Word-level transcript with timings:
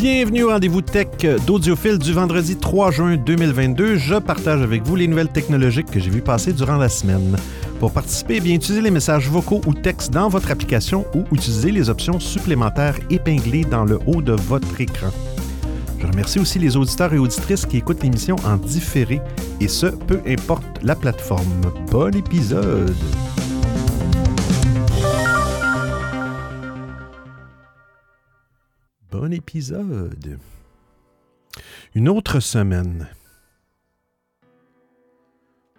Bienvenue 0.00 0.44
au 0.44 0.50
rendez-vous 0.50 0.80
tech 0.80 1.08
d'Audiophile 1.44 1.98
du 1.98 2.12
vendredi 2.12 2.54
3 2.54 2.92
juin 2.92 3.16
2022. 3.16 3.96
Je 3.96 4.14
partage 4.14 4.62
avec 4.62 4.84
vous 4.84 4.94
les 4.94 5.08
nouvelles 5.08 5.32
technologiques 5.32 5.90
que 5.90 5.98
j'ai 5.98 6.08
vues 6.08 6.22
passer 6.22 6.52
durant 6.52 6.76
la 6.76 6.88
semaine. 6.88 7.36
Pour 7.80 7.90
participer, 7.90 8.38
bien 8.38 8.54
utilisez 8.54 8.80
les 8.80 8.92
messages 8.92 9.28
vocaux 9.28 9.60
ou 9.66 9.74
textes 9.74 10.12
dans 10.12 10.28
votre 10.28 10.52
application 10.52 11.04
ou 11.16 11.24
utilisez 11.34 11.72
les 11.72 11.90
options 11.90 12.20
supplémentaires 12.20 12.96
épinglées 13.10 13.64
dans 13.64 13.84
le 13.84 13.98
haut 14.06 14.22
de 14.22 14.34
votre 14.34 14.80
écran. 14.80 15.08
Je 16.00 16.06
remercie 16.06 16.38
aussi 16.38 16.60
les 16.60 16.76
auditeurs 16.76 17.12
et 17.12 17.18
auditrices 17.18 17.66
qui 17.66 17.78
écoutent 17.78 18.04
l'émission 18.04 18.36
en 18.44 18.56
différé, 18.56 19.20
et 19.60 19.66
ce, 19.66 19.86
peu 19.86 20.20
importe 20.28 20.64
la 20.80 20.94
plateforme. 20.94 21.72
Bon 21.90 22.14
épisode! 22.14 22.94
Bon 29.10 29.32
épisode. 29.32 30.38
Une 31.94 32.10
autre 32.10 32.40
semaine. 32.40 33.08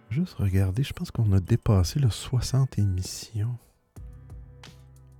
Juste 0.09 0.33
regarder, 0.33 0.81
je 0.81 0.93
pense 0.93 1.11
qu'on 1.11 1.31
a 1.33 1.39
dépassé 1.39 1.99
le 1.99 2.09
60 2.09 2.79
émissions. 2.79 3.55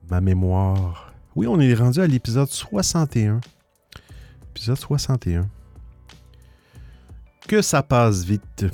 Ma 0.09 0.22
mémoire. 0.22 1.14
Oui, 1.36 1.45
on 1.45 1.59
est 1.59 1.76
rendu 1.76 2.00
à 2.02 2.08
l'épisode 2.08 2.50
61. 2.50 3.41
Épisode 4.55 4.78
61. 4.78 5.48
Que 7.48 7.62
ça 7.62 7.84
passe 7.84 8.23
vite. 8.23 8.66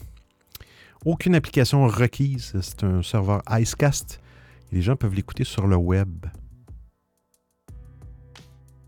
Aucune 1.06 1.36
application 1.36 1.86
requise. 1.88 2.54
C'est 2.62 2.84
un 2.84 3.02
serveur 3.04 3.42
Icecast. 3.50 4.22
les 4.72 4.82
gens 4.82 4.96
peuvent 4.96 5.14
l'écouter 5.14 5.44
sur 5.44 5.68
le 5.68 5.76
web. 5.76 6.26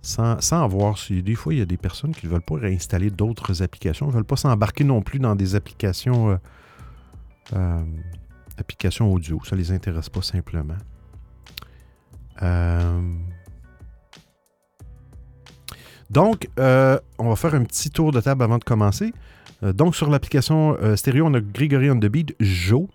Sans, 0.02 0.40
sans 0.40 0.64
avoir. 0.64 0.98
Des 1.10 1.36
fois, 1.36 1.54
il 1.54 1.60
y 1.60 1.62
a 1.62 1.66
des 1.66 1.78
personnes 1.78 2.14
qui 2.14 2.28
ne 2.28 2.32
veulent 2.32 2.42
pas 2.42 2.56
réinstaller 2.56 3.10
d'autres 3.10 3.64
applications. 3.64 4.06
Ils 4.06 4.10
ne 4.10 4.16
veulent 4.16 4.24
pas 4.24 4.38
s'embarquer 4.38 4.84
non 4.84 5.02
plus 5.02 5.20
dans 5.20 5.36
des 5.36 5.56
applications, 5.56 6.30
euh, 6.30 6.38
euh, 7.54 7.84
applications 8.58 9.12
audio. 9.12 9.42
Ça 9.44 9.56
ne 9.56 9.62
les 9.62 9.72
intéresse 9.72 10.10
pas 10.10 10.22
simplement. 10.22 10.78
Euh, 12.42 13.02
donc, 16.10 16.48
euh, 16.60 17.00
on 17.18 17.30
va 17.30 17.36
faire 17.36 17.56
un 17.56 17.64
petit 17.64 17.90
tour 17.90 18.12
de 18.12 18.22
table 18.22 18.44
avant 18.44 18.58
de 18.58 18.64
commencer. 18.64 19.14
Euh, 19.64 19.74
donc, 19.74 19.96
sur 19.96 20.10
l'application 20.10 20.78
euh, 20.82 20.96
stéréo, 20.96 21.26
on 21.26 21.34
a 21.34 21.42
Gregory 21.42 21.90
on 21.90 22.00
the 22.00 22.06
Beat, 22.06 22.36
Joe. 22.40 22.88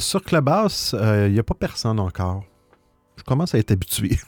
sur 0.00 0.22
Clubhouse, 0.22 0.94
il 1.00 1.32
n'y 1.32 1.38
a 1.38 1.42
pas 1.42 1.54
personne 1.54 2.00
encore. 2.00 2.44
Je 3.16 3.22
commence 3.24 3.54
à 3.54 3.58
être 3.58 3.70
habitué. 3.72 4.18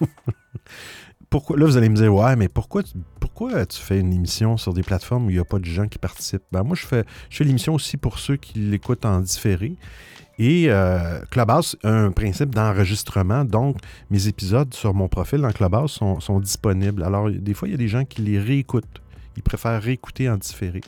pourquoi, 1.31 1.57
là, 1.57 1.67
vous 1.67 1.77
allez 1.77 1.89
me 1.89 1.97
dire, 1.97 2.13
ouais, 2.13 2.35
mais 2.37 2.49
pourquoi, 2.49 2.83
pourquoi 3.21 3.65
tu 3.67 3.79
fais 3.79 4.01
une 4.01 4.13
émission 4.13 4.57
sur 4.57 4.75
des 4.75 4.83
plateformes 4.83 5.27
où 5.27 5.31
il 5.31 5.35
n'y 5.35 5.41
a 5.41 5.45
pas 5.45 5.59
de 5.59 5.65
gens 5.65 5.87
qui 5.87 5.99
participent? 5.99 6.43
Ben, 6.51 6.63
moi, 6.63 6.77
je 6.77 6.83
je 6.83 7.37
fais 7.37 7.45
l'émission 7.45 7.75
aussi 7.75 7.97
pour 7.97 8.19
ceux 8.19 8.37
qui 8.37 8.59
l'écoutent 8.59 9.05
en 9.05 9.21
différé. 9.21 9.77
Et 10.43 10.71
euh, 10.71 11.21
Clubhouse 11.31 11.77
a 11.83 11.91
un 11.91 12.13
principe 12.13 12.55
d'enregistrement, 12.55 13.45
donc 13.45 13.77
mes 14.09 14.27
épisodes 14.27 14.73
sur 14.73 14.95
mon 14.95 15.07
profil 15.07 15.43
dans 15.43 15.53
Clubhouse 15.53 15.93
sont, 15.93 16.41
disponibles. 16.41 17.03
Alors, 17.03 17.31
des 17.31 17.53
fois, 17.53 17.69
il 17.69 17.73
y 17.73 17.75
a 17.75 17.77
des 17.77 17.89
gens 17.89 18.07
qui 18.07 18.23
les 18.23 18.39
réécoutent. 18.39 19.03
Ils 19.37 19.43
préfèrent 19.43 19.83
réécouter 19.83 20.31
en 20.31 20.39
différé. 20.39 20.81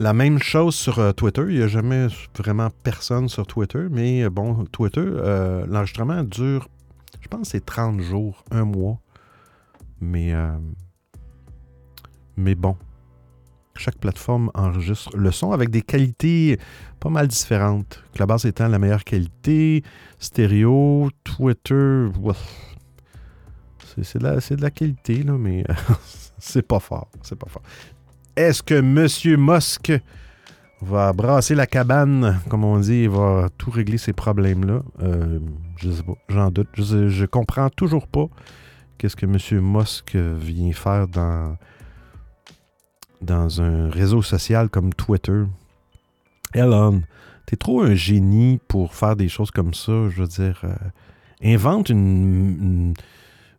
La 0.00 0.12
même 0.12 0.38
chose 0.38 0.74
sur 0.74 0.98
euh, 0.98 1.12
Twitter. 1.12 1.44
Il 1.48 1.56
n'y 1.56 1.62
a 1.62 1.66
jamais 1.66 2.08
vraiment 2.36 2.68
personne 2.82 3.30
sur 3.30 3.46
Twitter, 3.46 3.86
mais 3.90 4.24
euh, 4.24 4.28
bon, 4.28 4.66
Twitter, 4.66 5.06
l'enregistrement 5.66 6.22
dure, 6.24 6.68
je 7.22 7.28
pense, 7.28 7.48
c'est 7.48 7.64
30 7.64 8.02
jours, 8.02 8.44
un 8.50 8.66
mois. 8.66 9.00
Mais, 10.02 10.34
mais 12.36 12.54
bon, 12.54 12.76
chaque 13.76 13.98
plateforme 13.98 14.50
enregistre 14.54 15.16
le 15.16 15.30
son 15.30 15.52
avec 15.52 15.70
des 15.70 15.82
qualités 15.82 16.58
pas 17.00 17.10
mal 17.10 17.28
différentes. 17.28 18.02
Clubhouse 18.14 18.44
étant 18.44 18.68
la 18.68 18.78
meilleure 18.78 19.04
qualité, 19.04 19.82
stéréo, 20.18 21.10
Twitter, 21.24 22.08
c'est 24.02 24.18
de, 24.18 24.62
la 24.62 24.70
qualité, 24.70 25.22
là, 25.22 25.34
mais 25.38 25.64
c'est 26.38 26.66
pas 26.66 26.80
fort. 26.80 27.08
C'est 27.22 27.38
pas 27.38 27.48
fort. 27.48 27.62
Est-ce 28.36 28.62
que 28.62 28.74
M. 28.74 29.06
Musk 29.40 29.92
va 30.80 31.12
brasser 31.12 31.54
la 31.54 31.66
cabane, 31.66 32.40
comme 32.48 32.64
on 32.64 32.78
dit, 32.78 33.04
et 33.04 33.08
va 33.08 33.48
tout 33.56 33.70
régler 33.70 33.98
ces 33.98 34.12
problèmes-là? 34.12 34.82
Euh, 35.02 35.38
je 35.76 35.90
sais 35.90 36.02
pas, 36.02 36.14
j'en 36.28 36.50
doute. 36.50 36.68
Je, 36.74 37.08
je 37.08 37.26
comprends 37.26 37.70
toujours 37.70 38.08
pas 38.08 38.26
qu'est-ce 38.98 39.16
que 39.16 39.26
M. 39.26 39.38
Musk 39.62 40.16
vient 40.16 40.72
faire 40.72 41.06
dans 41.06 41.56
dans 43.20 43.60
un 43.60 43.90
réseau 43.90 44.22
social 44.22 44.68
comme 44.68 44.92
Twitter. 44.92 45.44
Elon, 46.52 47.02
t'es 47.46 47.56
trop 47.56 47.82
un 47.82 47.94
génie 47.94 48.60
pour 48.68 48.94
faire 48.94 49.16
des 49.16 49.28
choses 49.28 49.50
comme 49.50 49.74
ça. 49.74 50.08
Je 50.10 50.22
veux 50.22 50.28
dire, 50.28 50.60
euh, 50.64 50.74
invente 51.42 51.88
une, 51.88 52.94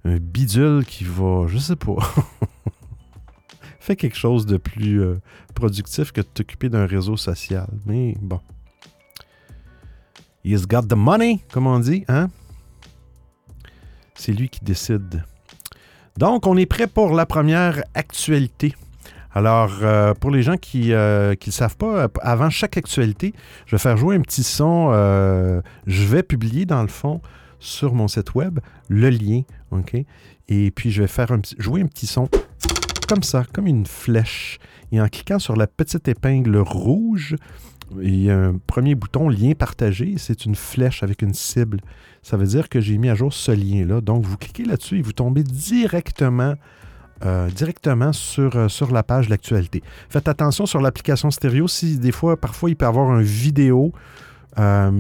un 0.06 0.18
bidule 0.18 0.86
qui 0.86 1.04
va, 1.04 1.48
je 1.48 1.58
sais 1.58 1.76
pas, 1.76 1.96
fais 3.80 3.96
quelque 3.96 4.18
chose 4.18 4.46
de 4.46 4.58
plus 4.58 5.02
euh, 5.02 5.20
productif 5.54 6.12
que 6.12 6.22
de 6.22 6.28
t'occuper 6.28 6.70
d'un 6.70 6.86
réseau 6.86 7.18
social. 7.18 7.68
Mais 7.86 8.16
bon. 8.22 8.40
He's 10.44 10.68
got 10.68 10.84
the 10.84 10.94
money, 10.94 11.44
comme 11.52 11.66
on 11.66 11.80
dit, 11.80 12.06
hein? 12.08 12.30
C'est 14.14 14.32
lui 14.32 14.48
qui 14.48 14.64
décide. 14.64 15.24
Donc, 16.18 16.48
on 16.48 16.56
est 16.56 16.66
prêt 16.66 16.88
pour 16.88 17.14
la 17.14 17.26
première 17.26 17.84
actualité. 17.94 18.76
Alors, 19.38 19.80
euh, 19.82 20.14
pour 20.14 20.32
les 20.32 20.42
gens 20.42 20.56
qui 20.56 20.88
ne 20.88 20.96
euh, 20.96 21.36
le 21.46 21.52
savent 21.52 21.76
pas, 21.76 22.04
euh, 22.04 22.08
avant 22.22 22.50
chaque 22.50 22.78
actualité, 22.78 23.34
je 23.66 23.76
vais 23.76 23.82
faire 23.82 23.98
jouer 23.98 24.16
un 24.16 24.22
petit 24.22 24.44
son. 24.44 24.92
je 25.86 26.06
vais 26.06 26.24
publier, 26.24 26.66
dans 26.66 26.82
le 26.82 26.88
fond, 26.88 27.22
sur 27.60 27.94
mon 27.94 28.08
site 28.08 28.34
web, 28.34 28.60
le 28.88 29.10
lien. 29.10 29.42
OK? 29.72 29.94
Et 30.48 30.72
puis, 30.72 30.90
je 30.90 31.02
vais 31.02 31.08
faire 31.10 31.28
jouer 31.58 31.82
un 31.82 31.88
petit 31.88 32.08
son 32.08 32.30
comme 33.10 33.24
ça, 33.24 33.44
comme 33.54 33.68
une 33.68 33.86
flèche. 33.86 34.58
Et 34.94 35.02
en 35.02 35.08
cliquant 35.10 35.38
sur 35.38 35.58
la 35.58 35.68
petite 35.68 36.08
épingle 36.08 36.56
rouge, 36.58 37.36
il 38.02 38.24
y 38.24 38.32
a 38.32 38.38
un 38.38 38.58
premier 38.66 38.96
bouton 38.96 39.28
lien 39.28 39.52
partagé. 39.52 40.16
C'est 40.18 40.46
une 40.46 40.56
flèche 40.56 41.04
avec 41.04 41.22
une 41.22 41.34
cible. 41.34 41.82
Ça 42.24 42.38
veut 42.38 42.48
dire 42.48 42.70
que 42.70 42.80
j'ai 42.80 42.98
mis 42.98 43.10
à 43.10 43.16
jour 43.16 43.34
ce 43.34 43.52
lien-là. 43.52 44.00
Donc, 44.00 44.24
vous 44.24 44.38
cliquez 44.38 44.64
là-dessus 44.64 45.00
et 45.00 45.02
vous 45.02 45.14
tombez 45.14 45.44
directement 45.44 46.56
euh, 47.24 47.50
directement 47.50 48.12
sur, 48.12 48.58
euh, 48.58 48.68
sur 48.68 48.92
la 48.92 49.02
page 49.02 49.30
l'actualité. 49.30 49.82
Faites 50.10 50.28
attention 50.28 50.66
sur 50.66 50.82
l'application 50.82 51.32
stéréo, 51.32 51.66
si 51.70 51.98
des 51.98 52.12
fois, 52.12 52.36
parfois, 52.36 52.70
il 52.70 52.76
peut 52.76 52.84
y 52.84 52.88
avoir 52.90 53.18
une 53.18 53.26
vidéo 53.26 53.94
euh, 54.60 54.92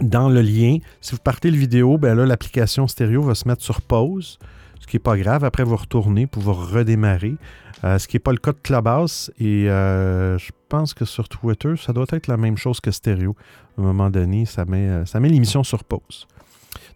dans 0.00 0.28
le 0.28 0.42
lien. 0.42 0.76
Si 1.00 1.12
vous 1.12 1.20
partez 1.22 1.50
le 1.50 1.56
vidéo, 1.56 1.96
ben 1.96 2.14
là, 2.14 2.26
l'application 2.26 2.86
stéréo 2.86 3.22
va 3.22 3.34
se 3.34 3.48
mettre 3.48 3.62
sur 3.62 3.80
pause, 3.80 4.38
ce 4.80 4.86
qui 4.86 4.96
n'est 4.96 5.00
pas 5.00 5.16
grave. 5.16 5.42
Après, 5.42 5.64
vous 5.64 5.76
retournez 5.76 6.26
pour 6.26 6.42
vous 6.42 6.52
redémarrer. 6.52 7.36
ce 7.82 8.06
qui 8.06 8.16
n'est 8.16 8.20
pas 8.20 8.32
le 8.32 8.38
cas 8.38 8.52
de 8.52 8.58
Clubhouse. 8.62 9.30
Et 9.40 9.64
je 9.64 10.50
pense 10.68 10.92
que 10.92 11.06
sur 11.06 11.26
Twitter, 11.26 11.72
ça 11.78 11.94
doit 11.94 12.06
être 12.10 12.26
la 12.26 12.36
même 12.36 12.58
chose 12.58 12.80
que 12.80 12.90
stéréo. 12.90 13.34
À 13.78 13.80
un 13.80 13.84
moment 13.84 14.10
donné, 14.10 14.44
ça 14.44 14.66
met, 14.66 15.06
ça 15.06 15.20
met 15.20 15.30
l'émission 15.30 15.64
sur 15.64 15.84
pause. 15.84 16.26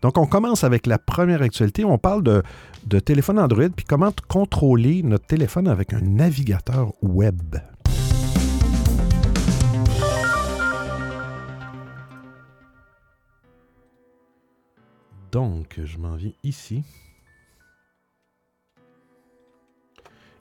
Donc, 0.03 0.19
on 0.19 0.27
commence 0.27 0.65
avec 0.65 0.87
la 0.87 0.99
première 0.99 1.41
actualité. 1.41 1.83
On 1.83 1.97
parle 1.97 2.23
de, 2.23 2.43
téléphone 3.01 3.39
Android, 3.39 3.69
puis 3.69 3.85
comment 3.85 4.13
contrôler 4.29 5.03
notre 5.03 5.27
téléphone 5.27 5.69
avec 5.69 5.93
un 5.93 6.01
navigateur 6.01 6.93
web? 7.03 7.57
Donc, 15.33 15.81
je 15.83 15.99
m'en 15.99 16.15
viens 16.15 16.33
ici. 16.45 16.85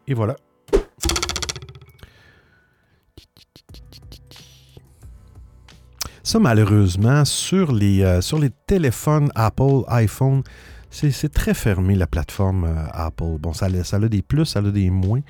Et 0.08 0.14
voilà. 0.14 0.36
Ça, 6.22 6.40
malheureusement, 6.40 7.26
sur 7.26 7.72
les, 7.72 8.02
euh, 8.02 8.22
sur 8.22 8.40
les 8.40 8.50
téléphones 8.68 9.30
Apple, 9.36 9.82
iPhone, 9.88 10.44
c'est 10.94 11.34
très 11.34 11.54
fermé, 11.54 11.96
la 11.96 12.08
plateforme 12.08 12.66
euh, 12.66 12.86
Apple. 12.94 13.38
Bon, 13.40 13.54
ça, 13.54 13.66
a 13.66 14.00
des 14.00 14.22
plus, 14.22 14.46
ça 14.46 14.60
a 14.60 14.62
des 14.62 14.90
moins, 14.90 15.22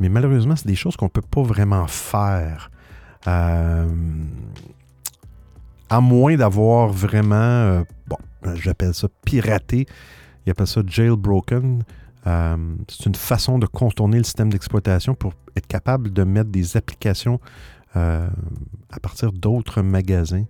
mais 0.00 0.08
malheureusement, 0.08 0.56
c'est 0.56 0.66
des 0.66 0.74
choses 0.74 0.96
qu'on 0.96 1.06
ne 1.06 1.10
peut 1.10 1.22
pas 1.22 1.42
vraiment 1.42 1.86
faire. 1.86 2.70
Euh, 3.26 3.88
à 5.88 6.00
moins 6.00 6.36
d'avoir 6.36 6.88
vraiment, 6.88 7.84
bon, 8.06 8.16
j'appelle 8.54 8.94
ça 8.94 9.08
piraté, 9.24 9.86
ils 10.46 10.50
appellent 10.50 10.66
ça 10.66 10.82
jailbroken. 10.84 11.84
c'est 12.24 13.06
une 13.06 13.14
façon 13.14 13.58
de 13.58 13.66
contourner 13.66 14.18
le 14.18 14.24
système 14.24 14.50
d'exploitation 14.50 15.14
pour 15.14 15.34
être 15.56 15.66
capable 15.66 16.12
de 16.12 16.24
mettre 16.24 16.50
des 16.50 16.76
applications 16.76 17.40
euh, 17.96 18.28
à 18.90 18.98
partir 18.98 19.32
d'autres 19.32 19.80
magasins. 19.82 20.46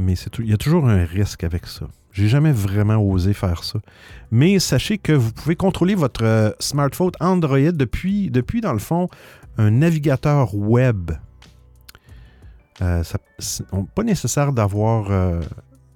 Mais 0.00 0.14
il 0.38 0.48
y 0.48 0.52
a 0.52 0.56
toujours 0.56 0.88
un 0.88 1.04
risque 1.04 1.44
avec 1.44 1.66
ça. 1.66 1.86
J'ai 2.12 2.28
jamais 2.28 2.52
vraiment 2.52 2.96
osé 2.96 3.34
faire 3.34 3.62
ça. 3.62 3.78
Mais 4.30 4.58
sachez 4.58 4.98
que 4.98 5.12
vous 5.12 5.32
pouvez 5.32 5.56
contrôler 5.56 5.94
votre 5.94 6.24
euh, 6.24 6.50
smartphone 6.58 7.12
Android 7.20 7.72
depuis, 7.72 8.30
depuis 8.30 8.60
dans 8.60 8.72
le 8.72 8.78
fond, 8.78 9.08
un 9.58 9.70
navigateur 9.70 10.54
web. 10.54 11.12
Euh, 12.82 13.04
pas 13.94 14.02
nécessaire 14.02 14.52
d'avoir 14.52 15.10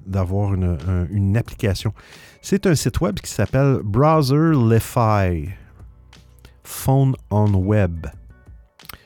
d'avoir 0.06 0.54
une, 0.54 1.36
application. 1.36 1.94
C'est 2.42 2.66
un 2.66 2.74
site 2.74 3.00
web 3.00 3.18
qui 3.20 3.30
s'appelle 3.30 3.78
Browserify. 3.82 5.48
Phone 6.62 7.14
on 7.30 7.54
Web. 7.54 8.06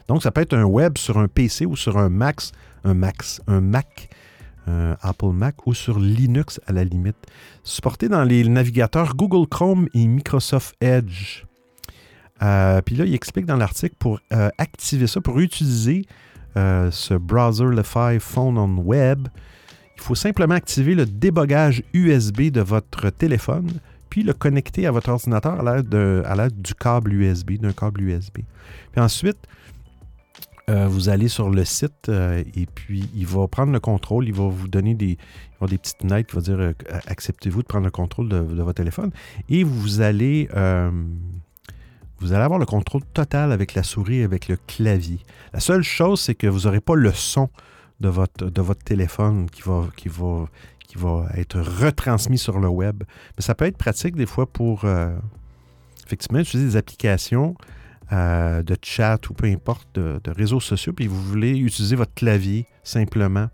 Donc, 0.07 0.23
ça 0.23 0.31
peut 0.31 0.41
être 0.41 0.55
un 0.55 0.65
web 0.65 0.97
sur 0.97 1.19
un 1.19 1.29
PC 1.29 1.67
ou 1.67 1.77
sur 1.77 1.99
un 1.99 2.09
Mac, 2.09 2.41
un 2.85 2.95
Mac, 2.95 3.17
un 3.47 3.61
Mac, 3.61 4.09
Apple 5.01 5.33
Mac 5.33 5.67
ou 5.67 5.75
sur 5.75 5.99
Linux 5.99 6.61
à 6.67 6.73
la 6.73 6.85
limite. 6.85 7.17
Supporté 7.63 8.09
dans 8.09 8.25
les 8.25 8.49
navigateurs 8.49 9.15
Google 9.15 9.49
Chrome 9.49 9.89
et 9.95 10.07
Microsoft 10.07 10.75
Edge. 10.81 11.45
Euh, 12.43 12.81
puis 12.83 12.95
là, 12.95 13.05
il 13.05 13.15
explique 13.15 13.47
dans 13.47 13.57
l'article 13.57 13.97
pour 13.99 14.21
euh, 14.33 14.49
activer 14.59 15.07
ça, 15.07 15.21
pour 15.21 15.41
utiliser 15.41 16.05
euh, 16.57 16.91
ce 16.91 17.15
browser 17.15 17.67
Li-Fi 17.71 18.19
Phone 18.21 18.59
on 18.59 18.79
Web, 18.79 19.29
il 19.97 20.03
faut 20.03 20.15
simplement 20.15 20.55
activer 20.55 20.95
le 20.95 21.07
débogage 21.07 21.83
USB 21.93 22.51
de 22.51 22.61
votre 22.61 23.11
téléphone, 23.11 23.69
puis 24.11 24.23
le 24.23 24.33
connecter 24.33 24.87
à 24.87 24.93
votre 24.93 25.11
ordinateur 25.11 25.67
à 25.67 26.37
l'aide 26.37 26.63
du 26.63 26.75
câble 26.75 27.13
USB, 27.13 27.59
d'un 27.59 27.73
câble 27.73 28.03
USB. 28.03 28.39
Puis 28.93 29.01
ensuite, 29.01 29.39
euh, 30.69 30.87
vous 30.87 31.09
allez 31.09 31.29
sur 31.29 31.49
le 31.49 31.65
site 31.65 32.09
euh, 32.11 32.43
et 32.55 32.67
puis 32.67 33.09
il 33.15 33.27
va 33.27 33.49
prendre 33.49 33.73
le 33.73 33.81
contrôle, 33.81 34.29
il 34.29 34.35
va 34.35 34.49
vous 34.49 34.69
donner 34.69 34.95
des, 34.95 35.17
des 35.67 35.79
petites 35.79 36.05
notes 36.05 36.27
qui 36.27 36.35
vont 36.35 36.43
dire 36.43 36.61
euh, 36.61 36.73
acceptez-vous 37.07 37.63
de 37.63 37.67
prendre 37.67 37.87
le 37.87 37.91
contrôle 37.91 38.29
de, 38.29 38.37
votre 38.37 38.75
téléphone 38.75 39.11
et 39.49 39.65
vous 39.65 40.03
allez, 40.03 40.49
vous 42.21 42.33
allez 42.33 42.43
avoir 42.43 42.59
le 42.59 42.67
contrôle 42.67 43.03
total 43.15 43.53
avec 43.53 43.75
la 43.75 43.83
souris 43.83 44.19
et 44.19 44.25
avec 44.25 44.49
le 44.49 44.57
clavier. 44.67 45.21
La 45.55 45.61
seule 45.61 45.83
chose, 45.83 46.21
c'est 46.21 46.35
que 46.35 46.47
vous 46.47 46.61
n'aurez 46.61 46.81
pas 46.81 46.97
le 46.97 47.13
son 47.13 47.49
de 48.01 48.09
votre, 48.09 48.51
de 48.51 48.61
votre 48.61 48.85
téléphone 48.85 49.49
qui 49.49 49.63
va, 49.63 49.87
qui, 49.97 50.09
va, 50.09 50.49
qui 50.87 50.99
va 50.99 51.29
être 51.35 51.61
retransmis 51.61 52.39
sur 52.39 52.59
le 52.59 52.69
web. 52.69 53.05
Mais 53.37 53.43
ça 53.43 53.55
peut 53.55 53.65
être 53.65 53.79
pratique 53.79 54.17
des 54.17 54.27
fois 54.27 54.47
pour 54.47 54.85
effectivement 56.05 56.41
utiliser 56.41 56.71
des 56.71 56.77
applications 56.77 57.55
euh, 58.13 58.63
de 58.63 58.77
chat 58.81 59.29
ou 59.29 59.35
peu 59.35 59.47
importe, 59.47 59.87
de, 59.95 60.31
réseaux 60.31 60.61
sociaux, 60.61 60.93
puis 60.95 61.07
vous 61.07 61.21
voulez 61.21 61.59
utiliser 61.59 61.95
votre 61.95 62.15
clavier 62.15 62.67
simplement. 62.83 63.49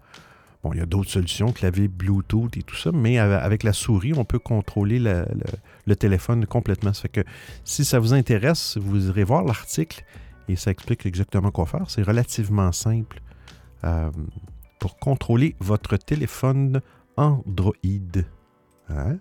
Bon, 0.62 0.72
il 0.72 0.78
y 0.78 0.82
a 0.82 0.86
d'autres 0.86 1.10
solutions, 1.10 1.52
clavier 1.52 1.88
Bluetooth 1.88 2.56
et 2.56 2.62
tout 2.62 2.76
ça, 2.76 2.90
mais 2.92 3.18
avec 3.18 3.64
la 3.64 3.72
souris, 3.72 4.14
on 4.14 4.24
peut 4.24 4.38
contrôler 4.38 4.98
le, 4.98 5.96
téléphone 5.96 6.46
complètement. 6.46 6.92
Ça 6.92 7.02
fait 7.02 7.08
que 7.08 7.24
si 7.64 7.84
ça 7.84 7.98
vous 7.98 8.14
intéresse, 8.14 8.78
vous 8.78 9.08
irez 9.08 9.24
voir 9.24 9.44
l'article 9.44 10.04
et 10.48 10.56
ça 10.56 10.70
explique 10.70 11.04
exactement 11.04 11.50
quoi 11.50 11.66
faire. 11.66 11.90
C'est 11.90 12.02
relativement 12.02 12.70
simple 12.72 13.20
euh, 13.82 14.10
pour 14.78 14.96
contrôler 14.98 15.56
votre 15.58 15.96
téléphone 15.96 16.80
Android. 17.16 17.74
Hein? 18.88 19.18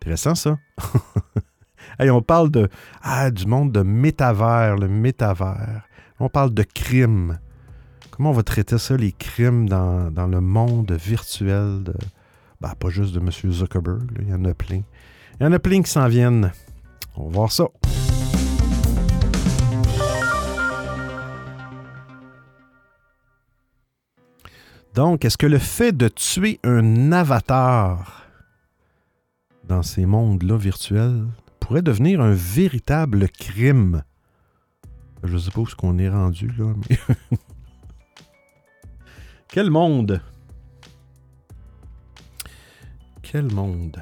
Intéressant 0.00 0.34
ça? 0.34 0.58
on 2.00 2.22
parle 2.22 2.50
de, 2.50 2.68
ah, 3.02 3.30
du 3.30 3.46
monde 3.46 3.72
de 3.72 3.82
métavers, 3.82 4.76
le 4.76 4.88
métavers. 4.88 5.86
On 6.18 6.28
parle 6.28 6.54
de 6.54 6.62
crimes. 6.62 7.38
Comment 8.10 8.30
on 8.30 8.34
va 8.34 8.42
traiter 8.42 8.78
ça, 8.78 8.96
les 8.96 9.12
crimes 9.12 9.68
dans, 9.68 10.28
le 10.30 10.40
monde 10.40 10.92
virtuel 10.92 11.82
de. 11.82 11.94
Ben, 12.60 12.72
pas 12.78 12.88
juste 12.88 13.14
de 13.14 13.20
M. 13.20 13.30
Zuckerberg, 13.30 14.10
il 14.22 14.30
y 14.30 14.34
en 14.34 14.44
a 14.46 14.54
plein. 14.54 14.80
Il 15.38 15.44
y 15.44 15.46
en 15.46 15.52
a 15.52 15.58
plein 15.58 15.82
qui 15.82 15.90
s'en 15.90 16.08
viennent. 16.08 16.50
On 17.16 17.24
va 17.24 17.30
voir 17.30 17.52
ça. 17.52 17.66
Donc, 24.94 25.26
est-ce 25.26 25.36
que 25.36 25.46
le 25.46 25.58
fait 25.58 25.92
de 25.92 26.08
tuer 26.08 26.58
un 26.64 27.12
avatar 27.12 28.24
dans 29.64 29.82
ces 29.82 30.06
mondes-là 30.06 30.56
virtuels 30.56 31.26
pourrait 31.66 31.82
devenir 31.82 32.20
un 32.20 32.32
véritable 32.32 33.28
crime. 33.28 34.04
Je 35.24 35.32
ne 35.32 35.38
sais 35.38 35.50
pas 35.50 35.62
où 35.62 35.66
ce 35.66 35.74
qu'on 35.74 35.98
est 35.98 36.08
rendu 36.08 36.48
là, 36.56 36.72
mais. 36.88 36.96
Quel 39.48 39.70
monde! 39.70 40.20
Quel 43.20 43.52
monde! 43.52 44.00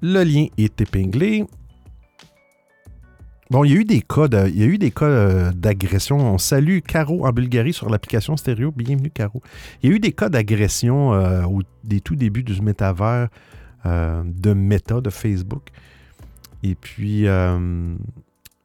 Le 0.00 0.22
lien 0.22 0.46
est 0.56 0.80
épinglé. 0.80 1.46
Bon, 3.50 3.64
il 3.64 3.72
y 3.72 3.76
a 3.76 3.80
eu 3.80 3.84
des 3.84 4.02
cas 4.02 4.28
il 4.46 4.56
y 4.56 4.62
a 4.62 4.66
eu 4.66 4.78
des 4.78 4.92
cas 4.92 5.06
euh, 5.06 5.50
d'agression. 5.52 6.18
On 6.18 6.38
salue 6.38 6.78
Caro 6.78 7.26
en 7.26 7.32
Bulgarie 7.32 7.72
sur 7.72 7.90
l'application 7.90 8.36
stéréo. 8.36 8.70
Bienvenue 8.70 9.10
Caro. 9.10 9.42
Il 9.82 9.90
y 9.90 9.92
a 9.92 9.96
eu 9.96 10.00
des 10.00 10.12
cas 10.12 10.28
d'agression 10.28 11.12
euh, 11.12 11.42
au 11.42 11.62
des 11.82 12.00
tout 12.00 12.14
débuts 12.14 12.44
du 12.44 12.62
métavers 12.62 13.28
de 13.84 14.52
Meta, 14.52 15.00
de 15.00 15.10
Facebook. 15.10 15.70
Et 16.62 16.74
puis, 16.74 17.26
euh, 17.26 17.96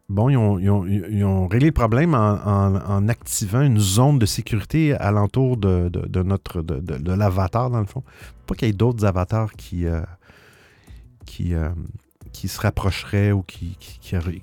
bon, 0.09 0.29
ils 0.29 0.38
ont, 0.38 1.47
réglé 1.47 1.67
le 1.67 1.74
problème 1.74 2.13
en, 2.13 3.07
activant 3.07 3.62
une 3.62 3.79
zone 3.79 4.19
de 4.19 4.25
sécurité 4.25 4.93
alentour 4.93 5.57
de, 5.57 5.89
de, 5.89 6.24
notre 6.24 6.62
de, 6.62 7.12
l'avatar, 7.12 7.69
dans 7.69 7.79
le 7.79 7.86
fond. 7.86 8.03
Pas 8.45 8.55
qu'il 8.55 8.67
y 8.67 8.71
ait 8.71 8.74
d'autres 8.74 9.05
avatars 9.05 9.53
qui, 9.53 9.88
euh, 9.88 10.01
qui, 11.25 11.53
qui 12.31 12.47
se 12.47 12.62
rapprocheraient 12.62 13.31
ou 13.31 13.41
qui, 13.41 13.77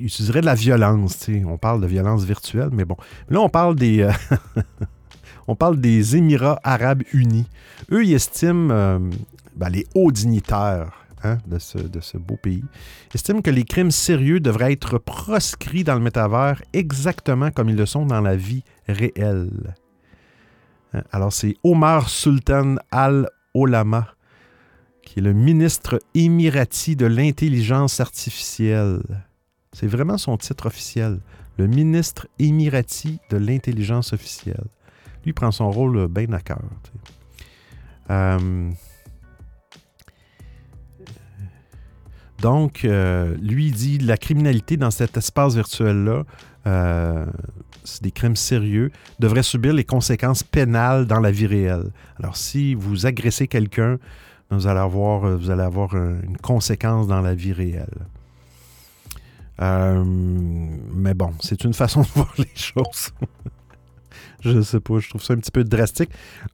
utiliseraient 0.00 0.40
de 0.40 0.47
la 0.47 0.57
violence. 0.57 1.28
On 1.47 1.59
parle 1.59 1.81
de 1.81 1.87
violence 1.87 2.25
virtuelle, 2.25 2.71
mais 2.73 2.85
bon. 2.85 2.97
Là, 3.28 3.40
on 3.40 3.49
parle 3.49 3.76
des. 3.76 4.09
on 5.47 5.54
parle 5.54 5.81
des 5.81 6.16
Émirats 6.16 6.59
arabes 6.64 7.04
unis. 7.12 7.47
Eux, 7.93 8.04
ils 8.04 8.14
estiment 8.14 8.99
ben, 9.57 9.69
les 9.69 9.87
hauts 9.95 10.13
dignitaires 10.13 11.07
hein, 11.23 11.39
de, 11.47 11.59
ce, 11.59 12.19
beau 12.19 12.37
pays, 12.37 12.65
estime 13.15 13.43
que 13.43 13.51
les 13.51 13.65
crimes 13.65 13.91
sérieux 13.91 14.41
devraient 14.41 14.73
être 14.73 14.99
proscrits 14.99 15.85
dans 15.85 15.95
le 15.95 16.01
métavers 16.01 16.63
exactement 16.73 17.51
comme 17.51 17.69
ils 17.69 17.77
le 17.77 17.87
sont 17.87 18.07
dans 18.07 18.21
la 18.21 18.37
vie 18.37 18.65
réelle. 18.89 19.75
Hein, 20.93 21.03
alors, 21.13 21.33
c'est 21.33 21.57
Omar 21.65 22.09
Sultan 22.09 22.77
Al-Olama, 22.91 24.09
qui 25.03 25.19
est 25.19 25.23
le 25.23 25.33
ministre 25.33 26.01
émirati 26.15 26.97
de 26.97 27.07
l'intelligence 27.07 28.01
artificielle. 28.01 29.03
C'est 29.73 29.87
vraiment 29.87 30.19
son 30.19 30.37
titre 30.37 30.67
officiel. 30.67 31.21
Le 31.59 31.67
ministre 31.67 32.27
émirati 32.39 33.21
de 33.31 33.37
l'intelligence 33.37 34.13
officielle. 34.13 34.65
Lui 35.25 35.33
prend 35.33 35.51
son 35.51 35.71
rôle 35.71 36.09
bien 36.09 36.33
à 36.33 36.41
cœur. 36.41 36.63
Euh, 38.11 38.71
donc, 42.41 42.85
euh, 42.85 43.37
lui 43.41 43.71
dit 43.71 43.99
la 43.99 44.17
criminalité 44.17 44.76
dans 44.76 44.91
cet 44.91 45.17
espace 45.17 45.55
virtuel-là, 45.55 46.25
euh, 46.67 47.26
c'est 47.85 48.03
des 48.03 48.11
crimes 48.11 48.37
sérieux, 48.37 48.91
devrait 49.19 49.43
subir 49.43 49.73
les 49.73 49.85
conséquences 49.85 50.43
pénales 50.43 51.07
dans 51.07 51.21
la 51.21 51.31
vie 51.31 51.47
réelle. 51.47 51.91
Alors, 52.19 52.37
si 52.37 52.75
vous 52.75 53.07
agressez 53.07 53.47
quelqu'un, 53.49 53.99
vous 54.50 54.67
allez 54.67 54.81
avoir, 54.81 55.37
vous 55.37 55.50
allez 55.50 55.62
avoir 55.62 55.95
une 55.95 56.37
conséquence 56.41 57.07
dans 57.07 57.21
la 57.21 57.35
vie 57.35 57.53
réelle. 57.53 57.87
mais 59.59 61.14
bon, 61.14 61.33
c'est 61.41 61.64
une 61.64 61.75
façon 61.75 62.00
de 62.03 62.07
voir 62.14 62.33
les 62.38 62.50
choses. 62.55 63.11
Je 64.45 64.61
sais 64.61 64.81
pas, 64.81 64.99
je 64.99 65.09
trouve 65.09 65.23
ça 65.23 65.33
un 65.33 65.39
petit 65.39 65.51
peu 65.51 65.65
drastique. 65.65 66.11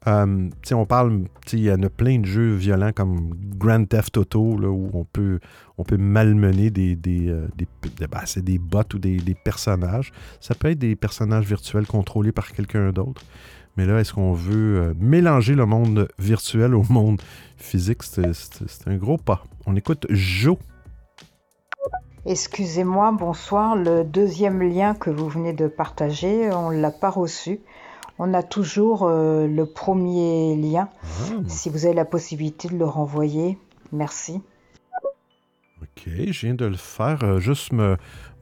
Euh, 0.07 0.49
on 0.73 0.87
parle, 0.87 1.25
il 1.53 1.61
y 1.61 1.73
en 1.73 1.83
a 1.83 1.89
plein 1.89 2.19
de 2.19 2.27
jeux 2.27 2.55
violents 2.55 2.93
comme 2.93 3.35
Grand 3.57 3.85
Theft 3.85 4.17
Auto, 4.17 4.41
où 4.41 4.91
on 4.95 5.05
peut, 5.05 5.41
on 5.79 5.85
peut 5.85 5.97
malmener 5.97 6.71
des, 6.71 6.95
des, 6.97 7.29
euh, 7.29 7.49
ben, 8.11 8.21
c'est 8.27 8.45
des 8.45 8.59
bots 8.59 8.83
ou 8.95 8.99
des, 8.99 9.37
personnages. 9.45 10.13
Ça 10.41 10.55
peut 10.55 10.71
être 10.71 10.79
des 10.79 10.97
personnages 10.97 11.47
virtuels 11.47 11.87
contrôlés 11.87 12.33
par 12.33 12.53
quelqu'un 12.53 12.93
d'autre. 12.93 13.23
Mais 13.77 13.87
là, 13.87 14.01
est-ce 14.01 14.13
qu'on 14.13 14.33
veut 14.33 14.81
euh, 14.81 14.95
mélanger 14.99 15.55
le 15.55 15.67
monde 15.67 16.09
virtuel 16.19 16.75
au 16.75 16.85
monde 16.91 17.21
physique? 17.57 18.03
C'est 18.03 18.89
un 18.89 18.97
gros 18.97 19.17
pas. 19.17 19.45
On 19.67 19.77
écoute 19.77 20.07
Joe. 20.11 20.59
Excusez-moi, 22.27 23.13
bonsoir. 23.13 23.77
Le 23.77 24.05
deuxième 24.05 24.63
lien 24.63 24.95
que 24.95 25.09
vous 25.09 25.29
venez 25.29 25.55
de 25.55 25.69
partager, 25.69 26.53
on 26.53 26.71
ne 26.71 26.79
l'a 26.79 26.91
pas 26.91 27.09
reçu. 27.09 27.61
On 28.23 28.35
a 28.35 28.43
toujours 28.43 29.05
euh, 29.05 29.47
le 29.47 29.65
premier 29.65 30.55
lien. 30.55 30.91
Ah. 31.03 31.37
Si 31.49 31.71
vous 31.71 31.87
avez 31.87 31.95
la 31.95 32.05
possibilité 32.05 32.69
de 32.69 32.77
le 32.77 32.85
renvoyer, 32.85 33.57
merci. 33.93 34.43
Ok, 35.81 36.03
je 36.07 36.47
viens 36.47 36.55
de 36.55 36.67
le 36.67 36.77
faire. 36.77 37.25
Euh, 37.25 37.39
juste 37.41 37.73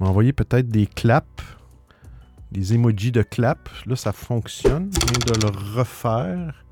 m'envoyer 0.00 0.32
peut-être 0.32 0.68
des 0.68 0.88
claps, 0.88 1.44
des 2.50 2.74
emojis 2.74 3.12
de 3.12 3.22
clap. 3.22 3.68
Là, 3.86 3.94
ça 3.94 4.10
fonctionne. 4.10 4.90
Je 4.92 5.06
viens 5.06 5.36
de 5.36 5.46
le 5.46 5.78
refaire. 5.78 6.64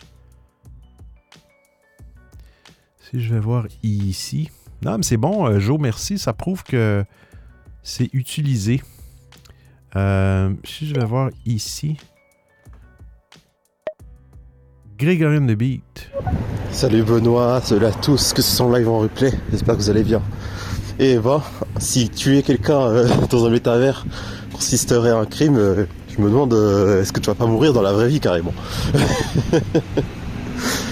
Si 2.98 3.20
je 3.20 3.32
vais 3.32 3.40
voir 3.40 3.66
ici. 3.84 4.50
Non, 4.82 4.96
mais 4.96 5.04
c'est 5.04 5.16
bon, 5.16 5.46
euh, 5.46 5.60
Joe, 5.60 5.78
merci. 5.78 6.18
Ça 6.18 6.32
prouve 6.32 6.64
que 6.64 7.04
c'est 7.84 8.12
utilisé. 8.12 8.82
si 9.94 10.88
je 10.88 10.94
vais 10.94 11.04
voir 11.06 11.30
ici. 11.44 11.98
Grégorien 14.98 15.42
de 15.42 15.54
Beat. 15.54 16.10
Salut 16.70 17.02
Benoît, 17.02 17.60
salut 17.62 17.84
à 17.84 17.90
tous, 17.90 18.32
que 18.32 18.40
ce 18.40 18.56
sont 18.56 18.72
live 18.72 18.88
en 18.88 19.00
replay, 19.00 19.30
j'espère 19.50 19.76
que 19.76 19.82
vous 19.82 19.90
allez 19.90 20.04
bien. 20.04 20.22
Et 20.98 21.18
bah, 21.18 21.42
si 21.78 22.08
tuer 22.08 22.42
quelqu'un 22.42 22.80
euh, 22.80 23.06
dans 23.30 23.44
un 23.44 23.50
métavers 23.50 24.06
consisterait 24.54 25.10
à 25.10 25.18
un 25.18 25.26
crime, 25.26 25.58
euh, 25.58 25.84
je 26.08 26.22
me 26.22 26.30
demande 26.30 26.54
euh, 26.54 27.02
est-ce 27.02 27.12
que 27.12 27.20
tu 27.20 27.26
vas 27.26 27.34
pas 27.34 27.44
mourir 27.44 27.74
dans 27.74 27.82
la 27.82 27.92
vraie 27.92 28.08
vie 28.08 28.20
carrément 28.20 28.54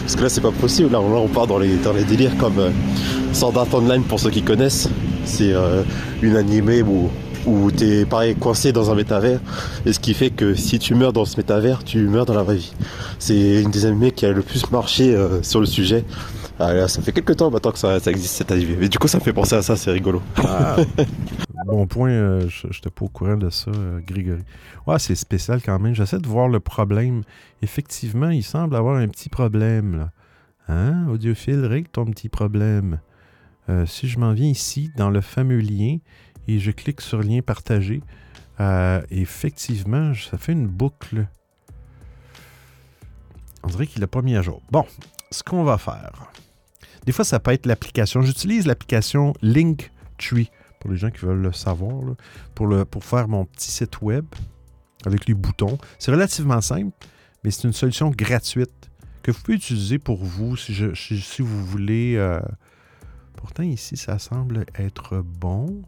Parce 0.02 0.16
que 0.16 0.23
là 0.23 0.28
c'est 0.28 0.42
pas 0.42 0.52
possible, 0.52 0.92
là 0.92 1.00
on, 1.00 1.28
part 1.28 1.46
dans 1.46 1.58
les, 1.58 1.76
dans 1.76 1.94
les 1.94 2.04
délires 2.04 2.37
comme 2.37 2.61
Sword 3.32 3.56
Art 3.56 3.73
Online 3.73 4.02
pour 4.02 4.20
ceux 4.20 4.28
qui 4.28 4.42
connaissent. 4.42 4.90
C'est 5.25 5.54
une 6.20 6.37
animée 6.37 6.82
où 6.82 7.08
où 7.47 7.71
tu 7.71 7.85
es 7.85 8.05
pareil 8.05 8.35
coincé 8.35 8.73
dans 8.73 8.91
un 8.91 8.95
métavers 8.95 9.41
et 9.85 9.93
ce 9.93 10.01
qui 10.01 10.15
fait 10.15 10.31
que 10.31 10.55
si 10.55 10.79
tu 10.79 10.95
meurs 10.95 11.13
dans 11.13 11.25
ce 11.25 11.37
métavers 11.37 11.85
tu 11.85 12.07
meurs 12.09 12.27
dans 12.27 12.35
la 12.35 12.43
vraie 12.43 12.57
vie. 12.57 12.73
C'est 13.19 13.63
une 13.63 13.71
des 13.71 13.87
animés 13.87 14.13
qui 14.13 14.27
a 14.27 14.33
le 14.33 14.43
plus 14.43 14.71
marché 14.71 15.15
euh, 15.15 15.43
sur 15.43 15.61
le 15.61 15.67
sujet. 15.67 16.05
Ah, 16.59 16.87
ça 16.89 17.03
fait 17.03 17.13
quelques 17.13 17.37
temps 17.37 17.51
maintenant 17.51 17.73
que 17.73 17.79
ça, 17.79 17.97
existe 18.07 18.37
cette 18.37 18.53
animé. 18.53 18.77
Mais 18.79 18.89
du 18.89 18.99
coup 18.99 19.09
ça 19.09 19.19
me 19.19 19.23
fait 19.23 19.33
penser 19.33 19.57
à 19.57 19.63
ça 19.63 19.77
c'est 19.77 19.91
rigolo. 19.91 20.23
Ah. 20.37 20.77
bon 21.67 21.87
point 21.87 22.11
euh, 22.11 22.49
je 22.49 22.67
n'étais 22.67 22.91
pas 22.91 23.05
au 23.05 23.09
courant 23.09 23.37
de 23.37 23.51
ça 23.51 23.71
euh, 23.71 24.01
Grégory. 24.07 24.43
Ouais 24.87 24.99
c'est 24.99 25.15
spécial 25.15 25.61
quand 25.63 25.79
même. 25.79 25.95
J'essaie 25.95 26.19
de 26.19 26.29
voir 26.29 26.49
le 26.49 26.61
problème. 26.61 27.23
Effectivement 27.63 28.31
il 28.31 28.43
semble 28.43 28.77
avoir 28.77 28.97
un 28.97 29.09
petit 29.09 29.29
problème 29.29 29.97
là. 29.97 30.11
Hein? 30.69 31.09
Audiophile 31.11 31.67
règle 31.67 31.89
ton 31.89 32.07
petit 32.07 32.29
problème. 32.29 33.01
Si 33.87 34.09
je 34.09 34.19
m'en 34.19 34.35
viens 34.35 34.49
ici 34.49 34.91
dans 34.95 35.09
le 35.09 35.23
fameux 35.23 35.59
lien 35.59 35.97
et 36.49 36.59
je 36.59 36.71
clique 36.71 37.01
sur 37.01 37.23
lien 37.23 37.41
partagé. 37.41 38.03
Euh, 38.61 39.03
effectivement, 39.11 40.13
ça 40.15 40.39
fait 40.39 40.53
une 40.53 40.67
boucle. 40.67 41.27
On 43.63 43.69
dirait 43.69 43.87
qu'il 43.87 44.01
n'a 44.01 44.07
pas 44.07 44.23
mis 44.23 44.37
à 44.37 44.43
jour. 44.43 44.63
Bon, 44.71 44.85
ce 45.31 45.43
qu'on 45.43 45.65
va 45.65 45.79
faire. 45.79 46.31
Des 47.07 47.13
fois, 47.13 47.25
ça 47.25 47.39
peut 47.41 47.53
être 47.53 47.67
l'application. 47.67 48.23
J'utilise 48.23 48.67
l'application 48.67 49.35
Linktree 49.43 50.51
pour 50.81 50.91
les 50.91 50.97
gens 50.97 51.11
qui 51.11 51.25
veulent 51.25 51.41
le 51.41 51.53
savoir, 51.53 52.15
pour, 52.55 53.05
faire 53.05 53.27
mon 53.27 53.47
petit 53.47 53.71
site 53.71 54.03
web 54.03 54.27
avec 55.07 55.27
les 55.27 55.35
boutons. 55.35 55.79
C'est 55.99 56.11
relativement 56.11 56.61
simple, 56.61 56.93
mais 57.43 57.51
c'est 57.51 57.65
une 57.65 57.73
solution 57.73 58.11
gratuite 58.11 58.91
que 59.23 59.31
vous 59.31 59.41
pouvez 59.41 59.57
utiliser 59.57 59.99
pour 59.99 60.23
vous 60.23 60.57
si 60.57 61.41
vous 61.41 61.65
voulez. 61.65 62.17
Euh, 62.17 62.41
pourtant, 63.37 63.63
ici, 63.63 63.97
ça 63.97 64.19
semble 64.19 64.67
être 64.79 65.23
bon. 65.23 65.83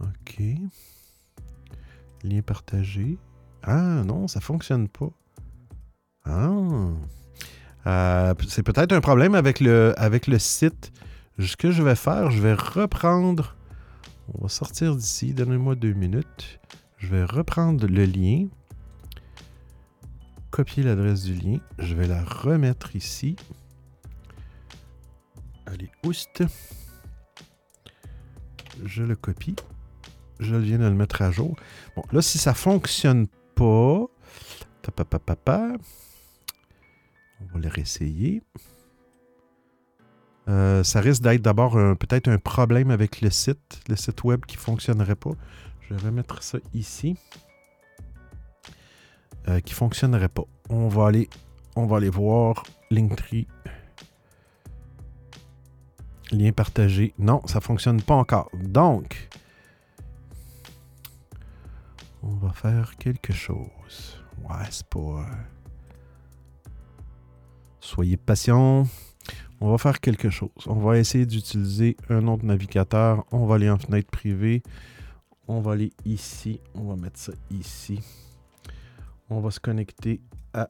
OK. 0.00 0.42
Lien 2.22 2.42
partagé. 2.42 3.18
Ah 3.62 4.02
non, 4.04 4.28
ça 4.28 4.40
fonctionne 4.40 4.88
pas. 4.88 5.10
Ah. 6.24 6.50
Euh, 7.86 8.34
c'est 8.48 8.62
peut-être 8.62 8.92
un 8.92 9.00
problème 9.00 9.34
avec 9.34 9.60
le, 9.60 9.94
avec 9.96 10.26
le 10.26 10.38
site. 10.38 10.92
Ce 11.38 11.56
que 11.56 11.70
je 11.70 11.82
vais 11.82 11.94
faire, 11.94 12.30
je 12.30 12.40
vais 12.40 12.54
reprendre. 12.54 13.56
On 14.34 14.42
va 14.42 14.48
sortir 14.48 14.96
d'ici. 14.96 15.34
Donnez-moi 15.34 15.74
deux 15.74 15.92
minutes. 15.92 16.60
Je 16.98 17.08
vais 17.08 17.24
reprendre 17.24 17.86
le 17.86 18.04
lien. 18.04 18.48
Copier 20.50 20.82
l'adresse 20.82 21.22
du 21.24 21.34
lien. 21.34 21.58
Je 21.78 21.94
vais 21.94 22.08
la 22.08 22.24
remettre 22.24 22.96
ici. 22.96 23.36
Allez, 25.66 25.90
oust. 26.04 26.42
Je 28.84 29.02
le 29.02 29.16
copie 29.16 29.56
je 30.40 30.56
viens 30.56 30.78
de 30.78 30.84
le 30.84 30.94
mettre 30.94 31.22
à 31.22 31.30
jour. 31.30 31.56
Bon, 31.96 32.02
là, 32.12 32.22
si 32.22 32.38
ça 32.38 32.50
ne 32.50 32.56
fonctionne 32.56 33.26
pas, 33.54 34.06
on 37.40 37.44
va 37.52 37.58
le 37.60 37.68
réessayer. 37.68 38.42
Euh, 40.48 40.84
ça 40.84 41.00
risque 41.00 41.22
d'être 41.22 41.42
d'abord 41.42 41.72
peut-être 41.98 42.28
un 42.28 42.38
problème 42.38 42.90
avec 42.90 43.20
le 43.20 43.30
site, 43.30 43.80
le 43.88 43.96
site 43.96 44.22
web 44.22 44.44
qui 44.46 44.56
ne 44.56 44.60
fonctionnerait 44.60 45.16
pas. 45.16 45.32
Je 45.82 45.94
vais 45.94 46.06
remettre 46.08 46.42
ça 46.42 46.58
ici. 46.74 47.16
Euh, 49.48 49.60
qui 49.60 49.72
ne 49.72 49.76
fonctionnerait 49.76 50.28
pas. 50.28 50.44
On 50.68 50.88
va 50.88 51.06
aller, 51.06 51.28
on 51.76 51.86
va 51.86 51.98
aller 51.98 52.08
voir 52.08 52.64
Linktree. 52.90 53.46
Lien 56.32 56.50
partagé. 56.50 57.14
Non, 57.18 57.40
ça 57.46 57.60
ne 57.60 57.64
fonctionne 57.64 58.02
pas 58.02 58.14
encore. 58.14 58.50
Donc, 58.54 59.28
on 62.26 62.34
va 62.34 62.52
faire 62.52 62.96
quelque 62.96 63.32
chose. 63.32 64.20
Ouais, 64.42 64.66
c'est 64.70 64.86
pas. 64.86 64.98
Euh, 64.98 65.24
soyez 67.80 68.16
patient. 68.16 68.86
On 69.60 69.70
va 69.70 69.78
faire 69.78 70.00
quelque 70.00 70.28
chose. 70.28 70.50
On 70.66 70.74
va 70.74 70.98
essayer 70.98 71.24
d'utiliser 71.24 71.96
un 72.10 72.26
autre 72.26 72.44
navigateur. 72.44 73.24
On 73.30 73.46
va 73.46 73.54
aller 73.54 73.70
en 73.70 73.78
fenêtre 73.78 74.10
privée. 74.10 74.62
On 75.48 75.60
va 75.60 75.72
aller 75.72 75.92
ici. 76.04 76.60
On 76.74 76.84
va 76.84 76.96
mettre 76.96 77.18
ça 77.18 77.32
ici. 77.50 78.00
On 79.30 79.40
va 79.40 79.50
se 79.50 79.60
connecter 79.60 80.20
à. 80.52 80.68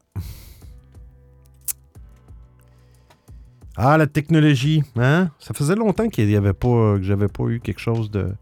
Ah, 3.78 3.98
la 3.98 4.06
technologie, 4.06 4.82
hein? 4.96 5.30
Ça 5.38 5.52
faisait 5.52 5.74
longtemps 5.74 6.08
qu'il 6.08 6.30
y 6.30 6.36
avait 6.36 6.54
pas, 6.54 6.96
que 6.96 7.02
j'avais 7.02 7.28
pas 7.28 7.44
eu 7.48 7.60
quelque 7.60 7.80
chose 7.80 8.10
de. 8.10 8.32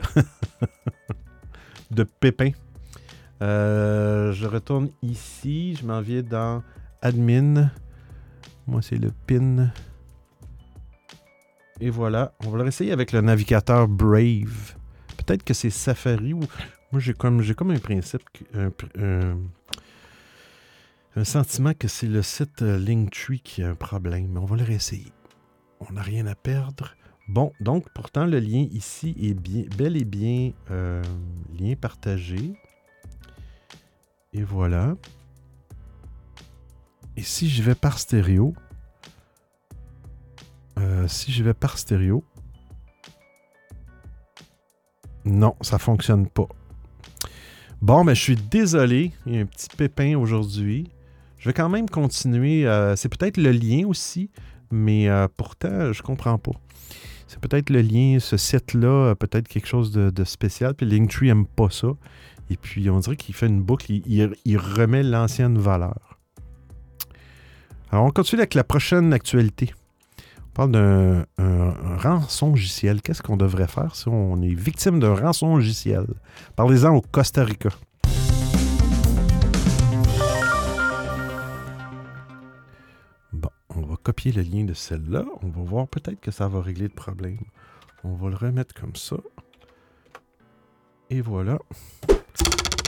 de 1.90 2.04
pépin. 2.04 2.50
Euh, 3.42 4.32
je 4.32 4.46
retourne 4.46 4.90
ici. 5.02 5.74
Je 5.76 5.86
m'en 5.86 6.00
viens 6.00 6.22
dans 6.22 6.62
Admin. 7.02 7.70
Moi, 8.66 8.82
c'est 8.82 8.98
le 8.98 9.12
pin. 9.26 9.70
Et 11.80 11.90
voilà. 11.90 12.34
On 12.44 12.50
va 12.50 12.58
le 12.58 12.62
réessayer 12.64 12.92
avec 12.92 13.12
le 13.12 13.20
navigateur 13.20 13.88
Brave. 13.88 14.76
Peut-être 15.16 15.44
que 15.44 15.54
c'est 15.54 15.70
Safari 15.70 16.34
ou. 16.34 16.40
Moi, 16.92 17.00
j'ai 17.00 17.14
comme, 17.14 17.40
j'ai 17.40 17.54
comme 17.54 17.70
un 17.70 17.78
principe. 17.78 18.22
Un, 18.54 18.70
un, 21.16 21.24
sentiment 21.24 21.72
que 21.72 21.86
c'est 21.88 22.06
le 22.08 22.22
site 22.22 22.62
euh, 22.62 22.78
Linktree 22.78 23.40
qui 23.40 23.62
a 23.62 23.70
un 23.70 23.74
problème. 23.74 24.28
Mais 24.32 24.40
on 24.40 24.44
va 24.44 24.56
le 24.56 24.64
réessayer. 24.64 25.12
On 25.80 25.92
n'a 25.92 26.02
rien 26.02 26.26
à 26.26 26.34
perdre. 26.34 26.94
Bon, 27.30 27.52
donc 27.60 27.88
pourtant, 27.94 28.26
le 28.26 28.40
lien 28.40 28.66
ici 28.72 29.14
est 29.22 29.34
bien, 29.34 29.62
bel 29.78 29.96
et 29.96 30.04
bien 30.04 30.50
euh, 30.72 31.00
lien 31.56 31.76
partagé. 31.80 32.54
Et 34.32 34.42
voilà. 34.42 34.96
Et 37.16 37.22
si 37.22 37.48
je 37.48 37.62
vais 37.62 37.76
par 37.76 38.00
stéréo, 38.00 38.52
euh, 40.80 41.06
si 41.06 41.30
je 41.30 41.44
vais 41.44 41.54
par 41.54 41.78
stéréo, 41.78 42.24
non, 45.24 45.54
ça 45.60 45.78
fonctionne 45.78 46.26
pas. 46.26 46.48
Bon, 47.80 48.02
mais 48.02 48.16
je 48.16 48.22
suis 48.22 48.36
désolé, 48.36 49.12
il 49.26 49.34
y 49.36 49.38
a 49.38 49.42
un 49.42 49.46
petit 49.46 49.68
pépin 49.76 50.18
aujourd'hui. 50.18 50.90
Je 51.38 51.48
vais 51.48 51.54
quand 51.54 51.68
même 51.68 51.88
continuer. 51.88 52.66
Euh, 52.66 52.96
c'est 52.96 53.08
peut-être 53.08 53.36
le 53.36 53.52
lien 53.52 53.86
aussi, 53.86 54.32
mais 54.72 55.06
pourtant, 55.36 55.92
je 55.92 56.02
comprends 56.02 56.36
pas. 56.36 56.60
C'est 57.30 57.38
peut-être 57.38 57.70
le 57.70 57.80
lien, 57.80 58.18
ce 58.18 58.36
site-là, 58.36 59.14
peut-être 59.14 59.46
quelque 59.46 59.68
chose 59.68 59.92
de, 59.92 60.24
spécial. 60.24 60.74
Puis 60.74 60.84
Linktree 60.84 61.26
n'aime 61.26 61.46
pas 61.46 61.70
ça. 61.70 61.92
Et 62.50 62.56
puis, 62.56 62.90
on 62.90 62.98
dirait 62.98 63.14
qu'il 63.14 63.36
fait 63.36 63.46
une 63.46 63.62
boucle, 63.62 63.92
il 63.92 64.58
remet 64.58 65.04
l'ancienne 65.04 65.56
valeur. 65.56 66.18
Alors, 67.92 68.06
on 68.06 68.10
continue 68.10 68.40
avec 68.40 68.54
la 68.54 68.64
prochaine 68.64 69.12
actualité. 69.12 69.72
On 70.48 70.52
parle 70.54 70.72
d'un 70.72 71.24
rançon 71.98 72.48
logiciel. 72.48 73.00
Qu'est-ce 73.00 73.22
qu'on 73.22 73.36
devrait 73.36 73.68
faire 73.68 73.94
si 73.94 74.08
on 74.08 74.42
est 74.42 74.52
victime 74.52 74.98
d'un 74.98 75.14
rançon 75.14 75.54
logiciel? 75.54 76.06
Parlez-en 76.56 76.96
au 76.96 77.00
Costa 77.00 77.44
Rica. 77.44 77.70
Copier 84.02 84.32
le 84.32 84.42
lien 84.42 84.64
de 84.64 84.74
celle-là. 84.74 85.24
On 85.42 85.48
va 85.48 85.62
voir 85.62 85.88
peut-être 85.88 86.20
que 86.20 86.30
ça 86.30 86.48
va 86.48 86.60
régler 86.60 86.84
le 86.84 86.88
problème. 86.94 87.38
On 88.04 88.14
va 88.14 88.28
le 88.28 88.36
remettre 88.36 88.74
comme 88.74 88.96
ça. 88.96 89.16
Et 91.10 91.20
voilà. 91.20 91.58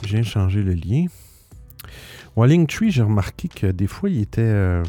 De 0.03 0.23
changer 0.23 0.63
le 0.63 0.75
lien. 0.75 1.07
Linktree, 2.37 2.91
j'ai 2.91 3.03
remarqué 3.03 3.49
que 3.49 3.67
des 3.67 3.87
fois, 3.87 4.09
il 4.09 4.21
était. 4.23 4.41
Euh, 4.43 4.83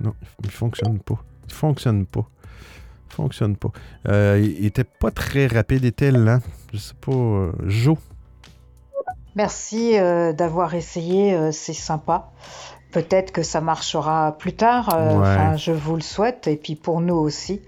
non, 0.00 0.14
il 0.42 0.50
fonctionne 0.50 0.98
pas. 0.98 1.22
Il 1.48 1.54
fonctionne 1.54 2.06
pas. 2.06 2.28
Il 3.10 3.14
fonctionne 3.14 3.56
pas. 3.56 3.70
Euh, 4.08 4.38
il 4.40 4.64
était 4.64 4.84
pas 4.84 5.10
très 5.10 5.46
rapide, 5.46 5.82
il 5.82 5.86
était 5.86 6.10
lent. 6.10 6.40
Je 6.72 6.78
sais 6.78 6.94
pas. 7.00 7.12
Euh, 7.12 7.52
jo. 7.66 7.98
Merci 9.36 9.92
d'avoir 9.92 10.74
essayé, 10.74 11.52
c'est 11.52 11.72
sympa. 11.72 12.32
Peut-être 12.92 13.32
que 13.32 13.42
ça 13.42 13.60
marchera 13.60 14.36
plus 14.38 14.54
tard. 14.54 14.88
Enfin, 14.88 15.56
je 15.56 15.72
vous 15.72 15.94
le 15.94 16.02
souhaite. 16.02 16.46
Et 16.46 16.56
puis 16.56 16.74
pour 16.74 17.00
nous 17.00 17.16
aussi 17.16 17.60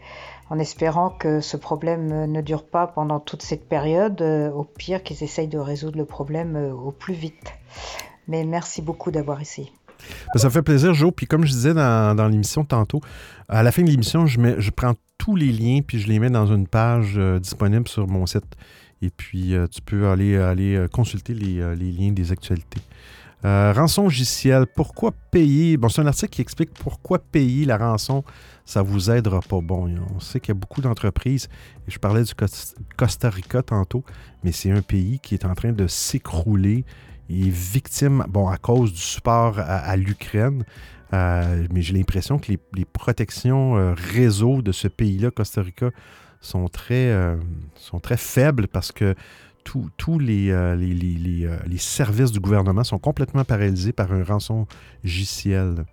en 0.48 0.58
espérant 0.58 1.10
que 1.10 1.40
ce 1.40 1.56
problème 1.56 2.26
ne 2.26 2.40
dure 2.40 2.64
pas 2.64 2.88
pendant 2.88 3.20
toute 3.20 3.42
cette 3.42 3.68
période. 3.68 4.20
au 4.22 4.64
pire, 4.64 5.02
qu'ils 5.02 5.22
essayent 5.22 5.48
de 5.48 5.58
résoudre 5.58 5.98
le 5.98 6.04
problème 6.04 6.56
au 6.56 6.90
plus 6.90 7.14
vite. 7.14 7.52
Mais 8.26 8.44
merci 8.44 8.82
beaucoup 8.82 9.10
d'avoir 9.10 9.40
essayé. 9.40 9.72
Ben, 10.34 10.40
ça 10.40 10.48
me 10.48 10.52
fait 10.52 10.62
plaisir, 10.62 10.94
Joe. 10.94 11.12
Puis 11.14 11.26
comme 11.26 11.44
je 11.44 11.52
disais 11.52 11.74
dans, 11.74 12.28
l'émission 12.30 12.64
tantôt, 12.64 13.00
à 13.48 13.62
la 13.62 13.72
fin 13.72 13.82
de 13.82 13.90
l'émission, 13.90 14.26
je, 14.26 14.40
je 14.58 14.70
prends 14.70 14.94
tous 15.18 15.36
les 15.36 15.52
liens 15.52 15.80
puis 15.86 16.00
je 16.00 16.08
les 16.08 16.18
mets 16.18 16.30
dans 16.30 16.46
une 16.46 16.66
page 16.66 17.14
euh, 17.16 17.38
disponible 17.38 17.86
sur 17.88 18.08
mon 18.08 18.26
site. 18.26 18.56
Et 19.02 19.10
puis, 19.10 19.54
euh, 19.54 19.66
tu 19.66 19.80
peux 19.80 20.08
aller, 20.08 20.36
aller 20.36 20.76
euh, 20.76 20.88
consulter 20.88 21.32
les, 21.34 21.74
liens 21.76 22.12
des 22.12 22.32
actualités. 22.32 22.80
Rançon 23.42 24.04
logiciel, 24.04 24.66
pourquoi 24.66 25.12
payer? 25.30 25.76
Bon, 25.76 25.88
c'est 25.88 26.02
un 26.02 26.06
article 26.06 26.30
qui 26.30 26.42
explique 26.42 26.74
pourquoi 26.74 27.18
payer 27.18 27.64
la 27.64 27.78
rançon, 27.78 28.22
ça 28.64 28.82
vous 28.82 29.10
aidera 29.10 29.40
pas. 29.40 29.60
Bon, 29.60 29.88
on 30.14 30.20
sait 30.20 30.40
qu'il 30.40 30.54
y 30.54 30.56
a 30.56 30.60
beaucoup 30.60 30.80
d'entreprises, 30.80 31.48
je 31.88 31.98
parlais 31.98 32.22
du 32.22 32.32
Costa 32.96 33.30
Rica 33.30 33.62
tantôt, 33.62 34.04
mais 34.44 34.52
c'est 34.52 34.70
un 34.70 34.82
pays 34.82 35.20
qui 35.20 35.34
est 35.34 35.44
en 35.44 35.54
train 35.54 35.72
de 35.72 35.86
s'écrouler 35.86 36.84
il 37.30 37.46
est 37.46 37.50
victime, 37.50 38.24
bon, 38.28 38.48
à 38.48 38.56
cause 38.56 38.92
du 38.92 39.00
support 39.00 39.58
à, 39.58 39.96
l'Ukraine. 39.96 40.64
Euh, 41.12 41.66
mais 41.72 41.80
j'ai 41.80 41.94
l'impression 41.94 42.38
que 42.38 42.52
les, 42.74 42.84
protections 42.84 43.76
euh, 43.76 43.94
réseau 43.94 44.62
de 44.62 44.72
ce 44.72 44.88
pays-là, 44.88 45.30
Costa 45.30 45.62
Rica, 45.62 45.90
sont 46.40 46.68
très, 46.68 47.10
euh, 47.10 47.36
sont 47.76 48.00
très 48.00 48.16
faibles 48.16 48.66
parce 48.66 48.92
que 48.92 49.14
tous 49.64 50.18
les, 50.18 50.76
les, 50.76 51.78
services 51.78 52.32
du 52.32 52.40
gouvernement 52.40 52.84
sont 52.84 52.98
complètement 52.98 53.44
paralysés 53.44 53.92
par 53.92 54.12
un 54.12 54.24
rançon 54.24 54.66
JCL. 55.04 55.84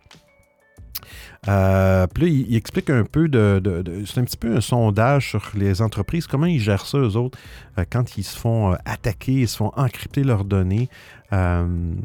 Euh, 1.47 2.07
puis 2.07 2.23
là, 2.23 2.29
il, 2.29 2.55
explique 2.55 2.89
un 2.89 3.03
peu 3.03 3.27
de. 3.27 3.61
c'est 4.05 4.19
un 4.19 4.23
petit 4.23 4.37
peu 4.37 4.55
un 4.55 4.61
sondage 4.61 5.29
sur 5.29 5.51
les 5.55 5.81
entreprises, 5.81 6.27
comment 6.27 6.45
ils 6.45 6.59
gèrent 6.59 6.85
ça, 6.85 6.97
eux 6.97 7.15
autres, 7.15 7.37
euh, 7.77 7.85
quand 7.89 8.17
ils 8.17 8.23
se 8.23 8.37
font 8.37 8.73
euh, 8.73 8.75
attaquer, 8.85 9.33
ils 9.33 9.47
se 9.47 9.57
font 9.57 9.71
encrypter 9.75 10.23
leurs 10.23 10.43
données. 10.43 10.89
ce 11.31 11.95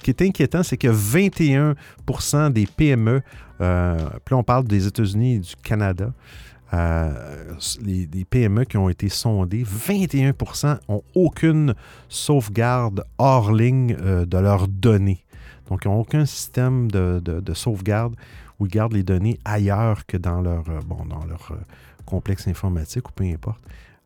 qui 0.00 0.10
est 0.10 0.22
inquiétant, 0.22 0.62
c'est 0.62 0.76
que 0.76 0.88
21% 0.88 2.52
des 2.52 2.66
PME, 2.66 3.22
puis 3.58 3.58
là, 3.58 4.20
on 4.32 4.42
parle 4.42 4.64
des 4.64 4.86
États-Unis 4.86 5.34
et 5.34 5.38
du 5.38 5.54
Canada, 5.62 6.12
les, 6.72 8.08
les, 8.12 8.24
PME 8.24 8.64
qui 8.64 8.76
ont 8.78 8.88
été 8.88 9.08
sondées, 9.08 9.62
21% 9.64 10.78
ont 10.88 11.02
aucune 11.14 11.74
sauvegarde 12.08 13.04
hors 13.18 13.52
ligne 13.52 13.94
de 13.94 14.38
leurs 14.38 14.68
données. 14.68 15.24
Donc, 15.72 15.86
ils 15.86 15.88
n'ont 15.88 16.00
aucun 16.00 16.26
système 16.26 16.90
de, 16.90 17.54
sauvegarde 17.54 18.14
où 18.60 18.66
ils 18.66 18.70
gardent 18.70 18.92
les 18.92 19.02
données 19.02 19.38
ailleurs 19.42 20.04
que 20.04 20.18
dans 20.18 20.42
leur, 20.42 20.68
euh, 20.68 20.80
bon, 20.84 21.04
dans 21.06 21.24
leur 21.24 21.50
euh, 21.52 21.56
complexe 22.04 22.46
informatique 22.46 23.08
ou 23.08 23.12
peu 23.12 23.24
importe. 23.24 23.62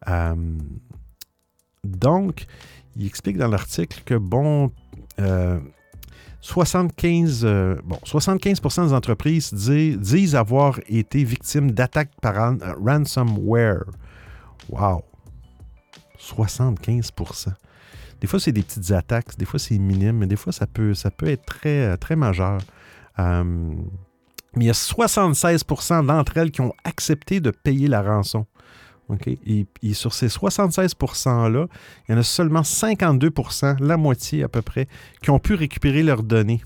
Euh, 0.09 0.35
donc, 1.83 2.46
il 2.94 3.05
explique 3.05 3.37
dans 3.37 3.48
l'article 3.48 4.02
que, 4.05 4.14
bon, 4.14 4.70
75, 6.40 7.44
bon, 7.85 7.99
75 8.05 8.61
des 8.61 8.92
entreprises 8.92 9.53
disent 9.53 10.35
avoir 10.37 10.79
été 10.88 11.25
victimes 11.25 11.72
d'attaques 11.72 12.12
par 12.20 12.55
ransomware. 12.79 13.85
Wow! 14.68 15.03
75% 16.20 17.53
des 18.20 18.27
fois, 18.27 18.40
c'est 18.40 18.53
des 18.53 18.62
petites 18.62 18.90
attaques, 18.92 19.37
des 19.37 19.44
fois, 19.44 19.59
c'est 19.59 19.79
minime, 19.79 20.18
mais 20.18 20.27
des 20.27 20.37
fois, 20.37 20.53
ça 20.53 20.66
peut, 20.66 20.94
ça 20.94 21.11
peut 21.11 21.29
être 21.29 21.44
très, 21.44 21.81
euh, 21.83 21.96
très 21.96 22.16
majeur. 22.16 22.59
Euh, 23.18 23.44
mais 24.55 24.64
il 24.64 24.66
y 24.66 24.70
a 24.70 24.72
76% 24.72 26.07
d'entre 26.07 26.37
elles 26.38 26.51
qui 26.51 26.62
ont 26.62 26.72
accepté 26.85 27.40
de 27.40 27.51
payer 27.51 27.88
la 27.88 28.03
rançon. 28.03 28.46
Et, 29.46 29.66
sur 29.94 30.12
ces 30.12 30.28
76 30.28 30.94
%-là, 30.94 31.66
il 32.08 32.12
y 32.12 32.14
en 32.14 32.18
a 32.18 32.22
seulement 32.22 32.62
52% 32.62 33.82
la 33.82 33.96
moitié 33.96 34.42
à 34.42 34.48
peu 34.48 34.62
près, 34.62 34.88
qui 35.22 35.30
ont 35.30 35.38
pu 35.38 35.54
récupérer 35.54 36.02
leurs 36.02 36.22
données. 36.22 36.60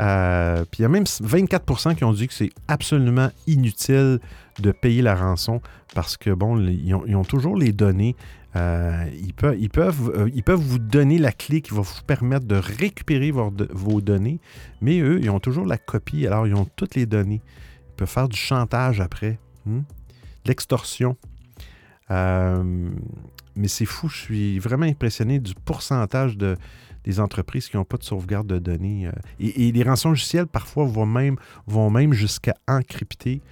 Euh, 0.00 0.64
puis 0.70 0.80
il 0.80 0.82
y 0.82 0.84
a 0.84 0.88
même 0.88 1.04
24% 1.04 1.96
qui 1.96 2.04
ont 2.04 2.12
dit 2.12 2.28
que 2.28 2.34
c'est 2.34 2.50
absolument 2.68 3.30
inutile 3.48 4.20
de 4.60 4.70
payer 4.70 5.02
la 5.02 5.16
rançon 5.16 5.60
parce 5.94 6.16
que, 6.16 6.30
bon, 6.30 6.58
ils 6.58 7.16
ont 7.16 7.24
toujours 7.24 7.56
les 7.56 7.72
données 7.72 8.14
euh, 8.56 9.10
ils, 9.20 9.34
peuvent, 9.34 9.56
ils, 9.58 9.68
peuvent, 9.68 10.10
euh, 10.16 10.30
ils 10.34 10.42
peuvent 10.42 10.60
vous 10.60 10.78
donner 10.78 11.18
la 11.18 11.32
clé 11.32 11.60
qui 11.60 11.74
va 11.74 11.82
vous 11.82 12.02
permettre 12.06 12.46
de 12.46 12.56
récupérer 12.56 13.30
vos, 13.30 14.00
données, 14.00 14.40
mais 14.80 15.00
eux, 15.00 15.20
ils 15.20 15.30
ont 15.30 15.40
toujours 15.40 15.66
la 15.66 15.76
copie, 15.76 16.26
alors 16.26 16.46
ils 16.46 16.54
ont 16.54 16.66
toutes 16.76 16.94
les 16.94 17.04
données. 17.04 17.42
Ils 17.90 17.96
peuvent 17.96 18.08
faire 18.08 18.28
du 18.28 18.38
chantage 18.38 19.00
après, 19.00 19.38
hmm? 19.66 19.80
L'extorsion. 20.46 21.16
Euh, 22.10 22.90
mais 23.56 23.68
c'est 23.68 23.84
fou, 23.84 24.08
je 24.08 24.16
suis 24.16 24.58
vraiment 24.58 24.86
impressionné 24.86 25.40
du 25.40 25.54
pourcentage 25.54 26.36
de, 26.36 26.56
des 27.04 27.20
entreprises 27.20 27.68
qui 27.68 27.76
n'ont 27.76 27.84
pas 27.84 27.96
de 27.96 28.04
sauvegarde 28.04 28.46
de 28.46 28.58
données. 28.58 29.10
Et, 29.40 29.72
les 29.72 29.82
rançons 29.82 30.10
logicielles, 30.10 30.46
parfois, 30.46 30.84
vont 30.86 31.06
même, 31.06 31.36
vont 31.66 31.90
même 31.90 32.12
jusqu'à 32.12 32.54
encrypter 32.68 33.42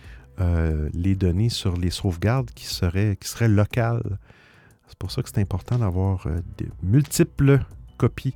les 0.92 1.16
données 1.16 1.48
sur 1.48 1.76
les 1.76 1.90
sauvegardes 1.90 2.50
qui 2.50 2.66
seraient, 2.66 3.16
qui 3.20 3.28
seraient 3.28 3.48
locales. 3.48 4.18
C'est 4.88 4.98
pour 4.98 5.10
ça 5.10 5.22
que 5.22 5.28
c'est 5.28 5.40
important 5.40 5.78
d'avoir 5.78 6.26
euh, 6.26 6.40
de 6.58 6.66
multiples 6.82 7.60
copies 7.96 8.34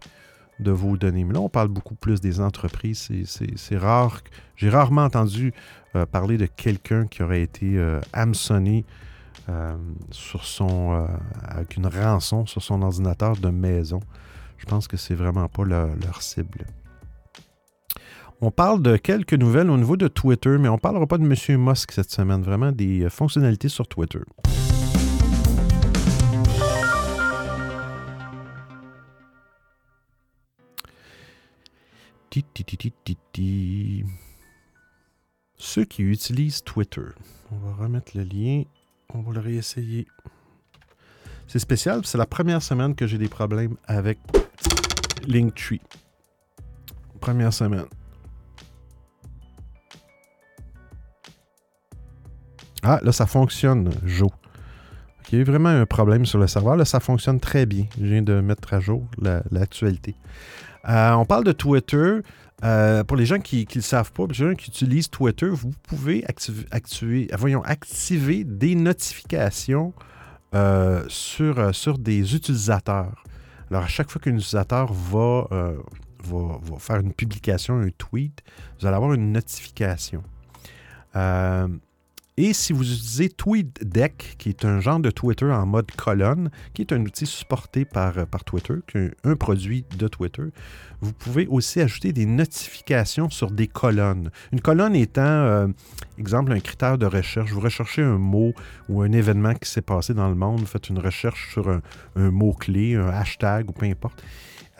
de 0.60 0.70
vos 0.70 0.96
données. 0.96 1.24
Mais 1.24 1.34
là, 1.34 1.40
on 1.40 1.48
parle 1.48 1.68
beaucoup 1.68 1.94
plus 1.94 2.20
des 2.20 2.40
entreprises. 2.40 3.08
C'est 3.56 3.76
rare. 3.76 4.20
J'ai 4.56 4.68
rarement 4.68 5.04
entendu 5.04 5.52
euh, 5.96 6.06
parler 6.06 6.38
de 6.38 6.46
quelqu'un 6.46 7.06
qui 7.06 7.22
aurait 7.22 7.42
été 7.42 7.78
euh, 7.78 8.00
hameçonné 8.12 8.84
sur 10.12 10.44
son, 10.44 11.08
avec 11.42 11.76
une 11.76 11.88
rançon 11.88 12.46
sur 12.46 12.62
son 12.62 12.82
ordinateur 12.82 13.36
de 13.36 13.48
maison. 13.48 13.98
Je 14.58 14.64
pense 14.64 14.86
que 14.86 14.96
c'est 14.96 15.16
vraiment 15.16 15.48
pas 15.48 15.64
leur 15.64 16.22
cible. 16.22 16.66
On 18.42 18.50
parle 18.50 18.80
de 18.80 18.96
quelques 18.96 19.34
nouvelles 19.34 19.68
au 19.68 19.76
niveau 19.76 19.98
de 19.98 20.08
Twitter, 20.08 20.56
mais 20.58 20.70
on 20.70 20.74
ne 20.74 20.78
parlera 20.78 21.06
pas 21.06 21.18
de 21.18 21.24
M. 21.24 21.60
Musk 21.62 21.92
cette 21.92 22.10
semaine, 22.10 22.42
vraiment 22.42 22.72
des 22.72 23.02
euh, 23.02 23.10
fonctionnalités 23.10 23.68
sur 23.68 23.86
Twitter. 23.86 24.20
Ceux 35.56 35.84
qui 35.84 36.02
utilisent 36.02 36.62
Twitter, 36.62 37.02
on 37.50 37.56
va 37.56 37.74
remettre 37.74 38.16
le 38.16 38.22
lien, 38.22 38.62
on 39.12 39.20
va 39.22 39.32
le 39.32 39.40
réessayer. 39.40 40.06
C'est 41.48 41.58
spécial, 41.58 42.04
c'est 42.04 42.18
la 42.18 42.26
première 42.26 42.62
semaine 42.62 42.94
que 42.94 43.06
j'ai 43.08 43.18
des 43.18 43.28
problèmes 43.28 43.76
avec 43.86 44.18
Linktree. 45.26 45.80
Première 47.20 47.52
semaine. 47.52 47.86
Ah, 52.82 53.00
là, 53.02 53.12
ça 53.12 53.26
fonctionne, 53.26 53.90
Joe. 54.04 54.30
Il 55.28 55.34
y 55.34 55.38
a 55.38 55.42
eu 55.42 55.44
vraiment 55.44 55.68
un 55.68 55.86
problème 55.86 56.24
sur 56.24 56.38
le 56.38 56.46
serveur. 56.46 56.76
Là, 56.76 56.84
ça 56.84 56.98
fonctionne 56.98 57.40
très 57.40 57.66
bien. 57.66 57.86
Je 58.00 58.06
viens 58.06 58.22
de 58.22 58.40
mettre 58.40 58.72
à 58.72 58.80
jour 58.80 59.06
l'actualité. 59.50 60.14
Euh, 60.88 61.12
on 61.12 61.24
parle 61.24 61.44
de 61.44 61.52
Twitter. 61.52 62.20
Euh, 62.62 63.04
pour 63.04 63.16
les 63.16 63.24
gens 63.24 63.38
qui 63.38 63.66
ne 63.68 63.74
le 63.74 63.80
savent 63.80 64.12
pas, 64.12 64.26
les 64.26 64.34
gens 64.34 64.54
qui 64.54 64.68
utilisent 64.68 65.08
Twitter, 65.08 65.48
vous 65.48 65.72
pouvez 65.82 66.24
activer, 66.26 66.66
activer 67.30 68.44
des 68.44 68.74
notifications 68.74 69.94
euh, 70.54 71.04
sur, 71.08 71.58
euh, 71.58 71.72
des 71.98 72.34
utilisateurs. 72.34 73.24
Alors, 73.70 73.84
à 73.84 73.88
chaque 73.88 74.10
fois 74.10 74.20
qu'un 74.20 74.32
utilisateur 74.32 74.92
euh, 75.14 75.76
va, 76.24 76.78
faire 76.78 76.96
une 76.96 77.14
publication, 77.14 77.78
un 77.80 77.90
tweet, 77.96 78.42
vous 78.78 78.86
allez 78.86 78.96
avoir 78.96 79.14
une 79.14 79.32
notification. 79.32 80.22
Et 82.42 82.54
si 82.54 82.72
vous 82.72 82.90
utilisez 82.90 83.28
TweetDeck, 83.28 84.36
qui 84.38 84.48
est 84.48 84.64
un 84.64 84.80
genre 84.80 84.98
de 84.98 85.10
Twitter 85.10 85.44
en 85.44 85.66
mode 85.66 85.90
colonne, 85.90 86.48
qui 86.72 86.80
est 86.80 86.90
un 86.90 87.02
outil 87.02 87.26
supporté 87.26 87.84
par, 87.84 88.16
euh, 88.16 88.24
par 88.24 88.44
Twitter, 88.44 88.76
qui 88.86 88.96
est 88.96 89.10
un, 89.24 89.36
produit 89.36 89.84
de 89.98 90.08
Twitter, 90.08 90.44
vous 91.02 91.12
pouvez 91.12 91.46
aussi 91.48 91.82
ajouter 91.82 92.14
des 92.14 92.24
notifications 92.24 93.28
sur 93.28 93.50
des 93.50 93.66
colonnes. 93.66 94.30
Une 94.52 94.62
colonne 94.62 94.96
étant, 94.96 95.20
euh, 95.20 95.66
exemple, 96.16 96.52
un 96.52 96.60
critère 96.60 96.96
de 96.96 97.04
recherche. 97.04 97.52
Vous 97.52 97.60
recherchez 97.60 98.00
un 98.00 98.16
mot 98.16 98.54
ou 98.88 99.02
un 99.02 99.12
événement 99.12 99.52
qui 99.52 99.68
s'est 99.68 99.82
passé 99.82 100.14
dans 100.14 100.30
le 100.30 100.34
monde, 100.34 100.60
vous 100.60 100.66
faites 100.66 100.88
une 100.88 100.98
recherche 100.98 101.52
sur 101.52 101.68
un, 101.68 101.82
mot-clé, 102.16 102.94
un 102.94 103.08
hashtag 103.08 103.68
ou 103.68 103.72
peu 103.74 103.84
importe. 103.84 104.24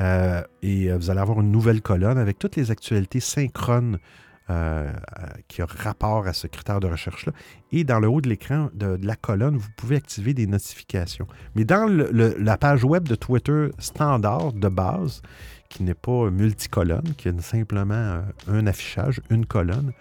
Euh, 0.01 0.43
et 0.63 0.91
vous 0.91 1.11
allez 1.11 1.21
avoir 1.21 1.39
une 1.43 1.53
nouvelle 1.53 1.83
colonne 1.83 2.17
avec 2.17 2.39
toutes 2.39 2.57
les 2.57 2.71
actualités 2.71 3.21
synchrones 3.21 3.99
euh, 4.51 4.91
qui 5.47 5.63
a 5.63 5.67
rapport 5.67 6.27
à 6.27 6.33
ce 6.33 6.49
critère 6.49 6.81
de 6.81 6.89
recherche-là. 6.89 7.33
Et 7.71 7.85
dans 7.85 8.01
le 8.01 8.09
haut 8.09 8.21
de 8.21 8.29
l'écran 8.29 8.69
de, 8.75 8.99
la 9.01 9.15
colonne, 9.15 9.57
vous 9.57 9.69
pouvez 9.77 9.95
activer 9.95 10.35
des 10.35 10.49
notifications. 10.49 11.29
Mais 11.55 11.65
dans 11.65 11.87
la 11.87 12.57
page 12.57 12.83
web 12.83 13.07
de 13.07 13.15
Twitter 13.15 13.69
standard 13.79 14.53
de 14.53 14.69
base, 14.69 15.23
qui 15.69 15.85
n'est 15.85 15.95
pas 15.95 16.31
multicolonne, 16.31 17.15
qui 17.17 17.29
est 17.29 17.41
simplement 17.41 17.95
euh, 17.95 18.23
un 18.49 18.67
affichage, 18.67 19.21
une 19.31 19.47
colonne, 19.47 19.93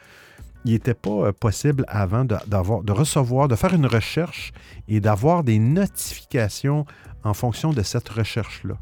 il 0.66 0.72
n'était 0.72 0.96
pas 0.96 1.28
euh, 1.28 1.32
possible 1.32 1.86
avant 1.88 2.26
de, 2.26 2.36
de 2.48 2.92
recevoir, 2.92 3.50
de 3.50 3.56
faire 3.56 3.76
une 3.76 3.86
recherche 3.86 4.52
et 4.88 5.00
d'avoir 5.00 5.44
des 5.44 5.60
notifications 5.60 6.88
en 7.24 7.36
fonction 7.36 7.72
de 7.72 7.84
cette 7.84 8.10
recherche-là. 8.10 8.78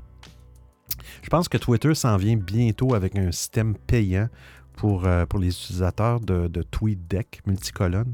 Je 1.21 1.29
pense 1.29 1.49
que 1.49 1.57
Twitter 1.57 1.93
s'en 1.93 2.15
vient 2.15 2.37
bientôt 2.37 2.93
avec 2.93 3.17
un 3.17 3.31
système 3.33 3.75
payant 3.75 4.29
pour, 4.77 5.05
euh, 5.05 5.25
pour 5.25 5.39
les 5.39 5.49
utilisateurs 5.49 6.21
de, 6.21 6.47
de 6.47 6.61
TweetDeck 6.61 7.41
multicolonne. 7.45 8.13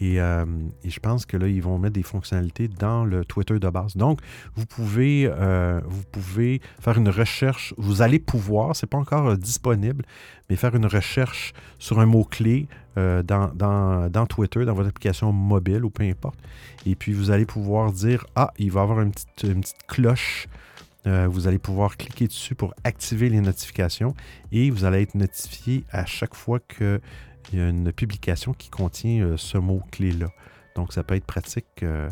Et, 0.00 0.20
euh, 0.20 0.44
et, 0.84 0.90
je 0.90 1.00
pense 1.00 1.26
que 1.26 1.36
là, 1.36 1.48
ils 1.48 1.60
vont 1.60 1.76
mettre 1.76 1.94
des 1.94 2.04
fonctionnalités 2.04 2.68
dans 2.68 3.04
le 3.04 3.24
Twitter 3.24 3.58
de 3.58 3.68
base. 3.68 3.96
Donc, 3.96 4.20
vous 4.54 4.64
pouvez, 4.64 5.28
euh, 5.28 5.80
vous 5.84 6.04
pouvez 6.12 6.60
faire 6.80 6.96
une 6.96 7.08
recherche. 7.08 7.74
Vous 7.78 8.00
allez 8.00 8.20
pouvoir, 8.20 8.76
ce 8.76 8.86
n'est 8.86 8.88
pas 8.88 8.98
encore 8.98 9.36
disponible, 9.36 10.04
mais 10.48 10.54
faire 10.54 10.76
une 10.76 10.86
recherche 10.86 11.52
sur 11.80 11.98
un 11.98 12.06
mot-clé 12.06 12.68
dans, 12.96 13.22
dans, 13.54 14.10
dans, 14.10 14.26
Twitter, 14.26 14.64
dans 14.64 14.74
votre 14.74 14.88
application 14.88 15.32
mobile 15.32 15.84
ou 15.84 15.90
peu 15.90 16.02
importe. 16.02 16.38
Et 16.84 16.96
puis, 16.96 17.12
vous 17.12 17.30
allez 17.30 17.46
pouvoir 17.46 17.92
dire 17.92 18.24
Ah, 18.34 18.52
il 18.58 18.72
va 18.72 18.80
y 18.80 18.82
avoir 18.84 19.00
une 19.00 19.12
petite, 19.12 19.44
une 19.44 19.60
petite 19.60 19.86
cloche 19.86 20.48
euh, 21.06 21.28
vous 21.28 21.46
allez 21.46 21.58
pouvoir 21.58 21.96
cliquer 21.96 22.26
dessus 22.26 22.54
pour 22.54 22.74
activer 22.84 23.28
les 23.28 23.40
notifications 23.40 24.14
et 24.50 24.70
vous 24.70 24.84
allez 24.84 25.02
être 25.02 25.14
notifié 25.14 25.84
à 25.90 26.04
chaque 26.04 26.34
fois 26.34 26.58
qu'il 26.58 27.00
y 27.52 27.60
a 27.60 27.68
une 27.68 27.92
publication 27.92 28.52
qui 28.52 28.68
contient 28.68 29.22
euh, 29.24 29.36
ce 29.36 29.58
mot-clé-là. 29.58 30.28
Donc, 30.74 30.92
ça 30.92 31.02
peut 31.02 31.14
être 31.14 31.24
pratique. 31.24 31.82
Euh, 31.82 32.08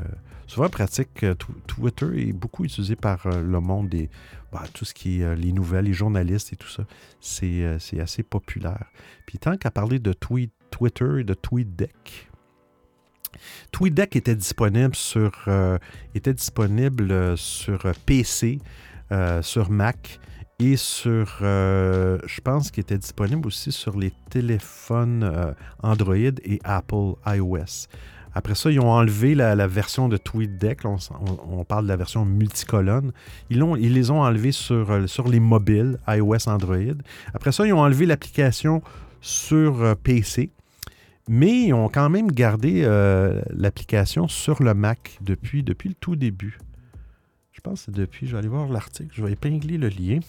souvent 0.47 0.69
pratique, 0.69 1.25
Twitter 1.67 2.29
est 2.29 2.33
beaucoup 2.33 2.65
utilisé 2.65 2.97
par 2.97 3.29
le 3.29 3.61
monde 3.61 3.89
des. 3.89 4.09
Bah, 4.53 4.63
tout 4.73 4.85
ce 4.85 4.95
qui 4.95 5.21
est 5.21 5.37
les 5.37 5.53
nouvelles, 5.53 5.87
les 5.87 5.93
journalistes 5.93 6.53
et 6.53 6.57
tout 6.57 6.69
ça. 6.69 6.85
C'est 7.21 8.01
assez 8.01 8.23
populaire. 8.23 8.87
Puis 9.27 9.39
tant 9.39 9.57
qu'à 9.57 9.71
parler 9.71 9.99
de 9.99 10.13
Twitter 10.13 11.21
et 11.21 11.25
de 11.25 11.35
TweetDeck, 11.35 12.29
TweetDeck 13.73 14.17
était 14.17 14.35
disponible 14.35 14.95
sur, 14.95 15.33
euh, 15.49 15.79
était 16.15 16.35
disponible 16.35 17.11
euh, 17.11 17.37
sur 17.37 17.83
PC, 18.05 18.59
euh, 19.13 19.43
sur 19.43 19.71
Mac 19.71 20.21
et 20.59 20.77
sur, 20.77 21.37
je 21.41 22.41
pense 22.43 22.71
qu'il 22.71 22.81
était 22.81 22.97
disponible 22.97 23.47
aussi 23.47 23.73
sur 23.73 23.99
les 23.99 24.11
téléphones 24.31 25.55
Android 25.83 26.15
et 26.17 26.59
Apple 26.65 27.13
iOS. 27.27 27.89
Après 28.33 28.55
ça, 28.55 28.71
ils 28.71 28.81
ont 28.81 28.91
enlevé 28.91 29.35
la, 29.35 29.67
version 29.67 30.09
de 30.09 30.17
TweetDeck. 30.17 30.87
On, 30.87 30.97
on, 31.51 31.65
parle 31.65 31.85
de 31.85 31.89
la 31.89 31.97
version 31.97 32.25
multicolonne. 32.25 33.13
Ils, 33.51 33.63
ils 33.79 33.93
les 33.93 34.11
ont 34.11 34.23
enlevés 34.23 34.53
sur, 34.53 35.07
sur 35.07 35.29
les 35.29 35.41
mobiles, 35.41 35.99
iOS, 36.09 36.49
Android. 36.49 36.97
Après 37.35 37.53
ça, 37.53 37.67
ils 37.67 37.75
ont 37.75 37.81
enlevé 37.81 38.07
l'application 38.07 38.81
sur 39.21 39.95
PC. 40.03 40.53
Mais 41.29 41.67
ils 41.67 41.75
ont 41.75 41.89
quand 41.89 42.09
même 42.09 42.31
gardé 42.31 42.83
euh, 42.85 43.43
l'application 43.51 44.29
sur 44.29 44.63
le 44.63 44.75
Mac 44.75 45.19
depuis, 45.21 45.65
depuis 45.65 45.89
le 45.89 45.97
tout 45.97 46.15
début. 46.15 46.59
Je 47.51 47.61
pense 47.61 47.81
que 47.81 47.87
c'est 47.87 48.01
depuis, 48.01 48.29
je 48.29 48.33
vais 48.33 48.39
aller 48.39 48.49
voir 48.49 48.69
l'article, 48.69 49.11
je 49.13 49.25
vais 49.25 49.33
épingler 49.33 49.77
le 49.77 49.89
lien. 49.89 50.21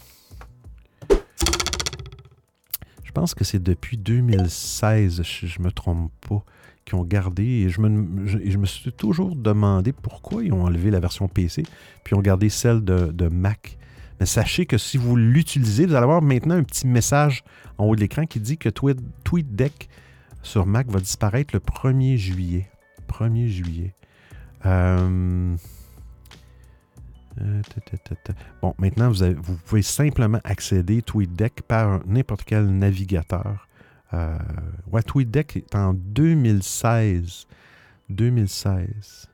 Je 3.03 3.11
pense 3.11 3.35
que 3.35 3.43
c'est 3.43 3.61
depuis 3.61 3.97
2016, 3.97 5.21
si 5.23 5.47
je 5.47 5.59
ne 5.59 5.65
me 5.65 5.71
trompe 5.71 6.11
pas, 6.27 6.43
qu'ils 6.85 6.95
ont 6.95 7.03
gardé. 7.03 7.43
Et 7.43 7.69
je 7.69 7.79
me, 7.81 8.25
je, 8.27 8.57
me, 8.57 8.65
suis 8.65 8.91
toujours 8.91 9.35
demandé 9.35 9.91
pourquoi 9.91 10.43
ils 10.43 10.53
ont 10.53 10.63
enlevé 10.63 10.89
la 10.89 10.99
version 10.99 11.27
PC, 11.27 11.63
puis 12.03 12.15
ont 12.15 12.21
gardé 12.21 12.49
celle 12.49 12.83
de, 12.83 13.27
Mac. 13.27 13.77
Mais 14.19 14.25
sachez 14.25 14.65
que 14.65 14.79
si 14.79 14.97
vous 14.97 15.15
l'utilisez, 15.15 15.85
vous 15.85 15.93
allez 15.93 16.03
avoir 16.03 16.23
maintenant 16.23 16.55
un 16.55 16.63
petit 16.63 16.87
message 16.87 17.43
en 17.77 17.85
haut 17.85 17.95
de 17.95 18.01
l'écran 18.01 18.25
qui 18.25 18.39
dit 18.39 18.57
que 18.57 18.69
TweetDeck 18.69 19.89
sur 20.47 20.65
Mac 20.65 20.87
va 20.87 20.99
disparaître 20.99 21.53
le 21.53 21.59
1er 21.59 22.15
juillet. 22.17 22.69
1er 23.09 23.47
juillet. 23.47 23.93
Euh, 24.65 25.55
euh, 27.41 27.61
bon, 28.61 28.73
maintenant, 28.79 29.11
vous, 29.11 29.25
vous, 29.41 29.57
pouvez 29.57 29.81
simplement 29.81 30.39
accéder 30.43 31.01
TweetDeck 31.01 31.61
par 31.63 31.99
n'importe 32.07 32.43
quel 32.45 32.65
navigateur. 32.65 33.67
Euh, 34.13 34.37
ouais, 34.91 35.03
TweetDeck 35.03 35.57
est 35.57 35.75
en 35.75 35.93
2016. 35.93 37.45
2016. 38.09 39.27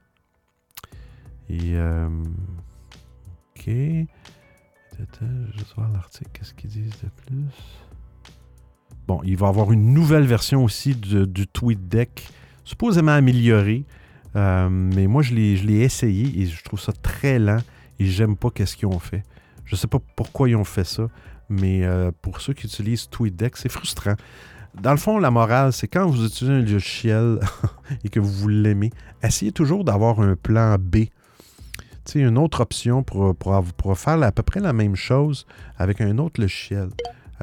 Et. 1.49 1.75
Euh, 1.75 2.09
ok. 3.55 3.65
Je 3.67 4.07
vais 4.97 5.65
voir 5.75 5.91
l'article. 5.91 6.31
Qu'est-ce 6.33 6.53
qu'ils 6.53 6.71
disent 6.71 7.01
de 7.03 7.09
plus? 7.25 7.82
Bon, 9.07 9.21
il 9.23 9.35
va 9.35 9.47
avoir 9.49 9.71
une 9.71 9.93
nouvelle 9.93 10.23
version 10.23 10.63
aussi 10.63 10.95
du 10.95 11.47
TweetDeck, 11.47 12.27
supposément 12.63 13.11
améliorée. 13.11 13.83
Euh, 14.35 14.69
mais 14.69 15.07
moi, 15.07 15.21
je 15.21 15.33
l'ai 15.33 15.81
essayé 15.81 16.41
et 16.41 16.45
je 16.45 16.63
trouve 16.63 16.79
ça 16.79 16.93
très 16.93 17.37
lent 17.37 17.59
et 17.99 18.05
j'aime 18.05 18.35
pas 18.35 18.49
qu'est-ce 18.49 18.75
qu'ils 18.77 18.87
ont 18.87 18.99
fait. 18.99 19.23
Je 19.65 19.75
sais 19.75 19.87
pas 19.87 19.99
pourquoi 20.15 20.49
ils 20.49 20.55
ont 20.55 20.63
fait 20.63 20.85
ça, 20.85 21.07
mais 21.49 21.83
euh, 21.83 22.11
pour 22.21 22.41
ceux 22.41 22.53
qui 22.53 22.65
utilisent 22.65 23.09
TweetDeck, 23.09 23.57
c'est 23.57 23.69
frustrant. 23.71 24.15
Dans 24.81 24.91
le 24.91 24.97
fond, 24.97 25.19
la 25.19 25.29
morale, 25.29 25.71
c'est 25.71 25.87
quand 25.87 26.07
vous 26.07 26.25
utilisez 26.25 26.51
un 26.51 26.61
logiciel 26.61 27.39
et 28.03 28.09
que 28.09 28.19
vous 28.19 28.47
l'aimez, 28.47 28.91
essayez 29.21 29.51
toujours 29.51 29.83
d'avoir 29.83 30.19
un 30.19 30.35
plan 30.35 30.77
B. 30.79 30.95
Tu 32.05 32.13
sais, 32.13 32.19
une 32.19 32.37
autre 32.37 32.61
option 32.61 33.03
pour, 33.03 33.35
pour 33.35 33.97
faire 33.97 34.23
à 34.23 34.31
peu 34.31 34.43
près 34.43 34.59
la 34.59 34.73
même 34.73 34.95
chose 34.95 35.45
avec 35.77 36.01
un 36.01 36.17
autre 36.17 36.41
logiciel. 36.41 36.89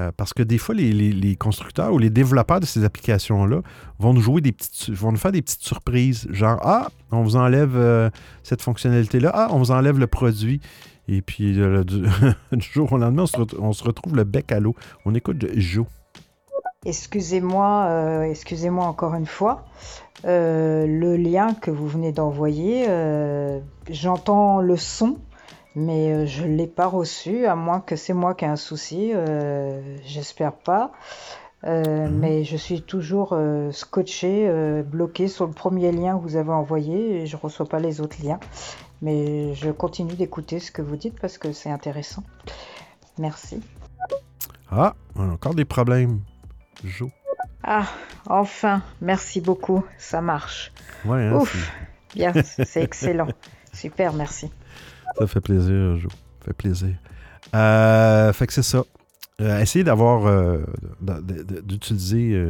Euh, 0.00 0.10
parce 0.16 0.32
que 0.32 0.42
des 0.42 0.58
fois, 0.58 0.74
les, 0.74 1.36
constructeurs 1.36 1.92
ou 1.92 1.98
les 1.98 2.10
développeurs 2.10 2.60
de 2.60 2.66
ces 2.66 2.84
applications-là 2.84 3.60
vont 3.98 4.14
nous 4.14 4.20
jouer 4.20 4.40
des 4.40 4.52
petites, 4.52 4.90
vont 4.90 5.14
faire 5.16 5.32
des 5.32 5.42
petites 5.42 5.62
surprises, 5.62 6.26
genre 6.30 6.58
ah, 6.62 6.88
on 7.10 7.22
vous 7.22 7.36
enlève 7.36 7.76
euh, 7.76 8.10
cette 8.42 8.62
fonctionnalité-là, 8.62 9.30
ah, 9.34 9.48
on 9.50 9.58
vous 9.58 9.70
enlève 9.70 9.98
le 9.98 10.06
produit. 10.06 10.60
Et 11.08 11.22
puis 11.22 11.52
du, 11.84 12.04
jour 12.72 12.92
au 12.92 12.98
lendemain, 12.98 13.24
on 13.58 13.72
se, 13.72 13.84
retrouve 13.84 14.16
le 14.16 14.24
bec 14.24 14.52
à 14.52 14.60
l'eau. 14.60 14.74
On 15.04 15.14
écoute 15.14 15.44
Joe. 15.56 15.86
Excusez-moi, 16.86 17.86
euh, 17.88 18.22
excusez-moi 18.22 18.86
encore 18.86 19.14
une 19.14 19.26
fois. 19.26 19.66
Euh, 20.24 20.86
le 20.86 21.16
lien 21.16 21.52
que 21.52 21.70
vous 21.70 21.86
venez 21.86 22.10
d'envoyer, 22.10 22.86
euh, 22.88 23.60
j'entends 23.90 24.62
le 24.62 24.76
son, 24.76 25.18
mais 25.74 26.26
je 26.26 26.44
ne 26.44 26.56
l'ai 26.56 26.66
pas 26.66 26.86
reçu, 26.86 27.46
à 27.46 27.54
moins 27.54 27.80
que 27.80 27.96
c'est 27.96 28.14
moi 28.14 28.34
qui 28.34 28.44
ai 28.44 28.48
un 28.48 28.56
souci. 28.56 29.12
J'espère 30.04 30.52
pas. 30.52 30.92
Mhm. 31.62 32.10
Mais 32.18 32.44
je 32.44 32.56
suis 32.56 32.82
toujours 32.82 33.36
scotché, 33.72 34.50
bloqué 34.84 35.28
sur 35.28 35.46
le 35.46 35.52
premier 35.52 35.92
lien 35.92 36.16
que 36.16 36.22
vous 36.22 36.36
avez 36.36 36.52
envoyé 36.52 37.22
et 37.22 37.26
je 37.26 37.36
ne 37.36 37.40
reçois 37.40 37.66
pas 37.66 37.78
les 37.78 38.00
autres 38.00 38.16
liens. 38.22 38.40
Mais 39.02 39.54
je 39.54 39.70
continue 39.70 40.14
d'écouter 40.14 40.58
ce 40.58 40.70
que 40.70 40.82
vous 40.82 40.96
dites 40.96 41.18
parce 41.20 41.38
que 41.38 41.52
c'est 41.52 41.70
intéressant. 41.70 42.22
Merci. 43.18 43.60
Ah, 44.70 44.94
on 45.16 45.28
a 45.28 45.32
encore 45.32 45.54
des 45.54 45.64
problèmes. 45.64 46.20
Jo. 46.84 47.10
Ah, 47.62 47.86
enfin, 48.26 48.82
merci 49.00 49.40
beaucoup, 49.40 49.84
ça 49.98 50.20
marche. 50.22 50.72
Ouais, 51.04 51.24
hein, 51.24 51.34
Ouf, 51.34 51.72
bien, 52.14 52.32
c'est 52.42 52.82
excellent. 52.82 53.28
Super, 53.72 54.14
merci. 54.14 54.50
Ça 55.20 55.26
fait 55.26 55.42
plaisir, 55.42 55.98
Jo. 55.98 56.08
Ça 56.08 56.46
fait 56.46 56.52
plaisir. 56.54 56.96
Euh, 57.54 58.32
fait 58.32 58.46
que 58.46 58.54
c'est 58.54 58.62
ça. 58.62 58.84
Euh, 59.42 59.60
essayez 59.60 59.84
d'avoir, 59.84 60.26
euh, 60.26 60.64
d'utiliser 61.62 62.42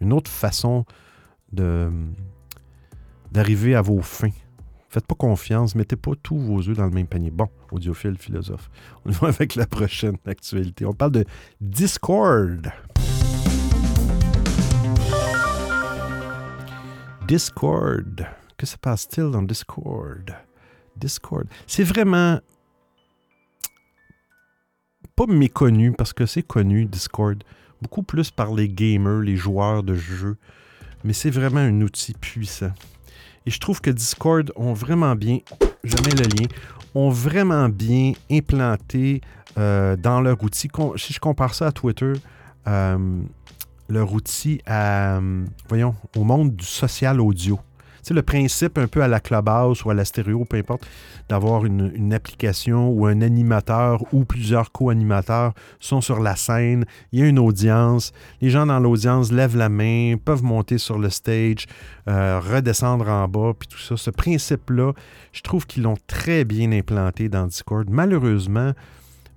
une 0.00 0.12
autre 0.12 0.30
façon 0.30 0.84
de 1.52 1.90
d'arriver 3.30 3.76
à 3.76 3.82
vos 3.82 4.02
fins. 4.02 4.32
Faites 4.88 5.06
pas 5.06 5.14
confiance, 5.14 5.76
mettez 5.76 5.96
pas 5.96 6.10
tous 6.22 6.38
vos 6.38 6.58
œufs 6.68 6.76
dans 6.76 6.84
le 6.84 6.90
même 6.90 7.06
panier. 7.06 7.30
Bon, 7.30 7.48
audiophile, 7.70 8.18
philosophe. 8.18 8.68
On 9.06 9.10
va 9.10 9.28
avec 9.28 9.54
la 9.54 9.66
prochaine 9.66 10.16
actualité. 10.26 10.84
On 10.84 10.92
parle 10.92 11.12
de 11.12 11.24
Discord. 11.60 12.68
Discord. 17.28 18.26
Que 18.58 18.66
se 18.66 18.76
passe-t-il 18.76 19.30
dans 19.30 19.42
Discord? 19.42 20.34
Discord. 20.96 21.46
C'est 21.66 21.84
vraiment 21.84 22.40
pas 25.16 25.26
méconnu 25.26 25.92
parce 25.92 26.12
que 26.12 26.26
c'est 26.26 26.42
connu, 26.42 26.86
Discord. 26.86 27.42
Beaucoup 27.80 28.02
plus 28.02 28.30
par 28.30 28.54
les 28.54 28.68
gamers, 28.68 29.20
les 29.20 29.36
joueurs 29.36 29.82
de 29.82 29.94
jeux. 29.94 30.36
Mais 31.04 31.12
c'est 31.12 31.30
vraiment 31.30 31.60
un 31.60 31.80
outil 31.80 32.14
puissant. 32.14 32.72
Et 33.44 33.50
je 33.50 33.58
trouve 33.58 33.80
que 33.80 33.90
Discord 33.90 34.52
ont 34.54 34.72
vraiment 34.72 35.16
bien, 35.16 35.38
je 35.82 35.96
mets 35.96 36.14
le 36.14 36.28
lien, 36.28 36.46
ont 36.94 37.10
vraiment 37.10 37.68
bien 37.68 38.12
implanté 38.30 39.20
euh, 39.58 39.96
dans 39.96 40.20
leur 40.20 40.42
outil. 40.42 40.68
Si 40.96 41.12
je 41.12 41.20
compare 41.20 41.54
ça 41.54 41.68
à 41.68 41.72
Twitter, 41.72 42.12
euh, 42.68 43.22
leur 43.88 44.12
outil 44.12 44.60
à, 44.64 45.20
voyons, 45.68 45.94
au 46.16 46.24
monde 46.24 46.54
du 46.54 46.64
social 46.64 47.20
audio. 47.20 47.58
C'est 48.02 48.14
le 48.14 48.22
principe 48.22 48.78
un 48.78 48.88
peu 48.88 49.02
à 49.02 49.08
la 49.08 49.20
Clubhouse 49.20 49.84
ou 49.84 49.90
à 49.90 49.94
la 49.94 50.04
stéréo, 50.04 50.44
peu 50.44 50.56
importe, 50.56 50.86
d'avoir 51.28 51.64
une, 51.64 52.12
application 52.12 52.90
ou 52.90 53.06
un 53.06 53.22
animateur 53.22 54.02
ou 54.12 54.24
plusieurs 54.24 54.72
co-animateurs 54.72 55.54
sont 55.80 56.00
sur 56.00 56.20
la 56.20 56.36
scène, 56.36 56.84
il 57.12 57.20
y 57.20 57.22
a 57.22 57.26
une 57.26 57.38
audience, 57.38 58.12
les 58.40 58.50
gens 58.50 58.66
dans 58.66 58.80
l'audience 58.80 59.32
lèvent 59.32 59.56
la 59.56 59.68
main, 59.68 60.16
peuvent 60.22 60.42
monter 60.42 60.78
sur 60.78 60.98
le 60.98 61.10
stage, 61.10 61.66
euh, 62.08 62.40
redescendre 62.40 63.08
en 63.08 63.28
bas, 63.28 63.52
puis 63.58 63.68
tout 63.68 63.78
ça. 63.78 63.96
Ce 63.96 64.10
principe-là, 64.10 64.92
je 65.32 65.40
trouve 65.42 65.66
qu'ils 65.66 65.84
l'ont 65.84 65.96
très 66.06 66.44
bien 66.44 66.72
implanté 66.72 67.28
dans 67.28 67.46
Discord. 67.46 67.88
Malheureusement, 67.88 68.72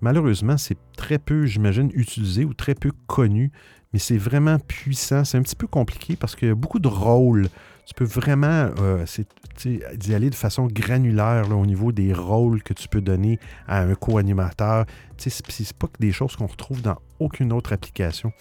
malheureusement, 0.01 0.57
c'est 0.57 0.77
très 0.97 1.19
peu, 1.19 1.45
j'imagine, 1.45 1.91
utilisé 1.93 2.43
ou 2.45 2.53
très 2.53 2.75
peu 2.75 2.91
connu 3.07 3.51
mais 3.95 3.99
c'est 3.99 4.17
vraiment 4.17 4.59
puissant. 4.59 5.23
C'est 5.23 5.37
un 5.37 5.41
petit 5.41 5.55
peu 5.55 5.67
compliqué 5.67 6.17
parce 6.17 6.35
qu'il 6.35 6.49
y 6.49 6.51
a 6.51 6.55
beaucoup 6.55 6.79
de 6.79 6.89
rôles. 6.89 7.47
Tu 7.85 7.93
peux 7.93 8.05
vraiment 8.05 8.71
euh, 8.79 9.05
d'y 9.95 10.15
aller 10.15 10.29
de 10.29 10.35
façon 10.35 10.65
granulaire 10.65 11.55
au 11.55 11.65
niveau 11.65 11.91
des 11.91 12.13
rôles 12.13 12.63
que 12.63 12.73
tu 12.73 12.87
peux 12.87 13.01
donner 13.01 13.39
à 13.67 13.81
un 13.81 13.93
co-animateur. 13.93 14.85
C'est 15.17 15.73
pas 15.73 15.87
que 15.87 15.99
des 15.99 16.11
choses 16.11 16.35
qu'on 16.35 16.47
retrouve 16.47 16.81
dans 16.81 16.97
aucune 17.19 17.53
autre 17.53 17.73
application. 17.73 18.33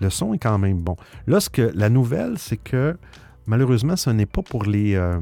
Le 0.00 0.10
son 0.10 0.32
est 0.32 0.38
quand 0.38 0.58
même 0.58 0.78
bon. 0.78 0.96
Là, 1.26 1.38
la 1.74 1.90
nouvelle, 1.90 2.38
c'est 2.38 2.56
que 2.56 2.96
malheureusement, 3.46 3.96
ce 3.96 4.10
n'est 4.10 4.26
pas 4.26 4.42
pour 4.42 4.64
les. 4.64 4.94
Euh, 4.94 5.20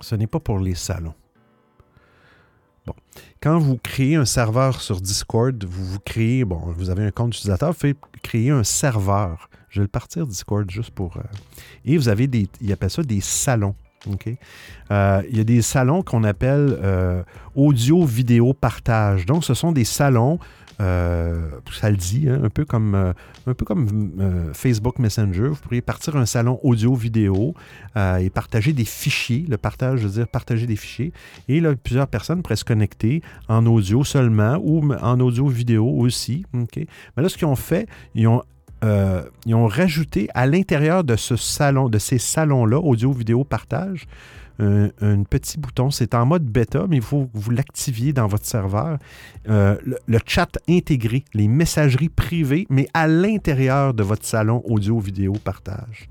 ce 0.00 0.14
n'est 0.14 0.26
pas 0.26 0.40
pour 0.40 0.58
les 0.58 0.74
salons. 0.74 1.14
Bon. 2.86 2.94
Quand 3.42 3.58
vous 3.58 3.76
créez 3.76 4.16
un 4.16 4.24
serveur 4.24 4.80
sur 4.80 5.00
Discord, 5.00 5.62
vous 5.64 5.84
vous 5.84 6.00
créez, 6.00 6.44
bon, 6.44 6.58
vous 6.76 6.88
avez 6.88 7.04
un 7.04 7.10
compte 7.10 7.34
utilisateur, 7.34 7.72
vous 7.72 7.78
faites 7.78 7.98
créer 8.22 8.50
un 8.50 8.64
serveur. 8.64 9.50
Je 9.70 9.80
vais 9.80 9.84
le 9.84 9.88
partir 9.88 10.26
Discord 10.26 10.70
juste 10.70 10.90
pour. 10.90 11.16
Euh, 11.16 11.22
et 11.84 11.96
vous 11.96 12.08
avez 12.08 12.26
des. 12.26 12.48
Ils 12.60 12.72
appellent 12.72 12.90
ça 12.90 13.02
des 13.02 13.20
salons. 13.20 13.74
OK? 14.10 14.28
Euh, 14.90 15.22
il 15.30 15.36
y 15.36 15.40
a 15.40 15.44
des 15.44 15.60
salons 15.60 16.02
qu'on 16.02 16.24
appelle 16.24 16.78
euh, 16.82 17.22
audio-vidéo 17.54 18.54
partage. 18.54 19.26
Donc, 19.26 19.44
ce 19.44 19.54
sont 19.54 19.72
des 19.72 19.84
salons 19.84 20.38
ça 20.80 21.90
le 21.90 21.96
dit, 21.96 22.28
hein, 22.28 22.40
un 22.44 22.50
peu 22.50 22.64
comme, 22.64 22.94
un 22.94 23.54
peu 23.54 23.64
comme 23.64 24.12
Facebook 24.54 25.00
Messenger. 25.00 25.48
Vous 25.48 25.56
pourriez 25.56 25.80
partir 25.80 26.14
un 26.14 26.24
salon 26.24 26.60
audio-vidéo 26.62 27.52
et 27.96 28.30
partager 28.30 28.72
des 28.72 28.84
fichiers. 28.84 29.44
Le 29.48 29.56
partage, 29.56 29.98
je 29.98 30.06
veux 30.06 30.12
dire 30.20 30.28
partager 30.28 30.68
des 30.68 30.76
fichiers. 30.76 31.12
Et 31.48 31.58
là, 31.58 31.74
plusieurs 31.74 32.06
personnes 32.06 32.42
pourraient 32.42 32.54
se 32.54 32.64
connecter 32.64 33.22
en 33.48 33.66
audio 33.66 34.04
seulement 34.04 34.56
ou 34.62 34.94
en 34.94 35.18
audio-vidéo 35.18 35.84
aussi. 35.84 36.46
Mais 36.52 36.86
là, 37.24 37.28
ce 37.28 37.36
qu'ils 37.36 37.48
ont 37.48 37.56
fait, 37.56 37.88
ils 38.14 38.28
ont 38.28 38.44
ils 38.82 39.54
ont 39.54 39.66
rajouté 39.66 40.28
à 40.34 40.46
l'intérieur 40.46 41.04
de 41.04 41.16
ce 41.16 41.36
salon, 41.36 41.88
de 41.88 41.98
ces 41.98 42.18
salons-là, 42.18 42.78
audio-vidéo 42.78 43.44
partage, 43.44 44.06
un, 44.60 45.22
petit 45.22 45.58
bouton. 45.58 45.90
C'est 45.90 46.14
en 46.14 46.26
mode 46.26 46.44
bêta, 46.44 46.86
mais 46.88 46.96
il 46.96 47.02
faut 47.02 47.26
que 47.26 47.38
vous 47.38 47.50
l'activiez 47.50 48.12
dans 48.12 48.26
votre 48.26 48.46
serveur. 48.46 48.98
Euh, 49.48 49.76
le, 49.84 50.18
chat 50.26 50.58
intégré, 50.68 51.24
les 51.34 51.48
messageries 51.48 52.08
privées, 52.08 52.66
mais 52.68 52.88
à 52.94 53.06
l'intérieur 53.06 53.94
de 53.94 54.02
votre 54.02 54.24
salon 54.24 54.62
audio-vidéo 54.66 55.34
partage. 55.42 56.08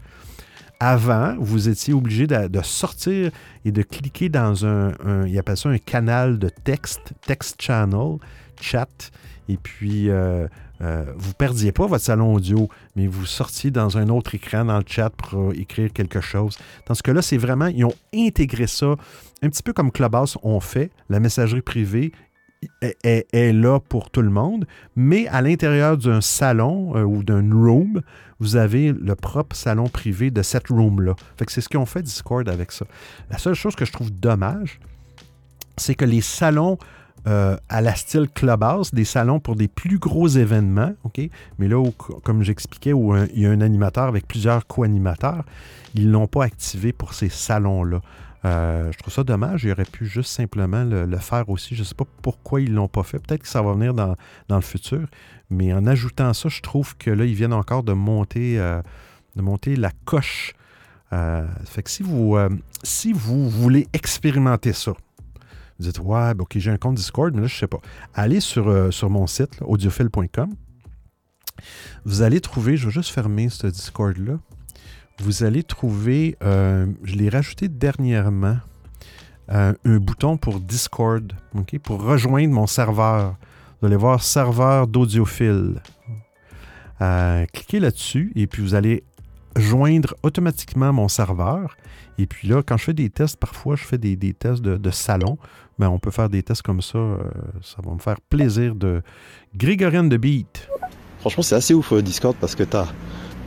Avant, 0.79 1.35
vous 1.39 1.69
étiez 1.69 1.93
obligé 1.93 2.27
de, 2.27 2.61
sortir 2.61 3.31
et 3.65 3.71
de 3.71 3.81
cliquer 3.81 4.29
dans 4.29 4.65
un, 4.65 4.93
il 5.25 5.37
appelle 5.39 5.57
ça 5.57 5.69
un 5.69 5.79
canal 5.79 6.37
de 6.37 6.49
texte, 6.49 7.13
text 7.25 7.59
channel, 7.59 8.17
chat, 8.61 9.11
et 9.49 9.57
puis 9.57 10.09
euh, 10.09 10.47
euh, 10.81 11.05
vous 11.17 11.29
ne 11.29 11.33
perdiez 11.33 11.71
pas 11.71 11.87
votre 11.87 12.03
salon 12.03 12.33
audio, 12.33 12.69
mais 12.95 13.07
vous 13.07 13.25
sortiez 13.25 13.71
dans 13.71 13.97
un 13.97 14.09
autre 14.09 14.35
écran 14.35 14.65
dans 14.65 14.77
le 14.77 14.85
chat 14.85 15.09
pour 15.09 15.53
écrire 15.53 15.91
quelque 15.91 16.21
chose. 16.21 16.57
Dans 16.85 16.93
ce 16.93 17.03
cas-là, 17.03 17.21
c'est 17.21 17.37
vraiment, 17.37 17.67
ils 17.67 17.85
ont 17.85 17.95
intégré 18.13 18.67
ça, 18.67 18.95
un 19.41 19.49
petit 19.49 19.63
peu 19.63 19.73
comme 19.73 19.91
Clubhouse 19.91 20.37
ont 20.43 20.59
fait, 20.59 20.91
la 21.09 21.19
messagerie 21.19 21.61
privée 21.61 22.11
est, 23.03 23.53
là 23.53 23.79
pour 23.79 24.09
tout 24.09 24.21
le 24.21 24.29
monde, 24.29 24.65
mais 24.95 25.27
à 25.27 25.41
l'intérieur 25.41 25.97
d'un 25.97 26.21
salon 26.21 26.95
euh, 26.95 27.03
ou 27.03 27.23
d'un 27.23 27.49
room, 27.51 28.01
vous 28.39 28.55
avez 28.55 28.93
le 28.93 29.15
propre 29.15 29.55
salon 29.55 29.87
privé 29.87 30.31
de 30.31 30.41
cette 30.41 30.69
room-là. 30.69 31.15
C'est 31.47 31.61
ce 31.61 31.69
qu'ils 31.69 31.79
ont 31.79 31.85
fait 31.85 32.01
Discord 32.01 32.47
avec 32.49 32.71
ça. 32.71 32.85
La 33.29 33.37
seule 33.37 33.53
chose 33.53 33.75
que 33.75 33.85
je 33.85 33.91
trouve 33.91 34.11
dommage, 34.11 34.79
c'est 35.77 35.95
que 35.95 36.05
les 36.05 36.21
salons 36.21 36.77
euh, 37.25 37.57
à 37.69 37.81
la 37.81 37.95
style 37.95 38.29
Clubhouse, 38.33 38.93
des 38.93 39.05
salons 39.05 39.39
pour 39.39 39.55
des 39.55 39.67
plus 39.67 39.99
gros 39.99 40.27
événements? 40.27 40.93
Mais 41.59 41.67
là, 41.67 41.83
comme 42.23 42.43
j'expliquais, 42.43 42.93
où 42.93 43.15
il 43.15 43.41
y 43.41 43.45
a 43.45 43.51
un 43.51 43.61
animateur 43.61 44.05
avec 44.05 44.27
plusieurs 44.27 44.67
co-animateurs, 44.67 45.43
ils 45.95 46.07
ne 46.07 46.11
l'ont 46.11 46.27
pas 46.27 46.43
activé 46.43 46.93
pour 46.93 47.13
ces 47.13 47.29
salons-là. 47.29 48.01
Euh, 48.45 48.91
je 48.91 48.97
trouve 48.99 49.13
ça 49.13 49.23
dommage. 49.23 49.63
Ils 49.63 49.71
auraient 49.71 49.83
pu 49.83 50.05
juste 50.05 50.31
simplement 50.31 50.83
le, 50.83 51.17
faire 51.17 51.49
aussi. 51.49 51.75
Je 51.75 51.81
ne 51.81 51.85
sais 51.85 51.95
pas 51.95 52.05
pourquoi 52.21 52.61
ils 52.61 52.71
ne 52.71 52.75
l'ont 52.75 52.87
pas 52.87 53.03
fait. 53.03 53.19
Peut-être 53.19 53.41
que 53.41 53.47
ça 53.47 53.61
va 53.61 53.73
venir 53.73 53.93
dans, 53.93 54.15
le 54.49 54.61
futur. 54.61 55.07
Mais 55.49 55.73
en 55.73 55.85
ajoutant 55.85 56.33
ça, 56.33 56.49
je 56.49 56.61
trouve 56.61 56.95
que 56.97 57.09
là, 57.09 57.25
ils 57.25 57.33
viennent 57.33 57.53
encore 57.53 57.83
de 57.83 57.93
monter, 57.93 58.59
euh, 58.59 58.81
de 59.35 59.41
monter 59.41 59.75
la 59.75 59.91
coche. 60.05 60.53
fait 61.11 61.83
que 61.83 61.89
si 61.89 63.13
vous 63.13 63.49
voulez 63.49 63.87
expérimenter 63.93 64.73
ça, 64.73 64.93
vous 65.79 65.85
dites, 65.85 65.99
ouais, 65.99 66.33
ben, 66.33 66.41
OK, 66.41 66.57
j'ai 66.57 66.71
un 66.71 66.77
compte 66.77 66.95
Discord, 66.95 67.33
mais 67.33 67.41
là, 67.41 67.47
je 67.47 67.55
ne 67.55 67.59
sais 67.59 67.67
pas. 67.67 67.79
Allez 68.13 68.39
sur, 68.39 68.67
euh, 68.67 68.91
sur 68.91 69.09
mon 69.09 69.27
site, 69.27 69.59
audiophile.com. 69.61 70.53
Vous 72.05 72.21
allez 72.21 72.41
trouver, 72.41 72.77
je 72.77 72.87
vais 72.87 72.91
juste 72.91 73.11
fermer 73.11 73.49
ce 73.49 73.67
Discord-là. 73.67 74.39
Vous 75.19 75.43
allez 75.43 75.63
trouver, 75.63 76.37
euh, 76.43 76.87
je 77.03 77.15
l'ai 77.15 77.29
rajouté 77.29 77.67
dernièrement, 77.67 78.57
euh, 79.49 79.73
un 79.83 79.97
bouton 79.97 80.37
pour 80.37 80.59
Discord, 80.59 81.33
pour 81.83 82.03
rejoindre 82.03 82.53
mon 82.53 82.67
serveur. 82.67 83.35
Vous 83.81 83.87
allez 83.87 83.95
voir 83.95 84.23
serveur 84.23 84.87
d'audiophile. 84.87 85.81
cliquez 87.53 87.79
là-dessus 87.79 88.31
et 88.35 88.47
puis 88.47 88.61
vous 88.61 88.75
allez 88.75 89.03
joindre 89.55 90.15
automatiquement 90.23 90.93
mon 90.93 91.07
serveur. 91.07 91.75
Et 92.17 92.25
puis 92.25 92.47
là, 92.47 92.63
quand 92.63 92.77
je 92.77 92.85
fais 92.85 92.93
des 92.93 93.09
tests, 93.09 93.37
parfois 93.37 93.75
je 93.75 93.83
fais 93.83 93.97
des, 93.97 94.33
tests 94.33 94.61
de, 94.61 94.91
salon. 94.91 95.37
Mais 95.77 95.85
on 95.85 95.99
peut 95.99 96.11
faire 96.11 96.29
des 96.29 96.43
tests 96.43 96.61
comme 96.61 96.81
ça. 96.81 96.97
Euh, 96.97 97.17
ça 97.61 97.77
va 97.83 97.93
me 97.93 97.99
faire 97.99 98.19
plaisir 98.29 98.75
de. 98.75 99.01
Grégorienne 99.55 100.09
de 100.09 100.17
Beat. 100.17 100.67
Franchement, 101.19 101.43
c'est 101.43 101.55
assez 101.55 101.73
ouf 101.73 101.93
Discord 101.93 102.35
parce 102.39 102.55
que 102.55 102.63
tu 102.63 102.77
as 102.77 102.87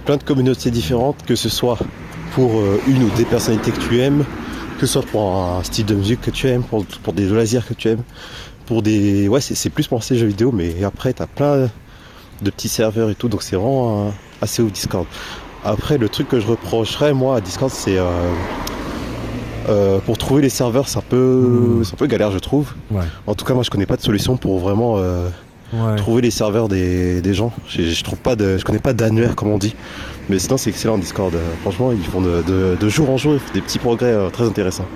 plein 0.05 0.17
de 0.17 0.23
communautés 0.23 0.71
différentes, 0.71 1.25
que 1.25 1.37
ce 1.37 1.49
soit 1.49 1.79
pour 2.35 2.51
une 2.89 3.03
ou 3.03 3.11
des 3.17 3.25
personnalités 3.25 3.71
que 3.71 3.81
tu 3.81 3.99
aimes, 4.01 4.25
que 4.79 4.87
ce 4.87 4.95
soit 4.95 5.03
pour 5.03 5.37
un 5.37 5.63
style 5.63 5.87
de 5.87 5.95
musique 5.95 6.21
que 6.21 6.31
tu 6.31 6.49
aimes, 6.49 6.63
pour, 6.63 6.85
pour 6.87 7.13
des 7.13 7.29
loisirs 7.29 7.67
que 7.67 7.75
tu 7.75 7.89
aimes, 7.89 8.03
pour 8.67 8.83
des. 8.83 9.29
Ouais, 9.29 9.41
c'est 9.41 9.71
plus 9.71 9.87
pour 9.87 10.03
ces 10.03 10.17
jeux 10.17 10.27
vidéo, 10.27 10.53
mais 10.53 10.85
après, 10.85 11.13
tu 11.13 11.23
as 11.23 11.27
plein 11.27 11.69
de 12.43 12.51
petits 12.51 12.69
serveurs 12.69 13.11
et 13.11 13.15
tout, 13.15 13.29
donc 13.29 13.43
c'est 13.43 13.57
vraiment 13.57 14.13
assez 14.41 14.63
ouf 14.63 14.73
Discord. 14.73 15.07
Après, 15.65 15.99
le 15.99 16.09
truc 16.09 16.29
que 16.29 16.41
je 16.41 16.47
reprocherais, 16.47 17.13
moi, 17.13 17.37
à 17.37 17.41
Discord, 17.41 17.71
c'est. 17.71 17.99
Euh, 17.99 18.33
euh, 19.69 19.99
pour 20.01 20.19
trouver 20.19 20.43
les 20.43 20.49
serveurs, 20.49 20.89
c'est 20.89 20.99
un 20.99 21.05
peu, 21.09 21.81
hmm. 21.81 21.83
un 21.93 21.97
peu 21.97 22.07
galère, 22.07 22.31
je 22.31 22.39
trouve. 22.39 22.73
En 23.27 23.35
tout 23.35 23.45
cas, 23.45 23.55
moi, 23.55 23.63
je 23.63 23.71
connais 23.71 23.87
pas 23.87 23.97
de 23.97 24.03
solution 24.03 24.37
pour 24.37 24.59
vraiment 24.59 24.97
euh, 24.99 25.29
trouver 25.97 26.23
les 26.23 26.31
serveurs 26.31 26.69
des, 26.69 27.35
gens. 27.35 27.53
Je, 27.69 28.03
trouve 28.03 28.19
pas 28.19 28.37
de, 28.37 28.59
je 28.59 28.65
connais 28.65 28.79
pas 28.79 28.93
d'annuaire, 28.93 29.37
comme 29.37 29.49
on 29.49 29.59
dit. 29.59 29.75
Mais 30.29 30.39
sinon, 30.39 30.57
c'est 30.57 30.71
excellent 30.71 30.99
Discord. 30.99 31.35
Franchement, 31.63 31.93
ils 31.93 32.05
font 32.05 32.21
de, 32.21 32.89
jour 32.89 33.11
en 33.11 33.17
jour 33.17 33.39
des 33.55 33.61
petits 33.61 33.79
progrès 33.79 34.31
très 34.31 34.45
intéressants. 34.45 34.87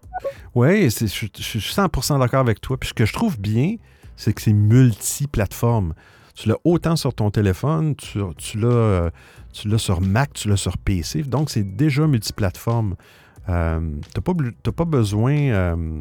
Oui, 0.55 0.89
je, 0.89 1.07
suis 1.07 1.59
100% 1.59 2.21
d'accord 2.21 2.41
avec 2.41 2.61
toi. 2.61 2.77
Puis 2.79 2.91
ce 2.91 2.95
que 2.95 3.05
je 3.05 3.13
trouve 3.13 3.39
bien, 3.41 3.75
c'est 4.17 4.33
que 4.33 4.41
c'est 4.41 4.53
multi-plateforme. 4.53 5.95
Tu 6.35 6.49
l'as 6.49 6.59
autant 6.65 6.97
sur 6.97 7.15
ton 7.15 7.31
téléphone, 7.31 7.95
tu, 7.97 8.19
tu 8.39 8.59
l'as 8.59 9.79
sur 9.79 10.01
Mac, 10.01 10.33
tu 10.33 10.49
l'as 10.49 10.57
sur 10.57 10.79
PC. 10.79 11.23
Donc, 11.23 11.51
c'est 11.51 11.77
déjà 11.77 12.07
multiplateforme. 12.07 12.95
Euh, 13.49 13.81
tu 14.15 14.21
n'as 14.67 14.73
pas, 14.73 14.85
besoin, 14.85 15.37
euh, 15.37 16.01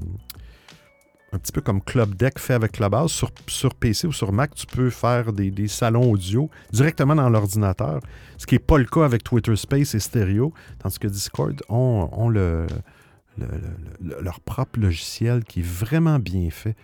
un 1.34 1.38
petit 1.38 1.52
peu 1.52 1.62
comme 1.62 1.82
Club 1.82 2.16
Deck 2.16 2.40
fait 2.40 2.54
avec 2.54 2.74
Clubhouse, 2.74 3.12
sur, 3.12 3.32
sur 3.48 3.74
PC 3.76 4.08
ou 4.08 4.14
sur 4.14 4.32
Mac, 4.32 4.56
tu 4.56 4.66
peux 4.66 4.90
faire 4.90 5.34
des, 5.34 5.68
salons 5.68 6.12
audio 6.12 6.50
directement 6.72 7.16
dans 7.16 7.30
l'ordinateur, 7.30 8.00
ce 8.38 8.46
qui 8.46 8.56
n'est 8.56 8.60
pas 8.60 8.78
le 8.78 8.86
cas 8.86 9.04
avec 9.04 9.24
Twitter 9.24 9.56
Space 9.56 9.94
et 9.96 10.00
Stereo, 10.00 10.54
tandis 10.80 11.00
que 11.00 11.08
Discord 11.08 11.62
ont, 11.68 12.30
le, 12.30 12.66
leur 14.00 14.40
propre 14.40 14.80
logiciel 14.80 15.44
qui 15.44 15.60
est 15.60 15.66
vraiment 15.66 16.20
bien 16.20 16.50
fait. 16.50 16.76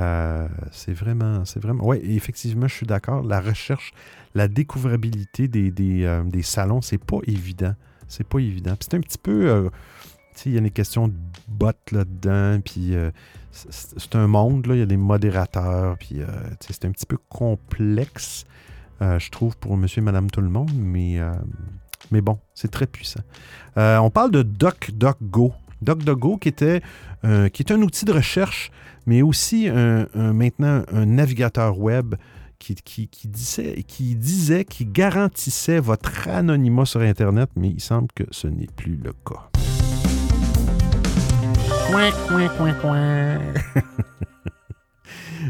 Euh, 0.00 0.48
c'est 0.72 0.92
vraiment, 0.92 1.44
c'est 1.44 1.60
vraiment. 1.60 1.86
Oui, 1.86 1.98
effectivement, 2.02 2.66
je 2.66 2.74
suis 2.74 2.86
d'accord. 2.86 3.22
La 3.22 3.40
recherche, 3.40 3.92
la 4.34 4.48
découvrabilité 4.48 5.46
des, 5.46 5.70
des, 5.70 6.22
des 6.26 6.42
salons, 6.42 6.82
c'est 6.82 6.98
pas 6.98 7.18
évident. 7.26 7.74
C'est 8.08 8.26
pas 8.26 8.38
évident. 8.38 8.74
c'est 8.80 8.94
un 8.94 9.00
petit 9.00 9.18
peu. 9.18 9.70
Il 10.46 10.52
y 10.52 10.58
a 10.58 10.60
des 10.60 10.70
questions 10.70 11.08
de 11.08 11.14
bots 11.48 11.70
là-dedans, 11.92 12.60
puis 12.64 12.94
c'est 13.50 14.16
un 14.16 14.26
monde, 14.26 14.66
là, 14.66 14.74
il 14.74 14.80
y 14.80 14.82
a 14.82 14.86
des 14.86 14.96
modérateurs, 14.96 15.96
puis 15.98 16.20
c'est 16.60 16.84
un 16.84 16.90
petit 16.90 17.06
peu 17.06 17.18
complexe, 17.28 18.44
je 19.00 19.30
trouve, 19.30 19.56
pour 19.56 19.76
monsieur 19.76 20.00
et 20.00 20.04
madame 20.04 20.30
tout 20.30 20.40
le 20.40 20.48
monde, 20.48 20.72
mais, 20.74 21.18
mais 22.10 22.20
bon, 22.20 22.38
c'est 22.54 22.70
très 22.70 22.86
puissant. 22.86 23.22
on 23.76 24.10
parle 24.10 24.30
de 24.30 24.42
DuckDuckGo. 24.42 25.52
DuckDuckGo, 25.82 26.38
qui 26.38 26.48
était 26.48 26.80
qui 27.22 27.62
est 27.62 27.72
un 27.72 27.80
outil 27.82 28.04
de 28.04 28.12
recherche 28.12 28.70
mais 29.06 29.22
aussi 29.22 29.68
maintenant 30.14 30.82
un 30.92 31.06
navigateur 31.06 31.78
web 31.78 32.14
qui, 32.58 33.28
disait, 33.28 33.82
qui 33.86 34.14
disait, 34.14 34.64
qui 34.64 34.86
garantissait 34.86 35.80
votre 35.80 36.28
anonymat 36.28 36.86
sur 36.86 37.00
Internet, 37.00 37.50
mais 37.56 37.68
il 37.68 37.80
semble 37.80 38.08
que 38.14 38.24
ce 38.30 38.46
n'est 38.46 38.68
plus 38.74 38.96
le 38.96 39.12
cas. 39.12 39.50
Coin, 41.86 42.10
coin, 42.28 42.48
coin, 42.48 42.74
coin. 42.74 43.38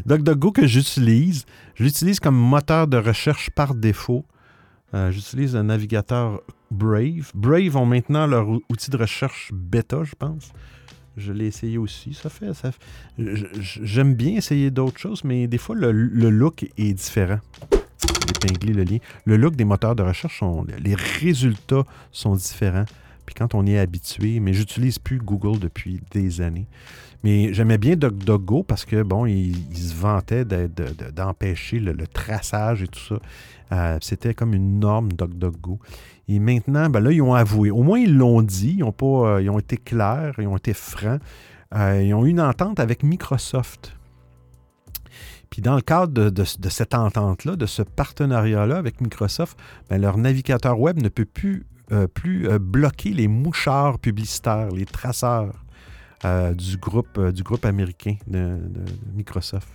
Que 0.54 0.66
j'utilise, 0.66 1.46
je 1.74 1.84
l'utilise 1.84 2.20
comme 2.20 2.36
moteur 2.36 2.86
de 2.86 2.96
recherche 2.96 3.50
par 3.50 3.74
défaut. 3.74 4.24
Euh, 4.92 5.10
j'utilise 5.10 5.56
un 5.56 5.64
navigateur 5.64 6.40
Brave. 6.70 7.30
Brave 7.34 7.76
ont 7.76 7.86
maintenant 7.86 8.26
leur 8.26 8.48
outil 8.68 8.90
de 8.90 8.96
recherche 8.96 9.50
bêta, 9.52 10.04
je 10.04 10.14
pense. 10.14 10.52
Je 11.16 11.32
l'ai 11.32 11.46
essayé 11.46 11.78
aussi. 11.78 12.14
Ça 12.14 12.28
fait. 12.28 12.52
J'aime 13.18 14.14
bien 14.14 14.36
essayer 14.36 14.70
d'autres 14.70 14.98
choses, 14.98 15.24
mais 15.24 15.46
des 15.46 15.58
fois, 15.58 15.76
le, 15.76 15.92
look 15.92 16.64
est 16.76 16.92
différent. 16.92 17.38
Épingler 18.28 18.72
le 18.72 18.84
lien. 18.84 18.98
Le 19.24 19.36
look 19.36 19.56
des 19.56 19.64
moteurs 19.64 19.94
de 19.94 20.02
recherche, 20.02 20.40
sont, 20.40 20.66
les 20.78 20.94
résultats 20.94 21.84
sont 22.10 22.34
différents. 22.34 22.86
Puis 23.26 23.34
quand 23.34 23.54
on 23.54 23.66
est 23.66 23.78
habitué, 23.78 24.40
mais 24.40 24.52
j'utilise 24.52 24.98
plus 24.98 25.18
Google 25.18 25.58
depuis 25.58 26.00
des 26.10 26.40
années. 26.40 26.66
Mais 27.22 27.54
j'aimais 27.54 27.78
bien 27.78 27.96
DuckDuckGo 27.96 28.64
parce 28.64 28.84
que, 28.84 29.02
bon, 29.02 29.24
il, 29.24 29.54
se 29.74 29.94
vantait 29.94 30.44
d'empêcher 30.44 31.80
le, 31.80 32.06
traçage 32.06 32.82
et 32.82 32.88
tout 32.88 33.00
ça. 33.00 33.16
Euh, 33.72 33.98
c'était 34.02 34.34
comme 34.34 34.52
une 34.52 34.78
norme 34.78 35.10
DuckDuckGo. 35.12 35.78
Et 36.28 36.38
maintenant, 36.38 36.88
ben 36.90 37.00
là, 37.00 37.12
ils 37.12 37.22
ont 37.22 37.34
avoué. 37.34 37.70
Au 37.70 37.82
moins, 37.82 37.98
ils 37.98 38.14
l'ont 38.14 38.42
dit. 38.42 38.76
Ils 38.78 38.84
ont, 38.84 38.92
pas, 38.92 39.06
euh, 39.06 39.42
ils 39.42 39.48
ont 39.48 39.58
été 39.58 39.78
clairs, 39.78 40.34
ils 40.38 40.46
ont 40.46 40.56
été 40.56 40.74
francs. 40.74 41.20
Euh, 41.74 42.02
ils 42.02 42.14
ont 42.14 42.26
eu 42.26 42.30
une 42.30 42.40
entente 42.40 42.78
avec 42.78 43.02
Microsoft. 43.02 43.96
Puis 45.54 45.62
dans 45.62 45.76
le 45.76 45.82
cadre 45.82 46.30
de, 46.30 46.44
cette 46.44 46.94
entente-là, 46.94 47.56
de 47.56 47.66
ce 47.66 47.82
partenariat-là 47.82 48.76
avec 48.76 49.00
Microsoft, 49.00 49.56
ben 49.88 50.00
leur 50.00 50.18
navigateur 50.18 50.80
web 50.80 51.00
ne 51.00 51.08
peut 51.08 51.24
plus, 51.24 51.64
euh, 51.92 52.06
plus 52.06 52.48
bloquer 52.58 53.10
les 53.10 53.28
mouchards 53.28 53.98
publicitaires, 53.98 54.70
les 54.70 54.86
traceurs 54.86 55.52
du, 56.54 56.78
groupe, 56.78 57.20
du 57.20 57.42
groupe 57.42 57.66
américain 57.66 58.16
de, 58.26 58.58
Microsoft. 59.14 59.68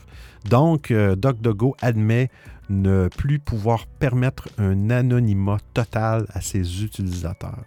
Donc, 0.50 0.92
DuckDuckGo 0.92 1.76
admet 1.80 2.32
ne 2.70 3.08
plus 3.08 3.38
pouvoir 3.38 3.86
permettre 3.86 4.50
un 4.58 4.90
anonymat 4.90 5.60
total 5.76 6.26
à 6.34 6.42
ses 6.42 6.84
utilisateurs. 6.84 7.66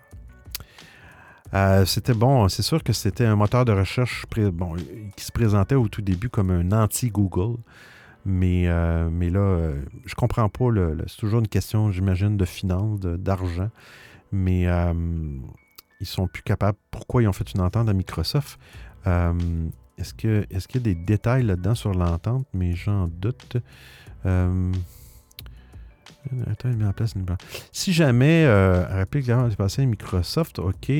Euh, 1.54 1.84
c'était 1.84 2.14
bon, 2.14 2.48
c'est 2.48 2.62
sûr 2.62 2.82
que 2.82 2.92
c'était 2.92 3.26
un 3.26 3.36
moteur 3.36 3.64
de 3.64 3.72
recherche 3.72 4.24
qui 5.16 5.24
se 5.24 5.32
présentait 5.32 5.74
au 5.74 5.88
tout 5.88 6.00
début 6.00 6.30
comme 6.30 6.50
un 6.50 6.72
anti-Google. 6.72 7.58
Mais, 8.24 8.68
euh, 8.68 9.10
mais 9.10 9.30
là, 9.30 9.40
euh, 9.40 9.82
je 10.06 10.14
comprends 10.14 10.48
pas. 10.48 10.66
c'est 11.08 11.16
toujours 11.16 11.40
une 11.40 11.48
question, 11.48 11.90
j'imagine, 11.90 12.36
de 12.36 12.44
finances, 12.44 13.00
d'argent. 13.00 13.68
Mais 14.32 14.66
ils 16.00 16.06
sont 16.06 16.26
plus 16.26 16.42
capables. 16.42 16.78
Pourquoi 16.90 17.22
ils 17.22 17.28
ont 17.28 17.32
fait 17.32 17.52
une 17.52 17.60
entente 17.60 17.88
à 17.88 17.92
Microsoft? 17.92 18.58
est-ce, 19.98 20.14
que, 20.14 20.46
est-ce 20.50 20.66
qu'il 20.68 20.80
y 20.80 20.90
a 20.90 20.94
des 20.94 21.00
détails 21.00 21.44
là-dedans 21.44 21.74
sur 21.74 21.92
l'entente? 21.92 22.46
Mais 22.54 22.74
j'en 22.74 23.08
doute. 23.08 23.58
Euh, 24.26 24.72
attends, 26.50 26.70
il 26.70 26.76
met 26.76 26.86
en 26.86 26.92
place 26.92 27.14
une... 27.14 27.26
Si 27.72 27.92
jamais, 27.92 28.44
euh, 28.44 28.84
rappelez 28.86 29.22
que 29.22 29.48
c'est 29.48 29.56
passé 29.56 29.82
à 29.82 29.86
Microsoft, 29.86 30.58
OK, 30.58 30.90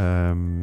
euh, 0.00 0.62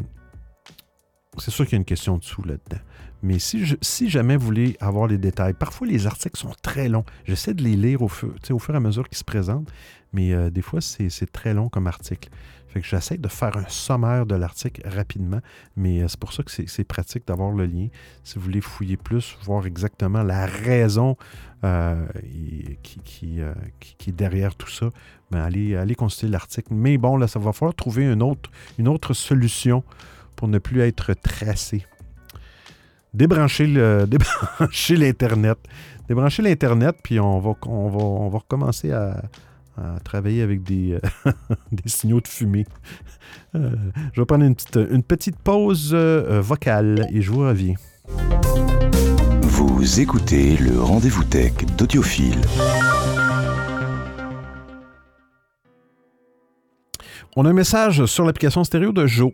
c'est 1.37 1.51
sûr 1.51 1.65
qu'il 1.65 1.73
y 1.73 1.75
a 1.75 1.79
une 1.79 1.85
question 1.85 2.17
dessous 2.17 2.43
là-dedans. 2.43 2.81
Mais 3.25 3.39
si, 3.39 4.07
jamais 4.07 4.37
vous 4.37 4.45
voulez 4.45 4.77
avoir 4.79 5.07
les 5.07 5.17
détails, 5.17 5.53
parfois 5.53 5.87
les 5.87 6.05
articles 6.05 6.37
sont 6.37 6.53
très 6.61 6.87
longs. 6.89 7.05
J'essaie 7.23 7.55
de 7.55 7.63
les 7.63 7.75
lire 7.75 8.03
au 8.03 8.07
fur, 8.07 8.35
et 8.35 8.75
à 8.75 8.79
mesure 8.79 9.09
qu'ils 9.09 9.17
se 9.17 9.23
présentent, 9.23 9.67
mais 10.13 10.31
euh, 10.31 10.51
des 10.51 10.61
fois, 10.61 10.79
c'est 10.79 11.31
très 11.31 11.55
long 11.55 11.67
comme 11.67 11.87
article. 11.87 12.29
Fait 12.67 12.81
que 12.81 12.85
j'essaie 12.85 13.17
de 13.17 13.27
faire 13.27 13.57
un 13.57 13.67
sommaire 13.67 14.27
de 14.27 14.35
l'article 14.35 14.87
rapidement, 14.87 15.39
mais 15.75 16.03
euh, 16.03 16.07
c'est 16.07 16.19
pour 16.19 16.33
ça 16.33 16.43
que 16.43 16.51
c'est 16.51 16.83
pratique 16.83 17.25
d'avoir 17.25 17.49
le 17.49 17.65
lien. 17.65 17.87
Si 18.23 18.35
vous 18.35 18.41
voulez 18.41 18.61
fouiller 18.61 18.95
plus, 18.95 19.35
voir 19.41 19.65
exactement 19.65 20.21
la 20.21 20.45
raison 20.45 21.17
euh, 21.63 22.05
qui, 22.83 23.39
est 23.39 24.11
derrière 24.11 24.53
tout 24.53 24.69
ça, 24.69 24.91
ben 25.31 25.39
allez, 25.39 25.95
consulter 25.95 26.27
l'article. 26.27 26.75
Mais 26.75 26.99
bon, 26.99 27.17
là, 27.17 27.27
ça 27.27 27.39
va 27.39 27.53
falloir 27.53 27.73
trouver 27.73 28.05
une 28.05 28.21
autre 28.21 29.13
solution 29.15 29.83
pour 30.35 30.47
ne 30.47 30.59
plus 30.59 30.81
être 30.81 31.13
tracé. 31.15 31.87
Débrancher 34.07 34.97
l'Internet. 34.97 35.57
Débrancher 36.09 36.43
l'Internet, 36.43 36.97
puis 37.01 37.19
on 37.19 37.39
va, 37.39 37.53
on, 37.65 37.87
va, 37.87 37.97
on 37.97 38.29
va 38.29 38.39
recommencer 38.39 38.91
à, 38.91 39.21
travailler 40.03 40.41
avec 40.41 40.63
des, 40.63 40.99
des 41.71 41.89
signaux 41.89 42.21
de 42.21 42.27
fumée. 42.27 42.65
Euh, 43.55 43.71
je 44.13 44.21
vais 44.21 44.25
prendre 44.25 44.43
une 44.45 44.55
petite, 44.55 44.79
une 44.89 45.03
petite 45.03 45.37
pause 45.37 45.91
euh, 45.93 46.41
vocale 46.41 47.07
et 47.11 47.21
je 47.21 47.31
vous 47.31 47.39
reviens. 47.39 47.75
Vous 49.41 49.99
écoutez 49.99 50.57
le 50.57 50.81
rendez-vous 50.81 51.23
tech 51.23 51.53
d'Audiophile. 51.77 52.41
On 57.37 57.45
a 57.45 57.49
un 57.49 57.53
message 57.53 58.05
sur 58.05 58.25
l'application 58.25 58.63
stéréo 58.63 58.91
de 58.91 59.07
Joe. 59.07 59.31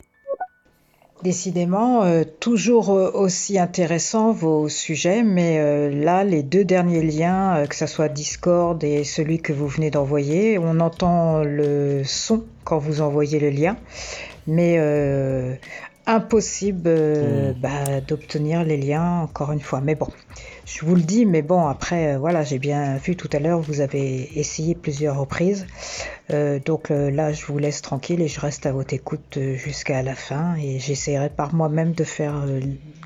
Décidément, 1.24 2.04
euh, 2.04 2.24
toujours 2.40 2.90
euh, 2.90 3.12
aussi 3.14 3.60
intéressant 3.60 4.32
vos 4.32 4.70
sujets, 4.70 5.22
mais 5.22 5.60
euh, 5.60 5.92
là, 5.92 6.24
les 6.24 6.42
deux 6.42 6.66
derniers 6.66 7.04
liens, 7.04 7.68
que 7.68 7.76
ce 7.76 7.86
soit 7.86 8.10
Discord 8.10 8.84
et 8.84 9.04
celui 9.04 9.40
que 9.40 9.54
vous 9.54 9.68
venez 9.68 9.92
d'envoyer, 9.92 10.58
on 10.58 10.80
entend 10.80 11.44
le 11.44 12.02
son 12.04 12.44
quand 12.64 12.80
vous 12.80 13.02
envoyez 13.02 13.40
le 13.40 13.52
lien, 13.52 13.78
mais 14.48 14.80
impossible 16.08 16.84
euh, 16.86 17.54
bah, 17.54 18.02
d'obtenir 18.08 18.64
les 18.64 18.78
liens 18.78 19.22
encore 19.22 19.52
une 19.52 19.60
fois. 19.60 19.82
Mais 19.82 19.95
bon, 19.95 20.08
je 20.66 20.86
vous 20.86 20.95
le 20.95 21.02
dis, 21.02 21.26
mais 21.26 21.41
bon, 21.41 21.68
après, 21.68 22.14
euh, 22.14 22.18
voilà, 22.18 22.43
j'ai 22.43 22.60
bien 22.60 22.97
vu 22.97 23.16
tout 23.16 23.30
à 23.34 23.39
l'heure, 23.39 23.60
vous 23.60 23.82
avez 23.82 24.30
essayé 24.38 24.76
plusieurs 24.76 25.20
reprises. 25.20 25.68
Euh, 26.32 26.60
donc 26.60 26.89
là, 26.89 27.34
je 27.34 27.45
vous 27.45 27.58
laisse 27.58 27.82
tranquille 27.82 28.22
et 28.22 28.28
je 28.28 28.39
reste 28.39 28.66
à 28.66 28.72
votre 28.72 28.93
écoute 28.93 29.38
jusqu'à 29.56 30.02
la 30.02 30.16
fin 30.16 30.56
et 30.56 30.80
j'essaierai 30.80 31.30
par 31.30 31.54
moi-même 31.54 31.91
de 31.91 32.04
faire 32.04 32.45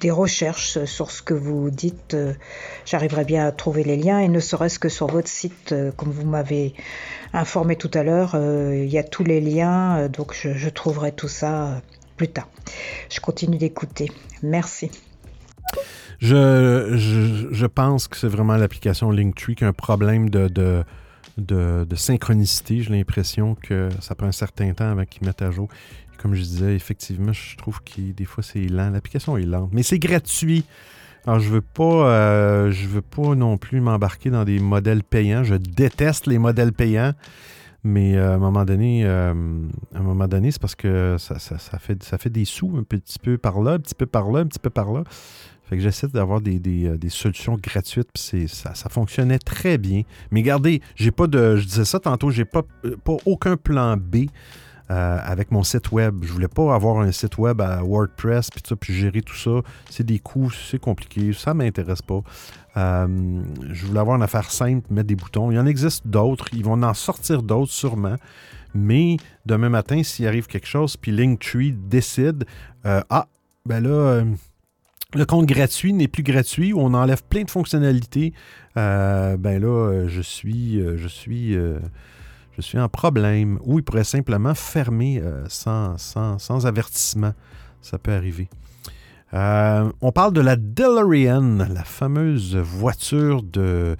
des 0.01 0.11
recherches 0.11 0.83
sur 0.85 1.09
ce 1.09 1.23
que 1.23 1.33
vous 1.33 1.71
dites. 1.71 2.15
J'arriverai 2.85 3.25
bien 3.25 3.47
à 3.47 3.51
trouver 3.51 3.83
les 3.83 3.97
liens 3.97 4.19
et 4.19 4.27
ne 4.27 4.39
serait-ce 4.39 4.77
que 4.77 4.89
sur 4.89 5.07
votre 5.07 5.27
site, 5.27 5.73
comme 5.97 6.11
vous 6.11 6.25
m'avez 6.25 6.75
informé 7.33 7.75
tout 7.75 7.91
à 7.95 8.03
l'heure, 8.03 8.35
il 8.35 8.87
y 8.87 8.99
a 8.99 9.03
tous 9.03 9.23
les 9.23 9.41
liens, 9.41 10.07
donc 10.07 10.35
je, 10.39 10.53
je 10.53 10.69
trouverai 10.69 11.11
tout 11.11 11.27
ça 11.27 11.81
plus 12.15 12.27
tard. 12.27 12.47
Je 13.09 13.19
continue 13.19 13.57
d'écouter. 13.57 14.11
Merci. 14.43 14.91
Je, 16.19 16.95
je, 17.51 17.65
pense 17.65 18.07
que 18.07 18.15
c'est 18.15 18.27
vraiment 18.27 18.55
l'application 18.55 19.11
Linktree 19.11 19.55
qui 19.55 19.63
a 19.65 19.67
un 19.67 19.73
problème 19.73 20.29
de, 20.29 20.47
de, 20.47 20.83
de, 21.37 21.95
synchronicité. 21.95 22.81
J'ai 22.81 22.93
l'impression 22.93 23.55
que 23.55 23.89
ça 23.99 24.15
prend 24.15 24.27
un 24.27 24.31
certain 24.31 24.73
temps 24.73 24.89
avant 24.89 25.05
qu'ils 25.05 25.27
mettent 25.27 25.41
à 25.41 25.51
jour. 25.51 25.67
comme 26.17 26.33
je 26.33 26.41
disais, 26.41 26.75
effectivement, 26.75 27.33
je 27.33 27.57
trouve 27.57 27.81
que 27.83 28.01
des 28.11 28.25
fois 28.25 28.43
c'est 28.43 28.67
lent. 28.67 28.91
L'application 28.91 29.37
est 29.37 29.45
lente, 29.45 29.71
mais 29.73 29.83
c'est 29.83 29.99
gratuit. 29.99 30.63
Alors, 31.27 31.39
je 31.39 31.49
veux 31.49 31.61
pas, 31.61 31.83
euh, 31.83 32.71
je 32.71 32.87
veux 32.87 33.01
pas 33.01 33.33
non 33.33 33.57
plus 33.57 33.81
m'embarquer 33.81 34.29
dans 34.29 34.43
des 34.43 34.59
modèles 34.59 35.03
payants. 35.03 35.43
Je 35.43 35.55
déteste 35.55 36.27
les 36.27 36.37
modèles 36.37 36.71
payants. 36.71 37.13
Mais 37.87 38.17
euh, 38.17 38.31
à 38.31 38.33
un 38.33 38.37
moment 38.39 38.65
donné, 38.65 39.05
euh, 39.05 39.31
un 39.93 40.01
moment 40.01 40.27
donné, 40.27 40.49
c'est 40.49 40.59
parce 40.59 40.73
que 40.73 41.17
ça, 41.19 41.37
fait, 41.77 42.01
ça 42.01 42.17
fait 42.17 42.31
des 42.31 42.43
sous 42.43 42.75
un 42.75 42.81
petit 42.81 43.19
peu 43.19 43.37
par 43.37 43.61
là, 43.61 43.73
un 43.73 43.79
petit 43.79 43.93
peu 43.93 44.07
par 44.07 44.31
là, 44.31 44.39
un 44.39 44.47
petit 44.47 44.57
peu 44.57 44.71
par 44.71 44.91
là. 44.91 45.03
Fait 45.69 45.77
que 45.77 45.83
j'essaie 45.83 46.07
d'avoir 46.07 46.41
des, 46.41 46.59
euh, 46.87 46.97
solutions 47.09 47.59
gratuites, 47.61 48.09
puis 48.11 48.47
ça, 48.47 48.73
ça 48.73 48.89
fonctionnait 48.89 49.37
très 49.37 49.77
bien. 49.77 50.01
Mais 50.31 50.39
regardez, 50.39 50.81
j'ai 50.95 51.11
pas 51.11 51.27
de. 51.27 51.57
Je 51.57 51.65
disais 51.67 51.85
ça 51.85 51.99
tantôt, 51.99 52.31
j'ai 52.31 52.43
pas, 52.43 52.63
pas 53.03 53.17
aucun 53.27 53.55
plan 53.55 53.97
B. 53.97 54.29
avec 54.89 55.51
mon 55.51 55.63
site 55.63 55.91
web. 55.91 56.23
Je 56.23 56.31
voulais 56.31 56.47
pas 56.47 56.75
avoir 56.75 56.99
un 56.99 57.11
site 57.11 57.37
web 57.37 57.61
à 57.61 57.81
WordPress 57.81 58.49
puis 58.51 58.61
ça, 58.67 58.75
puis 58.75 58.93
gérer 58.93 59.21
tout 59.21 59.35
ça. 59.35 59.61
C'est 59.89 60.05
des 60.05 60.19
coûts, 60.19 60.51
c'est 60.51 60.79
compliqué. 60.79 61.33
Ça 61.33 61.53
m'intéresse 61.53 62.01
pas. 62.01 62.21
Euh, 62.77 63.07
je 63.71 63.85
voulais 63.85 63.99
avoir 63.99 64.17
une 64.17 64.23
affaire 64.23 64.51
simple, 64.51 64.91
mettre 64.91 65.07
des 65.07 65.15
boutons. 65.15 65.51
Il 65.51 65.55
y 65.55 65.59
en 65.59 65.65
existe 65.65 66.07
d'autres. 66.07 66.47
Ils 66.53 66.63
vont 66.63 66.81
en 66.81 66.93
sortir 66.93 67.41
d'autres 67.41 67.71
sûrement. 67.71 68.15
Mais 68.73 69.17
demain 69.45 69.69
matin, 69.69 70.03
s'il 70.03 70.27
arrive 70.27 70.47
quelque 70.47 70.67
chose, 70.67 70.97
puis 70.97 71.11
Linktree 71.11 71.71
décide, 71.71 72.45
euh, 72.85 73.01
ah, 73.09 73.27
ben 73.65 73.81
là, 73.81 73.89
euh, 73.89 74.25
le 75.13 75.25
compte 75.25 75.45
gratuit 75.45 75.93
n'est 75.93 76.09
plus 76.09 76.23
gratuit, 76.23 76.73
on 76.73 76.93
enlève 76.93 77.23
plein 77.23 77.43
de 77.43 77.49
fonctionnalités, 77.49 78.33
ben 78.75 79.37
là, 79.37 80.07
je 80.07 80.21
suis, 80.21 80.81
je 80.97 81.07
suis, 81.07 81.55
je 82.55 82.61
suis 82.61 82.79
en 82.79 82.89
problème. 82.89 83.59
Ou 83.63 83.79
il 83.79 83.83
pourrait 83.83 84.03
simplement 84.03 84.55
fermer 84.55 85.21
sans, 85.47 85.97
sans 85.97 86.65
avertissement. 86.65 87.33
Ça 87.81 87.97
peut 87.97 88.13
arriver. 88.13 88.49
Euh, 89.33 89.91
on 90.01 90.11
parle 90.11 90.33
de 90.33 90.41
la 90.41 90.55
DeLorean, 90.55 91.57
la 91.69 91.83
fameuse 91.83 92.55
voiture 92.55 93.43
de... 93.43 93.97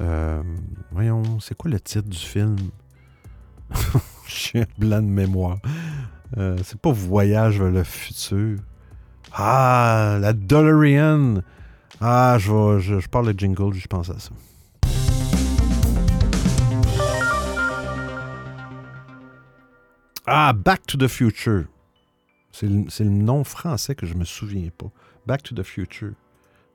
Euh, 0.00 0.42
voyons, 0.90 1.38
c'est 1.38 1.56
quoi 1.56 1.70
le 1.70 1.78
titre 1.78 2.08
du 2.08 2.18
film? 2.18 2.56
J'ai 4.26 4.62
un 4.62 4.66
blanc 4.78 5.00
de 5.00 5.06
mémoire. 5.06 5.58
Euh, 6.38 6.58
c'est 6.64 6.80
pas 6.80 6.90
Voyage 6.90 7.60
vers 7.60 7.70
le 7.70 7.84
futur. 7.84 8.58
Ah, 9.32 10.18
la 10.20 10.32
DeLorean. 10.32 11.42
Ah, 12.00 12.36
je, 12.40 12.78
je, 12.80 12.98
je 12.98 13.08
parle 13.08 13.32
de 13.32 13.38
jingle, 13.38 13.74
je 13.74 13.86
pense 13.86 14.10
à 14.10 14.18
ça. 14.18 14.30
Ah, 20.26 20.54
Back 20.54 20.86
to 20.86 20.96
the 20.96 21.08
Future. 21.08 21.64
C'est 22.50 22.66
le, 22.66 23.10
nom 23.10 23.44
français 23.44 23.94
que 23.94 24.06
je 24.06 24.14
me 24.14 24.24
souviens 24.24 24.70
pas. 24.76 24.90
Back 25.26 25.42
to 25.42 25.54
the 25.54 25.62
Future. 25.62 26.12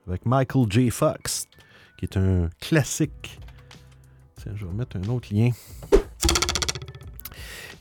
Avec 0.08 0.26
Michael 0.26 0.66
J. 0.70 0.92
Fox, 0.92 1.48
qui 1.98 2.06
est 2.06 2.18
un 2.18 2.50
classique. 2.60 3.40
Tiens, 4.36 4.52
je 4.56 4.66
vais 4.66 4.74
mettre 4.74 4.98
un 4.98 5.10
autre 5.10 5.30
lien. 5.32 5.50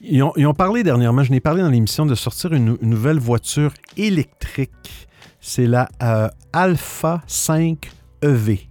Ils 0.00 0.22
ont, 0.22 0.54
parlé 0.54 0.84
dernièrement, 0.84 1.24
je 1.24 1.32
n'ai 1.32 1.40
parlé 1.40 1.60
dans 1.60 1.70
l'émission, 1.70 2.06
de 2.06 2.14
sortir 2.14 2.52
une, 2.52 2.78
nouvelle 2.80 3.18
voiture 3.18 3.74
électrique. 3.96 5.08
C'est 5.40 5.66
la 5.66 5.88
euh, 6.02 6.28
Alpha 6.52 7.22
5 7.26 7.90
EV 8.22 8.68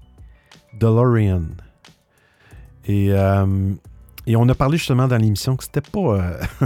DeLorean. 0.79 1.47
Et 2.85 3.11
euh, 3.11 3.73
et 4.27 4.35
on 4.35 4.47
a 4.49 4.55
parlé 4.55 4.77
justement 4.77 5.07
dans 5.07 5.15
l'émission 5.15 5.55
que 5.55 5.63
c'était 5.63 5.81
pas. 5.81 5.99
Euh, 5.99 6.39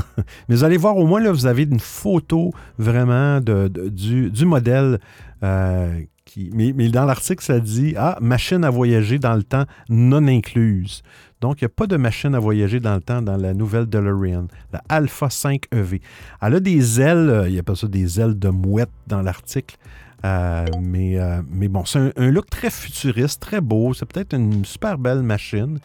mais 0.50 0.56
vous 0.56 0.64
allez 0.64 0.78
voir, 0.78 0.98
au 0.98 1.06
moins, 1.06 1.22
là, 1.22 1.32
vous 1.32 1.46
avez 1.46 1.64
une 1.64 1.80
photo 1.80 2.52
vraiment 2.80 3.40
de, 3.40 3.68
du, 3.68 4.46
modèle. 4.46 5.00
Euh, 5.44 6.02
qui, 6.26 6.50
mais, 6.54 6.74
dans 6.90 7.06
l'article, 7.06 7.44
ça 7.44 7.60
dit 7.60 7.94
Ah, 7.96 8.18
machine 8.20 8.64
à 8.64 8.72
voyager 8.72 9.20
dans 9.20 9.36
le 9.36 9.44
temps 9.44 9.66
non 9.90 10.28
incluse. 10.28 11.04
Donc, 11.40 11.62
il 11.62 11.66
n'y 11.66 11.68
a 11.68 11.70
pas 11.70 11.86
de 11.86 11.98
machine 11.98 12.34
à 12.34 12.40
voyager 12.40 12.80
dans 12.80 12.96
le 12.96 13.02
temps 13.02 13.22
dans 13.22 13.38
la 13.38 13.54
nouvelle 13.54 13.86
DeLorean, 13.86 14.48
la 14.74 14.82
Alpha 14.90 15.30
5 15.30 15.66
EV. 15.72 16.02
Elle 16.42 16.56
a 16.56 16.60
des 16.60 17.00
ailes, 17.00 17.30
euh, 17.30 17.48
il 17.48 17.54
n'y 17.54 17.60
a 17.60 17.64
pas 17.64 17.76
ça 17.76 17.88
des 17.88 18.20
ailes 18.20 18.40
de 18.40 18.50
mouette 18.50 18.90
dans 19.06 19.22
l'article. 19.22 19.78
mais, 20.24 21.20
mais 21.52 21.68
bon, 21.68 21.86
c'est 21.86 22.12
un, 22.16 22.32
look 22.32 22.50
très 22.50 22.72
futuriste, 22.72 23.40
très 23.40 23.62
beau. 23.62 23.94
C'est 23.94 24.08
peut-être 24.08 24.34
une 24.34 24.66
super 24.66 24.98
belle 24.98 25.22
machine. 25.22 25.78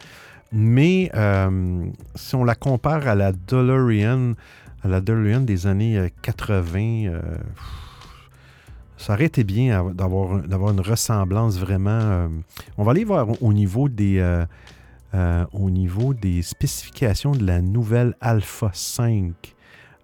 Mais 0.53 1.11
euh, 1.15 1.87
si 2.15 2.35
on 2.35 2.45
la 2.45 2.55
compare 2.55 3.09
à 3.09 3.15
la 3.15 3.33
DeLorean, 3.33 4.35
à 4.83 4.89
la 4.89 5.01
des 5.01 5.67
années 5.67 6.13
80, 6.23 6.79
euh, 6.79 7.11
euh, 7.11 7.21
ça 8.97 9.15
aurait 9.15 9.25
été 9.25 9.45
bien 9.45 9.93
d'avoir, 9.93 10.71
une 10.71 10.81
ressemblance 10.81 11.59
vraiment. 11.59 12.29
on 12.79 12.85
va 12.85 12.93
aller 12.93 13.05
voir 13.05 13.43
au 13.43 13.53
niveau 13.53 13.89
des. 13.89 14.45
au 15.53 15.71
niveau 15.71 16.15
des 16.15 16.43
spécifications 16.43 17.33
de 17.33 17.45
la 17.45 17.61
nouvelle 17.61 18.15
Alpha 18.21 18.71
5. 18.73 19.33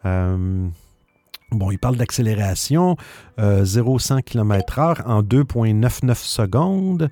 Bon, 0.05 1.71
il 1.71 1.79
parle 1.79 1.97
d'accélération, 1.97 2.97
0-100 3.39 4.23
km/h 4.23 5.03
en 5.07 5.23
2,99 5.23 6.15
secondes. 6.17 7.11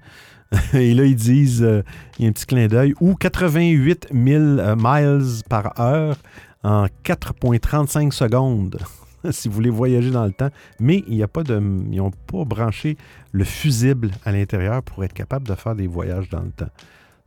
Et 0.75 0.95
là, 0.95 1.05
ils 1.05 1.17
disent, 1.17 1.63
euh, 1.63 1.83
il 2.19 2.25
y 2.25 2.27
a 2.27 2.29
un 2.29 2.33
petit 2.33 2.47
clin 2.47 2.67
d'œil, 2.67 2.95
ou 3.01 3.15
88 3.15 4.09
000 4.13 4.43
euh, 4.43 4.77
miles 4.77 5.43
par 5.49 5.79
heure 5.81 6.17
en 6.63 6.87
4,35 7.05 8.11
secondes, 8.11 8.79
si 9.31 9.49
vous 9.49 9.55
voulez 9.55 9.71
voyager 9.71 10.11
dans 10.11 10.25
le 10.25 10.33
temps. 10.33 10.51
Mais 10.81 11.05
il 11.07 11.15
y 11.15 11.23
a 11.23 11.29
pas 11.29 11.45
de, 11.45 11.57
ils 11.91 11.99
n'ont 11.99 12.11
pas 12.11 12.45
branché 12.45 12.97
le 13.33 13.45
fusible 13.45 14.11
à 14.25 14.33
l'intérieur 14.33 14.83
pour 14.83 15.05
être 15.05 15.13
capable 15.13 15.47
de 15.47 15.55
faire 15.55 15.75
des 15.75 15.87
voyages 15.87 16.29
dans 16.29 16.43
le 16.43 16.51
temps. 16.51 16.71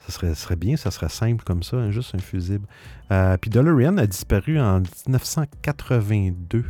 Ça 0.10 0.36
serait, 0.36 0.58
bien, 0.58 0.76
ça 0.76 0.92
serait 0.92 1.08
simple 1.08 1.46
comme 1.46 1.64
ça, 1.64 1.78
hein, 1.78 1.90
juste 1.90 2.14
un 2.14 2.20
fusible. 2.20 2.68
Euh, 3.12 3.38
puis 3.38 3.50
DeLorean 3.50 3.98
a 3.98 4.06
disparu 4.06 4.60
en 4.60 4.82
1982 5.08 6.66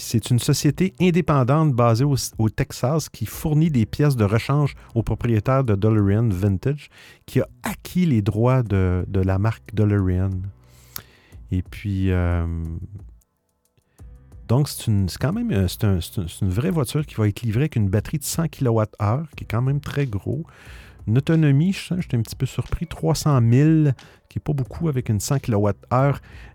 c'est 0.00 0.30
une 0.30 0.38
société 0.38 0.94
indépendante 1.00 1.72
basée 1.72 2.04
au, 2.04 2.48
Texas 2.48 3.08
qui 3.08 3.26
fournit 3.26 3.70
des 3.70 3.86
pièces 3.86 4.16
de 4.16 4.24
rechange 4.24 4.74
aux 4.94 5.02
propriétaires 5.02 5.64
de 5.64 5.74
DeLorean 5.74 6.28
Vintage, 6.30 6.88
qui 7.26 7.40
a 7.40 7.48
acquis 7.62 8.06
les 8.06 8.22
droits 8.22 8.62
de, 8.62 9.04
la 9.12 9.38
marque 9.38 9.74
DeLorean. 9.74 10.30
Et 11.52 11.62
puis, 11.62 12.10
euh, 12.10 12.46
donc, 14.48 14.68
c'est 14.68 14.90
quand 15.20 15.32
même 15.32 15.52
euh, 15.52 15.68
une 16.42 16.50
vraie 16.50 16.70
voiture 16.70 17.06
qui 17.06 17.14
va 17.14 17.28
être 17.28 17.42
livrée 17.42 17.62
avec 17.62 17.76
une 17.76 17.88
batterie 17.88 18.18
de 18.18 18.24
100 18.24 18.48
kWh, 18.48 19.26
qui 19.36 19.44
est 19.44 19.48
quand 19.48 19.62
même 19.62 19.80
très 19.80 20.06
gros. 20.06 20.44
Une 21.06 21.18
autonomie, 21.18 21.72
je 21.72 21.94
j'étais 22.00 22.16
un 22.16 22.22
petit 22.22 22.36
peu 22.36 22.46
surpris, 22.46 22.86
300 22.86 23.40
000, 23.40 23.68
qui 24.28 24.38
n'est 24.38 24.42
pas 24.44 24.52
beaucoup 24.52 24.88
avec 24.88 25.08
une 25.08 25.20
100 25.20 25.38
kWh, 25.40 25.72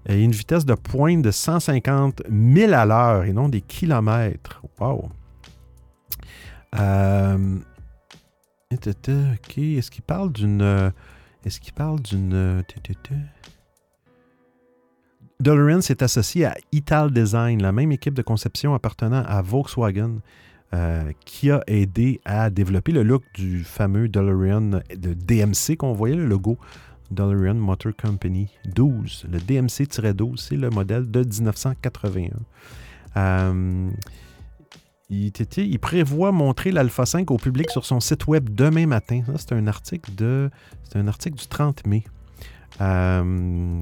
et 0.07 0.23
une 0.23 0.31
vitesse 0.31 0.65
de 0.65 0.75
pointe 0.75 1.21
de 1.21 1.31
150 1.31 2.23
000 2.29 2.73
à 2.73 2.85
l'heure 2.85 3.23
et 3.23 3.33
non 3.33 3.49
des 3.49 3.61
kilomètres. 3.61 4.61
Wow! 4.79 5.09
Euh, 6.79 7.59
OK. 8.73 9.57
Est-ce 9.57 9.91
qu'il 9.91 10.03
parle 10.03 10.31
d'une. 10.31 10.91
Est-ce 11.45 11.59
qu'il 11.59 11.73
parle 11.73 12.01
d'une. 12.01 12.63
DeLorean 15.39 15.81
s'est 15.81 16.01
associé 16.01 16.45
à 16.45 16.55
Ital 16.71 17.11
Design, 17.11 17.61
la 17.61 17.71
même 17.71 17.91
équipe 17.91 18.13
de 18.13 18.21
conception 18.21 18.73
appartenant 18.73 19.23
à 19.27 19.41
Volkswagen. 19.41 20.19
Euh, 20.75 21.13
qui 21.23 21.51
a 21.51 21.63
aidé 21.67 22.19
à 22.25 22.49
développer 22.49 22.91
le 22.91 23.03
look 23.03 23.23
du 23.33 23.63
fameux 23.63 24.09
DeLorean 24.09 24.81
de 24.93 25.13
DMC 25.13 25.77
qu'on 25.77 25.93
voyait, 25.93 26.15
le 26.15 26.25
logo 26.25 26.57
DeLorean 27.11 27.53
Motor 27.53 27.93
Company 27.95 28.49
12. 28.73 29.27
Le 29.31 29.39
DMC-12, 29.39 30.35
c'est 30.35 30.57
le 30.57 30.69
modèle 30.69 31.09
de 31.09 31.23
1981. 31.23 32.31
il, 35.09 35.31
il, 35.57 35.79
prévoit 35.79 36.33
montrer 36.33 36.71
l'Alpha 36.71 37.05
5 37.05 37.31
au 37.31 37.37
public 37.37 37.69
sur 37.69 37.85
son 37.85 38.01
site 38.01 38.27
web 38.27 38.49
demain 38.49 38.85
matin. 38.85 39.21
c'est 39.37 39.53
un 39.53 39.67
article 39.67 40.13
de. 40.13 40.49
C'est 40.83 40.99
un 40.99 41.07
article 41.07 41.37
du 41.37 41.47
30 41.47 41.87
mai. 41.87 42.03
Euh, 42.81 43.79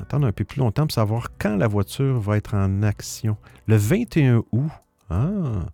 attendre 0.00 0.26
un 0.26 0.32
peu 0.32 0.44
plus 0.44 0.58
longtemps 0.58 0.86
pour 0.86 0.94
savoir 0.94 1.28
quand 1.38 1.54
la 1.54 1.68
voiture 1.68 2.18
va 2.18 2.38
être 2.38 2.54
en 2.54 2.82
action. 2.82 3.36
Le 3.68 3.76
21 3.76 4.42
août. 4.50 4.70
Ah, 5.10 5.68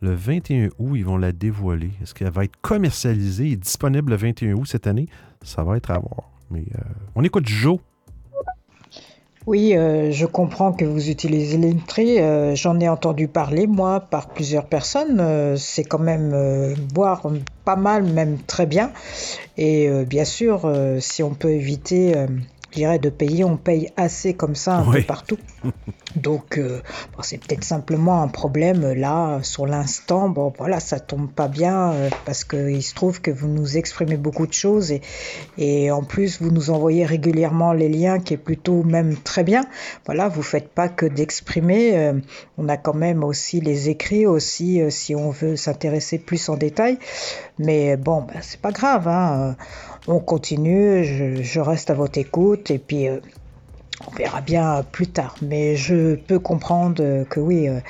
le 0.00 0.14
21 0.14 0.68
août, 0.78 0.96
ils 0.96 1.04
vont 1.04 1.16
la 1.16 1.32
dévoiler. 1.32 1.90
Est-ce 2.02 2.14
qu'elle 2.14 2.30
va 2.30 2.44
être 2.44 2.56
commercialisée 2.60 3.50
et 3.50 3.56
disponible 3.56 4.10
le 4.10 4.16
21 4.16 4.54
août 4.54 4.66
cette 4.66 4.86
année? 4.86 5.08
Ça 5.42 5.62
va 5.64 5.76
être 5.76 5.90
à 5.90 5.98
voir. 5.98 6.30
Mais 6.50 6.64
euh, 6.74 6.82
on 7.14 7.24
écoute 7.24 7.46
Joe. 7.46 7.78
Oui, 9.46 9.76
euh, 9.76 10.10
je 10.10 10.24
comprends 10.24 10.72
que 10.72 10.86
vous 10.86 11.10
utilisez 11.10 11.58
l'entrée. 11.58 12.22
Euh, 12.22 12.54
j'en 12.54 12.80
ai 12.80 12.88
entendu 12.88 13.28
parler, 13.28 13.66
moi, 13.66 14.00
par 14.00 14.28
plusieurs 14.28 14.66
personnes. 14.66 15.56
c'est 15.56 15.84
quand 15.84 15.98
même 15.98 16.74
boire 16.94 17.26
pas 17.64 17.76
mal, 17.76 18.04
même 18.04 18.38
très 18.38 18.66
bien. 18.66 18.90
Et 19.58 19.90
bien 20.06 20.24
sûr, 20.24 20.70
si 21.00 21.22
on 21.22 21.34
peut 21.34 21.50
éviter 21.50 22.14
dirais, 22.74 22.98
de 22.98 23.08
payer, 23.08 23.44
on 23.44 23.56
paye 23.56 23.90
assez 23.96 24.34
comme 24.34 24.54
ça 24.54 24.76
un 24.76 24.90
peu 24.90 25.02
partout. 25.02 25.38
Donc, 26.16 26.58
euh, 26.58 26.80
c'est 27.22 27.38
peut-être 27.38 27.64
simplement 27.64 28.22
un 28.22 28.28
problème 28.28 28.92
là, 28.92 29.40
sur 29.42 29.66
l'instant. 29.66 30.28
Bon, 30.28 30.52
voilà, 30.56 30.78
ça 30.78 31.00
tombe 31.00 31.30
pas 31.30 31.48
bien 31.48 31.92
euh, 31.92 32.10
parce 32.24 32.44
qu'il 32.44 32.82
se 32.82 32.94
trouve 32.94 33.20
que 33.20 33.30
vous 33.30 33.48
nous 33.48 33.76
exprimez 33.76 34.16
beaucoup 34.16 34.46
de 34.46 34.52
choses 34.52 34.92
et, 34.92 35.00
et 35.58 35.90
en 35.90 36.02
plus, 36.02 36.40
vous 36.40 36.50
nous 36.50 36.70
envoyez 36.70 37.04
régulièrement 37.04 37.72
les 37.72 37.88
liens 37.88 38.20
qui 38.20 38.34
est 38.34 38.38
plutôt 38.38 38.84
même 38.84 39.16
très 39.16 39.42
bien. 39.42 39.64
Voilà, 40.06 40.28
vous 40.28 40.42
faites 40.42 40.68
pas 40.68 40.88
que 40.88 41.06
d'exprimer. 41.06 41.96
Euh, 41.96 42.12
on 42.58 42.68
a 42.68 42.76
quand 42.76 42.94
même 42.94 43.24
aussi 43.24 43.60
les 43.60 43.88
écrits 43.88 44.26
aussi 44.26 44.80
si 44.90 45.14
on 45.14 45.30
veut 45.30 45.56
s'intéresser 45.56 46.18
plus 46.18 46.48
en 46.48 46.56
détail. 46.56 46.98
Mais 47.58 47.96
bon, 47.96 48.22
ben, 48.22 48.40
c'est 48.40 48.60
pas 48.60 48.72
grave. 48.72 49.08
Hein 49.08 49.56
on 50.06 50.20
continue, 50.20 51.04
je, 51.04 51.60
reste 51.60 51.90
à 51.90 51.94
votre 51.94 52.18
écoute 52.18 52.70
et 52.70 52.78
puis 52.78 53.08
euh, 53.08 53.20
on 54.06 54.10
verra 54.16 54.40
bien 54.40 54.84
plus 54.92 55.06
tard. 55.06 55.36
Mais 55.40 55.76
je 55.76 56.14
peux 56.14 56.38
comprendre 56.38 57.24
que 57.24 57.40
oui, 57.40 57.68
euh, 57.68 57.80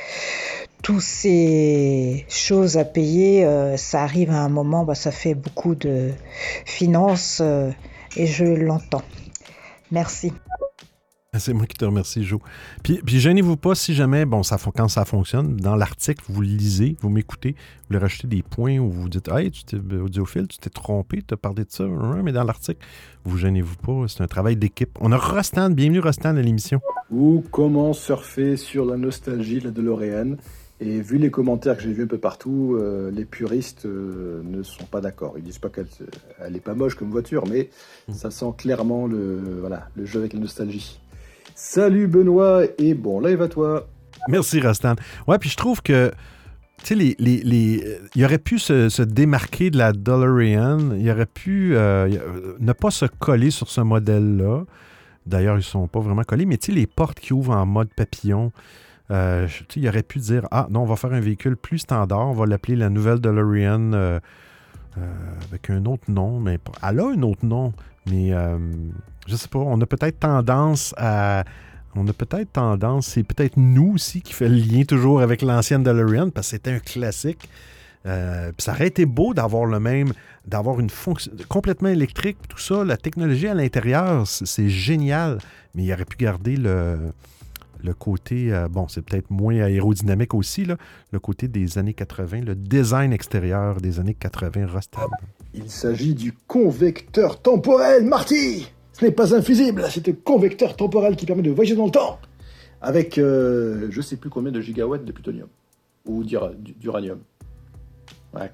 toutes 0.83 1.01
ces 1.01 2.25
choses 2.29 2.77
à 2.77 2.85
payer, 2.85 3.45
euh, 3.45 3.77
ça 3.77 4.03
arrive 4.03 4.31
à 4.31 4.39
un 4.39 4.49
moment, 4.49 4.85
bah, 4.85 4.95
ça 4.95 5.11
fait 5.11 5.35
beaucoup 5.35 5.75
de 5.75 6.13
finances 6.65 7.43
et 8.17 8.27
je 8.27 8.45
l'entends. 8.45 9.03
Merci. 9.91 10.33
Ah, 11.37 11.41
c'est 11.41 11.53
moi 11.53 11.67
qui 11.67 11.77
te 11.77 11.85
remercie, 11.85 12.23
Jo. 12.23 12.41
Puis, 12.85 13.01
puis 13.05 13.19
gênez-vous 13.19 13.57
pas 13.57 13.75
si 13.75 13.93
jamais, 13.93 14.25
bon, 14.25 14.45
ça, 14.45 14.57
quand 14.73 14.87
ça 14.87 15.05
fonctionne, 15.05 15.57
dans 15.57 15.75
l'article, 15.75 16.23
vous 16.29 16.43
lisez, 16.43 16.97
vous 17.01 17.09
m'écoutez, 17.09 17.57
vous 17.57 17.87
voulez 17.89 17.99
rajouter 17.99 18.29
des 18.29 18.45
points 18.45 18.79
où 18.79 18.89
vous 18.89 19.09
dites 19.09 19.27
Hey, 19.27 19.51
tu 19.51 19.65
t'es 19.65 19.79
audiophile, 19.97 20.47
tu 20.47 20.59
t'es 20.59 20.71
trompé, 20.71 21.23
tu 21.27 21.35
as 21.35 21.37
parlé 21.37 21.65
de 21.65 21.71
ça, 21.71 21.87
mais 22.23 22.31
dans 22.31 22.45
l'article, 22.45 22.79
vous 23.25 23.37
gênez-vous 23.37 23.75
pas, 23.79 24.07
c'est 24.07 24.23
un 24.23 24.29
travail 24.29 24.55
d'équipe. 24.55 24.97
On 25.01 25.11
a 25.11 25.17
Rostand, 25.17 25.71
bienvenue 25.71 25.99
Rostand 25.99 26.37
à 26.37 26.41
l'émission. 26.41 26.81
Ou 27.11 27.43
comment 27.51 27.95
surfer 27.95 28.57
sur 28.57 28.85
la 28.85 28.97
nostalgie 28.97 29.59
de 29.59 29.65
la 29.65 29.71
DeLorean 29.73 30.37
et 30.81 31.01
vu 31.01 31.19
les 31.19 31.31
commentaires 31.31 31.77
que 31.77 31.83
j'ai 31.83 31.93
vus 31.93 32.03
un 32.03 32.09
peu 32.09 32.19
partout, 32.19 32.77
euh, 32.79 33.11
les 33.11 33.25
puristes 33.25 33.87
euh, 33.87 34.43
ne 34.45 34.63
sont 34.63 34.85
pas 34.85 35.01
d'accord. 35.01 35.35
Ils 35.37 35.45
disent 35.45 35.59
pas 35.59 35.69
qu'elle 35.69 35.87
elle 36.41 36.57
est 36.57 36.61
pas 36.61 36.75
moche 36.75 36.95
comme 36.97 37.11
voiture, 37.11 37.45
mais 37.49 37.71
hmm. 38.09 38.13
ça 38.13 38.31
sent 38.31 38.53
clairement 38.59 39.07
le, 39.07 39.61
voilà, 39.61 39.89
le 39.95 40.05
jeu 40.05 40.19
avec 40.19 40.33
la 40.33 40.41
nostalgie. 40.41 41.01
Salut 41.55 42.07
Benoît 42.07 42.63
et 42.79 42.95
bon 42.95 43.21
live 43.21 43.43
à 43.43 43.49
toi. 43.49 43.87
Merci 44.29 44.61
Rastan. 44.61 44.95
Ouais, 45.27 45.39
puis 45.39 45.51
je 45.51 45.57
trouve 45.57 45.83
que 45.83 46.11
tu 46.85 46.89
sais, 46.89 46.95
les, 46.95 47.17
les, 47.19 47.99
il 48.15 48.25
aurait 48.25 48.39
pu 48.39 48.59
se, 48.59 49.03
démarquer 49.03 49.71
de 49.71 49.79
la 49.79 49.93
DeLorean, 49.93 50.95
il 50.99 51.11
aurait 51.11 51.25
pu 51.25 51.75
euh, 51.75 52.09
ne 52.59 52.73
pas 52.73 52.91
se 52.91 53.07
coller 53.07 53.51
sur 53.51 53.71
ce 53.71 53.81
modèle-là. 53.81 54.65
D'ailleurs, 55.25 55.55
ils 55.55 55.59
ne 55.59 55.63
sont 55.63 55.89
pas 55.89 56.01
vraiment 56.01 56.25
collés, 56.25 56.45
mais 56.45 56.59
tu 56.59 56.67
sais, 56.67 56.73
les 56.73 56.87
portes 56.87 57.21
qui 57.21 57.33
ouvrent 57.33 57.57
en 57.57 57.65
mode 57.65 57.89
papillon, 57.95 58.53
euh, 59.11 59.49
il 59.77 59.89
aurait 59.89 60.03
pu 60.03 60.19
dire 60.19 60.47
Ah, 60.51 60.67
non, 60.71 60.83
on 60.83 60.87
va 60.87 60.97
faire 60.97 61.15
un 61.15 61.21
véhicule 61.21 61.57
plus 61.57 61.79
standard, 61.79 62.29
on 62.29 62.35
va 62.35 62.45
l'appeler 62.45 62.77
la 62.77 62.91
nouvelle 62.91 63.21
DeLorean 63.21 63.93
euh, 63.95 64.21
avec 65.49 65.71
un 65.71 65.87
autre 65.87 66.11
nom, 66.11 66.39
mais 66.39 66.59
elle 66.83 67.01
a 67.01 67.07
un 67.07 67.23
autre 67.23 67.47
nom, 67.47 67.73
mais 68.11 68.33
je 69.27 69.37
sais 69.37 69.49
pas, 69.49 69.59
on 69.59 69.81
a 69.81 69.87
peut-être 69.87 70.21
tendance 70.21 70.95
à. 70.97 71.45
On 71.97 72.09
a 72.09 72.13
peut-être 72.13 72.53
tendance, 72.53 73.07
c'est 73.07 73.23
peut-être 73.23 73.57
nous 73.57 73.93
aussi 73.95 74.21
qui 74.21 74.33
fait 74.33 74.49
le 74.49 74.57
lien 74.57 74.83
toujours 74.83 75.21
avec 75.21 75.43
l'ancienne 75.43 75.85
DeLorean, 75.85 76.31
parce 76.31 76.49
que 76.49 76.57
c'était 76.57 76.73
un 76.73 76.81
classique. 76.81 77.49
Euh, 78.07 78.51
ça 78.59 78.73
aurait 78.73 78.89
été 78.89 79.07
beau 79.07 79.33
d'avoir 79.33 79.65
le 79.65 79.79
même, 79.79 80.13
d'avoir 80.45 80.81
une 80.81 80.91
fonction 80.91 81.31
complètement 81.49 81.89
électrique, 81.89 82.37
tout 82.49 82.59
ça. 82.59 82.85
La 82.85 82.97
technologie 82.97 83.47
à 83.47 83.55
l'intérieur, 83.55 84.27
c'est 84.27 84.69
génial, 84.69 85.39
mais 85.75 85.85
il 85.85 85.93
aurait 85.93 86.05
pu 86.05 86.17
garder 86.17 86.57
le, 86.57 86.99
le 87.85 87.95
côté, 87.95 88.53
euh, 88.53 88.67
bon, 88.69 88.89
c'est 88.89 89.03
peut-être 89.03 89.31
moins 89.31 89.61
aérodynamique 89.61 90.35
aussi, 90.35 90.65
là, 90.65 90.77
le 91.13 91.21
côté 91.21 91.49
des 91.49 91.79
années 91.79 91.95
80, 91.95 92.41
le 92.41 92.55
design 92.55 93.13
extérieur 93.13 93.81
des 93.81 94.01
années 94.01 94.15
80 94.15 94.67
Rostad. 94.67 95.05
Il 95.55 95.71
s'agit 95.71 96.15
du 96.15 96.33
convecteur 96.47 97.41
temporel, 97.41 98.05
Marty 98.05 98.67
ce 98.95 99.05
n'est 99.05 99.11
pas 99.11 99.35
infusible, 99.35 99.85
c'est 99.91 100.09
un 100.09 100.13
convecteur 100.13 100.77
temporel 100.77 101.17
qui 101.17 101.27
permet 101.27 101.43
de 101.43 101.51
voyager 101.51 101.77
dans 101.77 101.87
le 101.87 101.91
temps 101.91 102.19
avec 102.85 103.19
euh, 103.19 103.89
je 103.91 104.01
sais 104.01 104.17
plus 104.17 104.31
combien 104.31 104.53
de 104.53 104.61
gigawatts 104.61 105.05
de 105.05 105.13
plutonium 105.13 105.49
ou 106.05 106.23
d'uranium. 106.23 107.21
Ouais. 108.35 108.53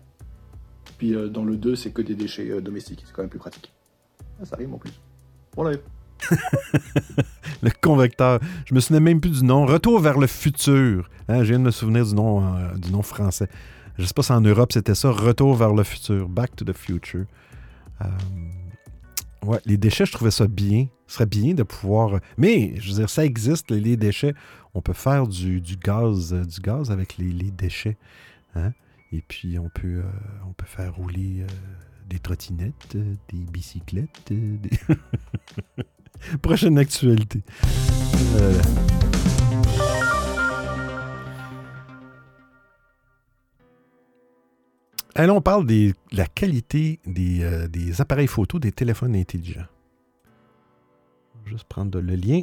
Puis 0.98 1.14
euh, 1.14 1.28
dans 1.28 1.44
le 1.44 1.56
2, 1.56 1.74
c'est 1.74 1.90
que 1.90 2.00
des 2.00 2.14
déchets 2.14 2.48
euh, 2.50 2.60
domestiques, 2.60 3.02
c'est 3.04 3.12
quand 3.12 3.22
même 3.22 3.30
plus 3.30 3.40
pratique. 3.40 3.72
Ah, 4.40 4.44
ça 4.44 4.56
rime 4.56 4.74
en 4.74 4.78
plus. 4.78 4.92
On 5.56 5.64
l'a 5.64 5.72
le 7.62 7.70
convecteur. 7.80 8.40
Je 8.66 8.74
me 8.74 8.80
souviens 8.80 9.00
même 9.00 9.20
plus 9.20 9.40
du 9.40 9.44
nom. 9.44 9.66
Retour 9.66 10.00
vers 10.00 10.18
le 10.18 10.26
futur. 10.26 11.08
Hein, 11.28 11.42
je 11.42 11.48
viens 11.48 11.58
de 11.58 11.64
me 11.64 11.70
souvenir 11.70 12.04
du 12.04 12.14
nom, 12.14 12.42
du 12.76 12.92
nom 12.92 13.02
français. 13.02 13.48
Je 13.98 14.04
sais 14.04 14.12
pas 14.14 14.22
si 14.22 14.32
en 14.32 14.42
Europe 14.42 14.72
c'était 14.72 14.94
ça. 14.94 15.10
Retour 15.10 15.54
vers 15.56 15.72
le 15.72 15.82
futur. 15.82 16.28
Back 16.28 16.54
to 16.56 16.64
the 16.64 16.76
future. 16.76 17.24
Ouais, 19.44 19.58
les 19.64 19.76
déchets, 19.76 20.06
je 20.06 20.12
trouvais 20.12 20.30
ça 20.30 20.46
bien. 20.46 20.86
Ce 21.06 21.14
serait 21.14 21.26
bien 21.26 21.54
de 21.54 21.62
pouvoir. 21.62 22.20
Mais, 22.36 22.74
je 22.76 22.88
veux 22.90 22.96
dire, 22.96 23.10
ça 23.10 23.24
existe, 23.24 23.70
les, 23.70 23.96
déchets. 23.96 24.34
On 24.74 24.82
peut 24.82 24.92
faire 24.92 25.26
du, 25.26 25.60
gaz, 25.82 26.32
euh, 26.32 26.44
du 26.44 26.60
gaz 26.60 26.90
avec 26.90 27.16
les, 27.18 27.50
déchets. 27.50 27.96
Hein? 28.54 28.72
Et 29.12 29.22
puis, 29.22 29.58
on 29.58 29.68
peut, 29.68 30.02
euh, 30.04 30.64
faire 30.64 30.94
rouler 30.94 31.40
euh, 31.40 31.46
des 32.08 32.18
trottinettes, 32.18 32.96
des 32.96 33.44
bicyclettes. 33.50 34.08
Des... 34.26 34.60
Prochaine 36.42 36.78
actualité. 36.78 37.42
Allons, 45.14 45.36
on 45.36 45.40
parle 45.40 45.66
de 45.66 45.92
la 46.12 46.26
qualité 46.26 47.00
euh, 47.06 47.66
des, 47.66 48.00
appareils 48.00 48.28
photo 48.28 48.58
des 48.58 48.72
téléphones 48.72 49.16
intelligents. 49.16 49.66
juste 51.44 51.64
prendre 51.64 52.00
le 52.00 52.14
lien 52.14 52.42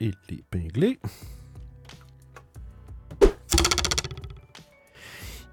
et 0.00 0.12
l'épingler. 0.30 0.98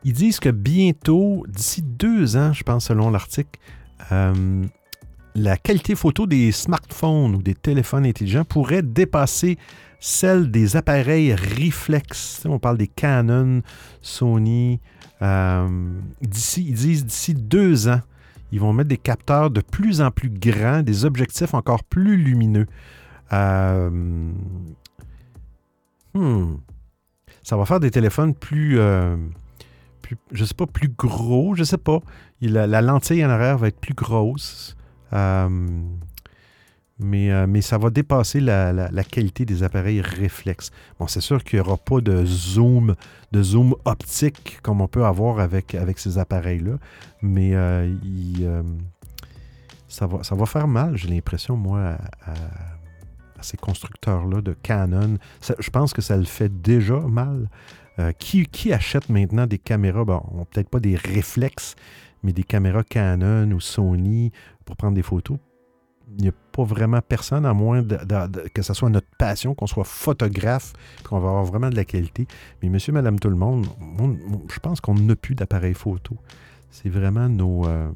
Ils 0.04 0.14
disent 0.14 0.40
que 0.40 0.50
bientôt, 0.50 1.46
d'ici 1.48 1.82
deux 1.82 2.36
ans, 2.36 2.54
je 2.54 2.64
pense 2.64 2.86
selon 2.88 3.10
l'article, 3.10 3.60
euh, 4.12 4.66
la 5.36 5.58
qualité 5.58 5.96
photo 5.96 6.28
des 6.28 6.52
smartphones 6.52 7.36
ou 7.36 7.42
des 7.42 7.56
téléphones 7.56 8.06
intelligents 8.06 8.46
pourrait 8.46 8.84
dépasser 8.84 9.58
celle 10.00 10.52
des 10.52 10.76
appareils 10.76 11.34
réflexes. 11.34 12.44
On 12.46 12.60
parle 12.60 12.78
des 12.78 12.88
Canon, 12.88 13.62
Sony, 14.02 14.80
euh, 15.22 15.68
d'ici, 16.22 16.66
ils 16.68 16.76
disent 16.76 17.06
d'ici 17.06 17.34
deux 17.34 17.88
ans, 17.88 18.02
ils 18.52 18.60
vont 18.60 18.74
mettre 18.74 18.90
des 18.90 18.98
capteurs 18.98 19.50
de 19.50 19.62
plus 19.62 20.02
en 20.02 20.12
plus 20.12 20.30
grands, 20.30 20.84
des 20.84 21.06
objectifs 21.06 21.54
encore 21.54 21.84
plus 21.84 22.18
lumineux. 22.18 22.68
Euh, 23.32 23.90
hmm. 26.14 26.58
Ça 27.42 27.58
va 27.58 27.66
faire 27.66 27.80
des 27.80 27.92
téléphones 27.92 28.36
plus, 28.36 28.80
euh, 28.80 29.16
plus, 30.02 30.18
je 30.32 30.46
sais 30.46 30.54
pas, 30.54 30.68
plus 30.68 30.90
gros, 30.90 31.56
je 31.56 31.64
sais 31.64 31.78
pas. 31.78 32.00
la, 32.42 32.82
lentille 32.82 33.26
en 33.26 33.30
arrière 33.30 33.58
va 33.58 33.70
être 33.70 33.80
plus 33.80 33.94
grosse. 33.96 34.76
Euh, 35.14 35.50
mais, 37.00 37.62
ça 37.62 37.78
va 37.78 37.90
dépasser 37.90 38.40
la, 38.40 39.04
qualité 39.04 39.46
des 39.46 39.64
appareils 39.64 40.02
réflexes. 40.02 40.72
Bon, 41.00 41.08
c'est 41.08 41.22
sûr 41.22 41.44
qu'il 41.44 41.60
n'y 41.60 41.66
aura 41.66 41.78
pas 41.78 42.02
de 42.02 42.24
zoom, 42.26 42.96
de 43.32 43.44
zoom 43.44 43.76
optique 43.86 44.60
comme 44.62 44.82
on 44.82 44.88
peut 44.88 45.06
avoir 45.06 45.40
avec, 45.40 45.76
avec 45.76 46.00
ces 46.00 46.18
appareils-là, 46.18 46.78
mais 47.22 47.56
euh, 47.56 47.94
euh, 48.42 48.64
ça, 49.88 50.08
va, 50.08 50.24
ça 50.24 50.36
va 50.36 50.46
faire 50.46 50.68
mal, 50.68 50.96
j'ai 50.96 51.10
l'impression, 51.10 51.58
moi, 51.58 51.98
à, 52.26 52.34
ces 53.42 53.58
constructeurs-là 53.58 54.40
de 54.40 54.54
Canon. 54.54 55.18
je 55.60 55.70
pense 55.70 55.92
que 55.92 56.02
ça 56.02 56.16
le 56.16 56.24
fait 56.24 56.62
déjà 56.62 57.00
mal. 57.00 57.50
Euh, 58.00 58.12
qui, 58.12 58.74
achète 58.74 59.08
maintenant 59.10 59.46
des 59.46 59.60
caméras, 59.60 60.04
bon, 60.04 60.48
peut-être 60.50 60.70
pas 60.70 60.80
des 60.80 60.96
réflexes, 60.96 61.76
mais 62.24 62.34
des 62.34 62.44
caméras 62.44 62.84
Canon 62.84 63.52
ou 63.52 63.60
Sony 63.60 64.32
pour 64.66 64.76
prendre 64.76 64.96
des 64.96 65.02
photos? 65.02 65.38
Il 66.18 66.24
n'y 66.24 66.28
a 66.28 66.34
pas 66.52 66.64
vraiment 66.64 67.00
personne, 67.02 67.46
à 67.46 67.54
moins 67.54 67.82
que 68.54 68.62
ce 68.62 68.74
soit 68.74 68.90
notre 68.90 69.08
passion, 69.18 69.56
qu'on 69.56 69.68
soit 69.68 69.86
photographe, 69.86 70.74
qu'on 71.04 71.20
va 71.20 71.30
avoir 71.30 71.46
vraiment 71.46 71.70
de 71.70 71.76
la 71.76 71.86
qualité. 71.86 72.28
Mais 72.62 72.70
monsieur, 72.70 72.92
madame, 72.92 73.20
tout 73.20 73.30
le 73.30 73.36
monde, 73.36 73.66
je 74.54 74.60
pense 74.60 74.82
qu'on 74.82 74.96
n'a 74.96 75.16
plus 75.16 75.34
d'appareils 75.34 75.74
photo. 75.74 76.18
C'est 76.70 76.90
vraiment 76.90 77.30
nos, 77.30 77.66
euh, 77.68 77.90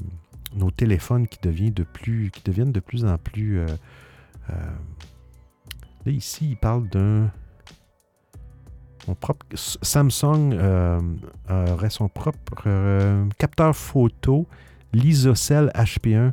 nos 0.55 0.71
téléphones 0.71 1.27
qui, 1.27 1.39
deviennent 1.41 1.73
de 1.73 2.79
plus, 2.79 3.05
en 3.05 3.17
plus... 3.17 3.59
Euh, 3.59 3.65
là, 6.05 6.11
ici, 6.11 6.51
il 6.51 6.57
parle 6.57 6.87
d'un 6.87 7.29
propre. 9.15 9.45
Samsung 9.55 10.51
euh, 10.53 10.99
aurait 11.49 11.89
son 11.89 12.09
propre 12.09 12.63
euh, 12.65 13.25
capteur 13.37 13.75
photo, 13.75 14.47
l'Isocell 14.93 15.71
HP1, 15.75 16.31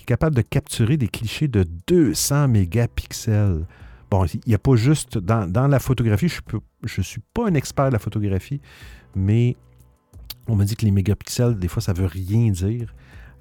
qui 0.00 0.04
est 0.04 0.06
capable 0.06 0.34
de 0.34 0.40
capturer 0.40 0.96
des 0.96 1.08
clichés 1.08 1.46
de 1.46 1.66
200 1.86 2.48
mégapixels. 2.48 3.66
Bon, 4.10 4.24
il 4.24 4.40
n'y 4.46 4.54
a 4.54 4.58
pas 4.58 4.74
juste 4.74 5.18
dans, 5.18 5.68
la 5.68 5.78
photographie, 5.78 6.28
je 6.28 7.00
ne 7.00 7.04
suis 7.04 7.20
pas 7.34 7.46
un 7.46 7.52
expert 7.52 7.88
de 7.88 7.92
la 7.92 7.98
photographie, 7.98 8.62
mais 9.14 9.56
on 10.48 10.56
m'a 10.56 10.64
dit 10.64 10.74
que 10.74 10.86
les 10.86 10.90
mégapixels, 10.90 11.58
des 11.58 11.68
fois, 11.68 11.82
ça 11.82 11.92
veut 11.92 12.06
rien 12.06 12.50
dire. 12.50 12.94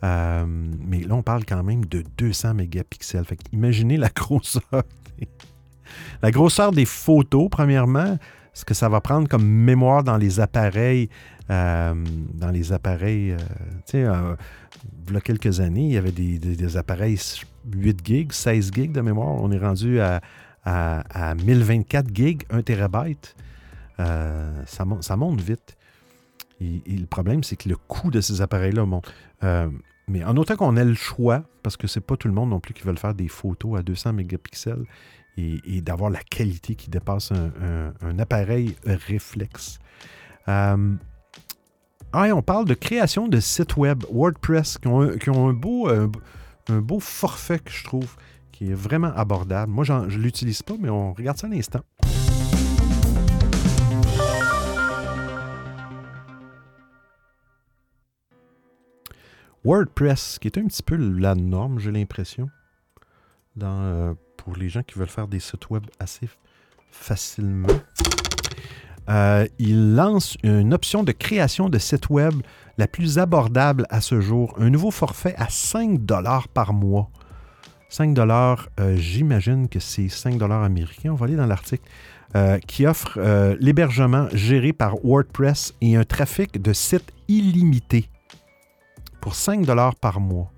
Euh, 0.03 0.45
mais 0.45 0.99
là, 0.99 1.16
on 1.16 1.24
parle 1.24 1.45
quand 1.45 1.64
même 1.64 1.86
de 1.86 2.03
200 2.18 2.55
mégapixels. 2.55 3.24
Fait 3.24 3.39
imaginez 3.53 3.95
la 3.95 4.10
grosseur. 4.16 4.84
la 6.22 6.32
grosseur 6.32 6.74
des 6.74 6.86
photos, 6.86 7.47
premièrement 7.49 8.18
ce 8.53 8.66
que 8.66 8.74
ça 8.74 8.89
va 8.89 8.99
prendre 8.99 9.30
comme 9.30 9.47
mémoire 9.47 10.03
dans 10.03 10.18
les 10.18 10.41
appareils. 10.41 11.10
Euh, 11.49 11.95
dans 12.34 12.51
les 12.51 12.74
appareils, 12.74 13.36
euh, 13.95 14.36
il 15.10 15.16
y 15.16 15.18
a 15.18 15.22
quelques 15.22 15.60
années, 15.60 15.86
il 15.86 15.91
y 15.91 15.97
avait 15.97 16.12
des, 16.12 16.78
appareils 16.78 17.18
8 17.72 17.99
gigs, 18.05 18.32
16 18.32 18.72
gigs 18.74 18.91
de 18.91 19.01
mémoire. 19.01 19.28
On 19.28 19.51
est 19.51 19.57
rendu 19.57 19.99
à, 19.99 20.22
1024 20.66 22.14
gigs, 22.14 22.43
1 22.49 22.62
terabyte. 22.62 23.36
ça, 23.97 24.86
monte, 24.86 25.03
ça 25.03 25.16
monte 25.16 25.41
vite. 25.41 25.78
Le 26.62 27.05
problème, 27.05 27.43
c'est 27.43 27.55
que 27.55 27.70
le 27.70 27.76
coût 27.76 28.12
de 28.12 28.22
ces 28.22 28.41
appareils-là 28.41 28.86
monte. 28.86 29.12
mais 30.07 30.24
en 30.24 30.36
autant 30.38 30.55
qu'on 30.55 30.76
ait 30.78 30.86
le 30.86 30.93
choix, 30.95 31.43
parce 31.64 31.78
que 31.78 31.88
c'est 31.88 32.01
pas 32.01 32.18
tout 32.18 32.28
le 32.28 32.34
monde 32.34 32.49
non 32.49 32.60
plus 32.60 32.74
qui 32.74 32.84
veut 32.84 32.95
faire 32.95 33.14
des 33.14 33.28
photos 33.28 33.80
à 33.80 33.84
200 33.84 34.14
mégapixels, 34.14 34.86
et, 35.38 35.82
d'avoir 35.82 36.10
la 36.10 36.20
qualité 36.20 36.76
qui 36.76 36.89
dépasse 36.89 37.32
un, 37.32 38.20
appareil 38.20 38.76
réflexe. 38.86 39.80
Euh, 40.47 40.95
ah, 42.12 42.26
on 42.34 42.41
parle 42.41 42.66
de 42.66 42.74
création 42.74 43.28
de 43.28 43.39
sites 43.39 43.78
web 43.78 44.03
WordPress 44.12 44.80
qui 44.80 44.88
ont, 44.88 45.01
un, 45.01 45.53
beau, 45.53 45.88
un, 45.88 46.80
beau 46.80 46.99
forfait 46.99 47.60
que 47.60 47.72
je 47.72 47.84
trouve 47.84 48.16
qui 48.51 48.72
est 48.72 48.74
vraiment 48.74 49.14
abordable. 49.16 49.72
Moi, 49.72 49.84
je 49.84 49.93
ne 49.93 50.07
l'utilise 50.07 50.64
pas, 50.64 50.74
mais 50.80 50.89
on 50.89 51.14
regarde 51.14 51.38
ça 51.38 51.47
un 51.47 51.51
instant. 51.51 51.82
WordPress, 59.64 60.39
qui 60.39 60.47
est 60.47 60.57
un 60.57 60.66
petit 60.66 60.82
peu 60.82 60.95
la 60.95 61.36
norme, 61.36 61.80
j'ai 61.80 61.91
l'impression, 61.91 62.49
euh, 63.62 64.16
pour 64.38 64.55
les 64.55 64.70
gens 64.70 64.82
qui 64.82 64.97
veulent 64.97 65.07
faire 65.07 65.28
des 65.28 65.39
sites 65.39 65.70
web 65.70 65.86
assez 65.99 66.28
facilement. 66.89 67.68
Euh, 69.10 69.47
il 69.57 69.95
lance 69.95 70.38
une 70.43 70.74
option 70.74 71.03
de 71.03 71.12
création 71.12 71.70
de 71.70 71.80
site 71.80 72.10
web 72.10 72.34
la 72.78 72.88
plus 72.88 73.18
abordable 73.18 73.86
à 73.89 74.01
ce 74.01 74.22
jour. 74.22 74.53
Un 74.60 74.70
nouveau 74.70 74.91
forfait 74.91 75.34
à 75.38 75.49
5 75.49 76.05
dollars 76.05 76.47
par 76.47 76.74
mois. 76.74 77.10
5 77.89 78.14
dollars, 78.14 78.70
euh, 78.80 78.95
j'imagine 78.97 79.68
que 79.68 79.80
c'est 79.80 80.10
5 80.10 80.38
dollars 80.38 80.64
américains. 80.64 81.12
On 81.12 81.16
va 81.16 81.26
aller 81.26 81.36
dans 81.36 81.47
l'article. 81.47 81.84
Euh, 82.36 82.60
qui 82.60 82.86
offre 82.86 83.20
l'hébergement 83.60 84.28
géré 84.34 84.72
par 84.72 85.03
WordPress 85.03 85.74
et 85.82 85.95
un 85.95 86.03
trafic 86.03 86.62
de 86.62 86.74
sites 86.74 87.12
illimité 87.28 88.07
pour 89.20 89.34
5 89.34 89.66
dollars 89.66 89.95
par 89.95 90.20
mois. 90.20 90.51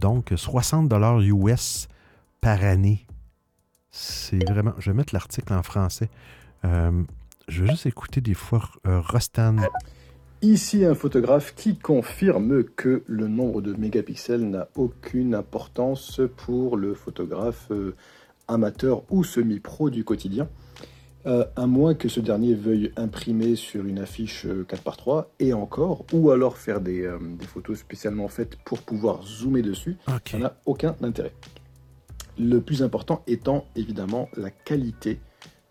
Donc 0.00 0.32
60 0.34 0.88
dollars 0.88 1.20
US 1.20 1.86
par 2.40 2.64
année. 2.64 3.06
C'est 3.92 4.44
vraiment. 4.50 4.72
Je 4.78 4.90
vais 4.90 4.96
mettre 4.96 5.14
l'article 5.14 5.52
en 5.52 5.62
français. 5.62 6.10
Euh, 7.48 7.52
je 7.52 7.62
vais 7.62 7.70
juste 7.70 7.86
écouter 7.86 8.20
des 8.20 8.34
fois 8.34 8.62
euh, 8.86 9.00
Rostan. 9.00 9.56
Ici 10.42 10.84
un 10.84 10.94
photographe 10.94 11.54
qui 11.54 11.78
confirme 11.78 12.64
que 12.64 13.02
le 13.06 13.28
nombre 13.28 13.62
de 13.62 13.72
mégapixels 13.72 14.48
n'a 14.48 14.68
aucune 14.74 15.34
importance 15.34 16.20
pour 16.36 16.76
le 16.76 16.94
photographe 16.94 17.68
euh, 17.70 17.96
amateur 18.46 19.02
ou 19.10 19.24
semi-pro 19.24 19.88
du 19.88 20.04
quotidien, 20.04 20.48
à 21.24 21.66
moins 21.66 21.94
que 21.94 22.10
ce 22.10 22.20
dernier 22.20 22.52
veuille 22.52 22.92
imprimer 22.98 23.56
sur 23.56 23.86
une 23.86 23.98
affiche 23.98 24.44
4x3 24.44 25.24
et 25.38 25.54
encore, 25.54 26.04
ou 26.12 26.30
alors 26.30 26.58
faire 26.58 26.82
des, 26.82 27.08
photos 27.46 27.78
spécialement 27.78 28.28
faites 28.28 28.56
pour 28.66 28.82
pouvoir 28.82 29.22
zoomer 29.22 29.62
dessus. 29.62 29.96
Ça 30.30 30.36
n'a 30.36 30.58
aucun 30.66 30.94
intérêt. 31.00 31.32
Le 32.38 32.60
plus 32.60 32.82
important 32.82 33.22
étant 33.26 33.64
évidemment 33.74 34.28
la 34.36 34.50
qualité 34.50 35.18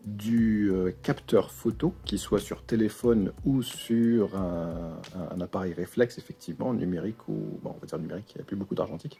du 0.06 0.70
euh, 0.72 0.92
capteur 1.02 1.52
photo, 1.52 1.94
qu'il 2.04 2.20
soit 2.20 2.40
sur 2.40 2.64
téléphone 2.64 3.32
ou 3.46 3.62
sur 3.62 4.36
un, 4.36 5.00
appareil 5.40 5.74
réflexe, 5.74 6.18
effectivement, 6.18 6.74
numérique 6.74 7.28
ou, 7.30 7.60
bon, 7.64 7.74
on 7.76 7.80
va 7.80 7.88
dire 7.88 8.00
numérique, 8.00 8.34
il 8.36 8.38
n'y 8.40 8.42
a 8.42 8.46
plus 8.46 8.56
beaucoup 8.56 8.76
d'argentique. 8.76 9.20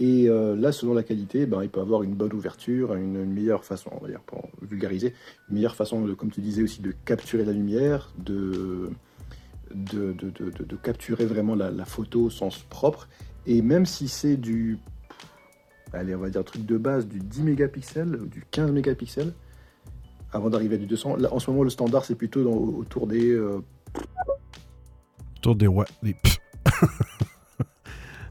Et 0.00 0.28
euh, 0.28 0.56
là, 0.56 0.72
selon 0.72 0.94
la 0.94 1.02
qualité, 1.02 1.46
ben, 1.46 1.62
il 1.62 1.68
peut 1.68 1.80
avoir 1.80 2.02
une 2.02 2.14
bonne 2.14 2.32
ouverture, 2.32 2.94
une, 2.94 3.24
meilleure 3.26 3.64
façon, 3.64 3.90
on 3.92 4.02
va 4.02 4.08
dire, 4.08 4.20
pour 4.20 4.48
vulgariser, 4.62 5.14
une 5.48 5.56
meilleure 5.56 5.76
façon, 5.76 6.02
de, 6.02 6.14
comme 6.14 6.30
tu 6.30 6.40
disais 6.40 6.62
aussi, 6.62 6.80
de 6.80 6.92
capturer 7.04 7.44
la 7.44 7.52
lumière, 7.52 8.12
de, 8.18 8.90
de, 9.72 10.12
de, 10.12 10.76
capturer 10.76 11.26
vraiment 11.26 11.54
la, 11.54 11.70
la, 11.70 11.84
photo 11.84 12.24
au 12.24 12.30
sens 12.30 12.64
propre. 12.70 13.08
Et 13.46 13.62
même 13.62 13.86
si 13.86 14.08
c'est 14.08 14.36
du 14.36 14.78
allez, 15.92 16.14
on 16.14 16.18
va 16.18 16.30
dire 16.30 16.44
truc 16.44 16.66
de 16.66 16.76
base 16.76 17.06
du 17.06 17.20
10 17.20 17.42
mégapixels, 17.42 18.18
du 18.28 18.44
15 18.50 18.72
mégapixels, 18.72 19.32
avant 20.34 20.50
d'arriver 20.50 20.74
à 20.74 20.78
du 20.78 20.86
200. 20.86 21.16
Là, 21.16 21.32
en 21.32 21.38
ce 21.38 21.50
moment, 21.50 21.62
le 21.62 21.70
standard, 21.70 22.04
c'est 22.04 22.16
plutôt 22.16 22.40
autour 22.42 23.06
des. 23.06 23.30
Euh, 23.30 23.62
autour 25.38 25.56
des. 25.56 25.66
Ouais, 25.66 25.86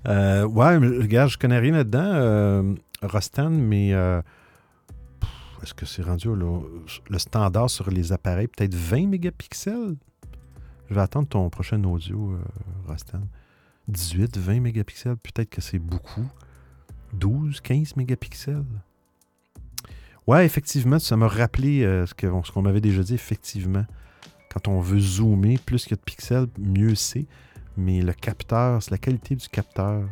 euh, 0.07 0.45
ouais, 0.45 0.77
regarde, 0.77 1.29
je 1.29 1.37
connais 1.37 1.59
rien 1.59 1.71
là-dedans, 1.71 2.11
euh, 2.13 2.75
Rostan, 3.01 3.49
mais. 3.49 3.93
Euh, 3.93 4.21
est-ce 5.63 5.73
que 5.73 5.85
c'est 5.85 6.01
rendu 6.01 6.27
le, 6.35 7.17
standard 7.17 7.69
sur 7.69 7.89
les 7.89 8.11
appareils? 8.11 8.47
Peut-être 8.47 8.75
20 8.75 9.07
mégapixels? 9.07 9.95
Je 10.89 10.93
vais 10.93 10.99
attendre 10.99 11.29
ton 11.29 11.49
prochain 11.49 11.81
audio, 11.85 12.37
Rostan. 12.85 13.21
18, 13.87 14.37
20 14.37 14.59
mégapixels, 14.59 15.15
peut-être 15.15 15.49
que 15.49 15.61
c'est 15.61 15.79
beaucoup. 15.79 16.25
12, 17.13 17.61
15 17.61 17.95
mégapixels. 17.95 18.65
Ouais, 20.25 20.45
effectivement, 20.45 20.99
ça 20.99 21.17
m'a 21.17 21.27
rappelé 21.27 21.83
euh, 21.83 22.05
ce 22.05 22.13
qu'on 22.13 22.43
ce 22.43 22.59
m'avait 22.59 22.81
déjà 22.81 23.03
dit, 23.03 23.13
effectivement. 23.13 23.85
Quand 24.49 24.67
on 24.67 24.79
veut 24.79 24.99
zoomer, 24.99 25.57
plus 25.57 25.83
qu'il 25.83 25.91
y 25.91 25.93
a 25.95 25.97
de 25.97 26.01
pixels, 26.01 26.47
mieux 26.57 26.95
c'est. 26.95 27.25
Mais 27.75 28.01
le 28.01 28.13
capteur, 28.13 28.81
c'est 28.81 28.91
la 28.91 28.97
qualité 28.97 29.35
du 29.35 29.49
capteur. 29.49 30.03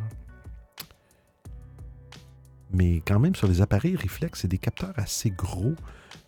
Mais 2.72 2.96
quand 3.06 3.20
même, 3.20 3.34
sur 3.34 3.46
les 3.46 3.60
appareils 3.62 3.96
réflexes, 3.96 4.40
c'est 4.40 4.48
des 4.48 4.58
capteurs 4.58 4.92
assez 4.96 5.30
gros. 5.30 5.74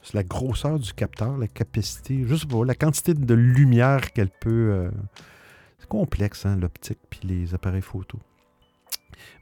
C'est 0.02 0.14
la 0.14 0.22
grosseur 0.22 0.78
du 0.78 0.92
capteur, 0.92 1.36
la 1.36 1.48
capacité, 1.48 2.26
juste 2.26 2.46
pour 2.46 2.64
la 2.64 2.74
quantité 2.74 3.14
de 3.14 3.34
lumière 3.34 4.12
qu'elle 4.12 4.30
peut. 4.30 4.70
Euh, 4.72 4.90
c'est 5.78 5.88
complexe, 5.88 6.46
hein, 6.46 6.56
l'optique 6.56 6.98
puis 7.10 7.20
les 7.24 7.54
appareils 7.54 7.82
photo. 7.82 8.18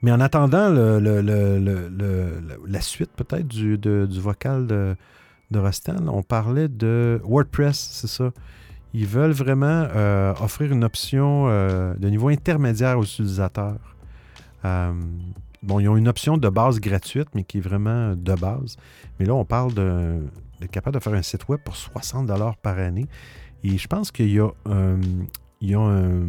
Mais 0.02 0.10
en 0.10 0.20
attendant 0.20 0.70
la 0.70 2.80
suite 2.80 3.10
peut-être 3.16 3.46
du, 3.46 3.78
vocal 4.20 4.66
de, 4.66 4.96
de 5.50 5.60
on 6.08 6.22
parlait 6.22 6.68
de 6.68 7.20
WordPress, 7.24 7.90
c'est 7.92 8.08
ça. 8.08 8.30
Ils 8.94 9.06
veulent 9.06 9.32
vraiment 9.32 9.86
euh, 9.94 10.34
offrir 10.40 10.72
une 10.72 10.84
option 10.84 11.48
euh, 11.48 11.94
de 11.94 12.08
niveau 12.08 12.28
intermédiaire 12.28 12.98
aux 12.98 13.04
utilisateurs. 13.04 13.96
Euh, 14.64 14.92
bon, 15.62 15.80
ils 15.80 15.88
ont 15.88 15.96
une 15.96 16.08
option 16.08 16.36
de 16.36 16.48
base 16.48 16.78
gratuite, 16.78 17.28
mais 17.34 17.44
qui 17.44 17.58
est 17.58 17.62
vraiment 17.62 18.14
de 18.14 18.34
base. 18.34 18.76
Mais 19.18 19.24
là, 19.24 19.34
on 19.34 19.46
parle 19.46 19.72
de, 19.72 20.20
capable 20.70 20.98
de 20.98 21.02
faire 21.02 21.14
un 21.14 21.22
site 21.22 21.48
web 21.48 21.60
pour 21.64 21.76
60 21.76 22.28
par 22.60 22.78
année. 22.78 23.06
Et 23.64 23.78
je 23.78 23.86
pense 23.86 24.10
qu'il 24.10 24.30
y 24.30 24.40
a, 24.40 24.50
il 25.60 25.70
y 25.70 25.74
a 25.74 25.80
un, 25.80 26.24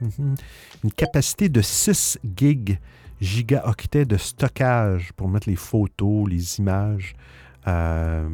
une 0.00 0.92
capacité 0.96 1.48
de 1.48 1.60
6 1.60 2.18
gigs 2.36 2.78
gigaoctets 3.20 4.04
de 4.04 4.16
stockage 4.16 5.12
pour 5.14 5.28
mettre 5.28 5.48
les 5.48 5.56
photos, 5.56 6.28
les 6.28 6.58
images. 6.58 7.14
Euh, 7.66 8.28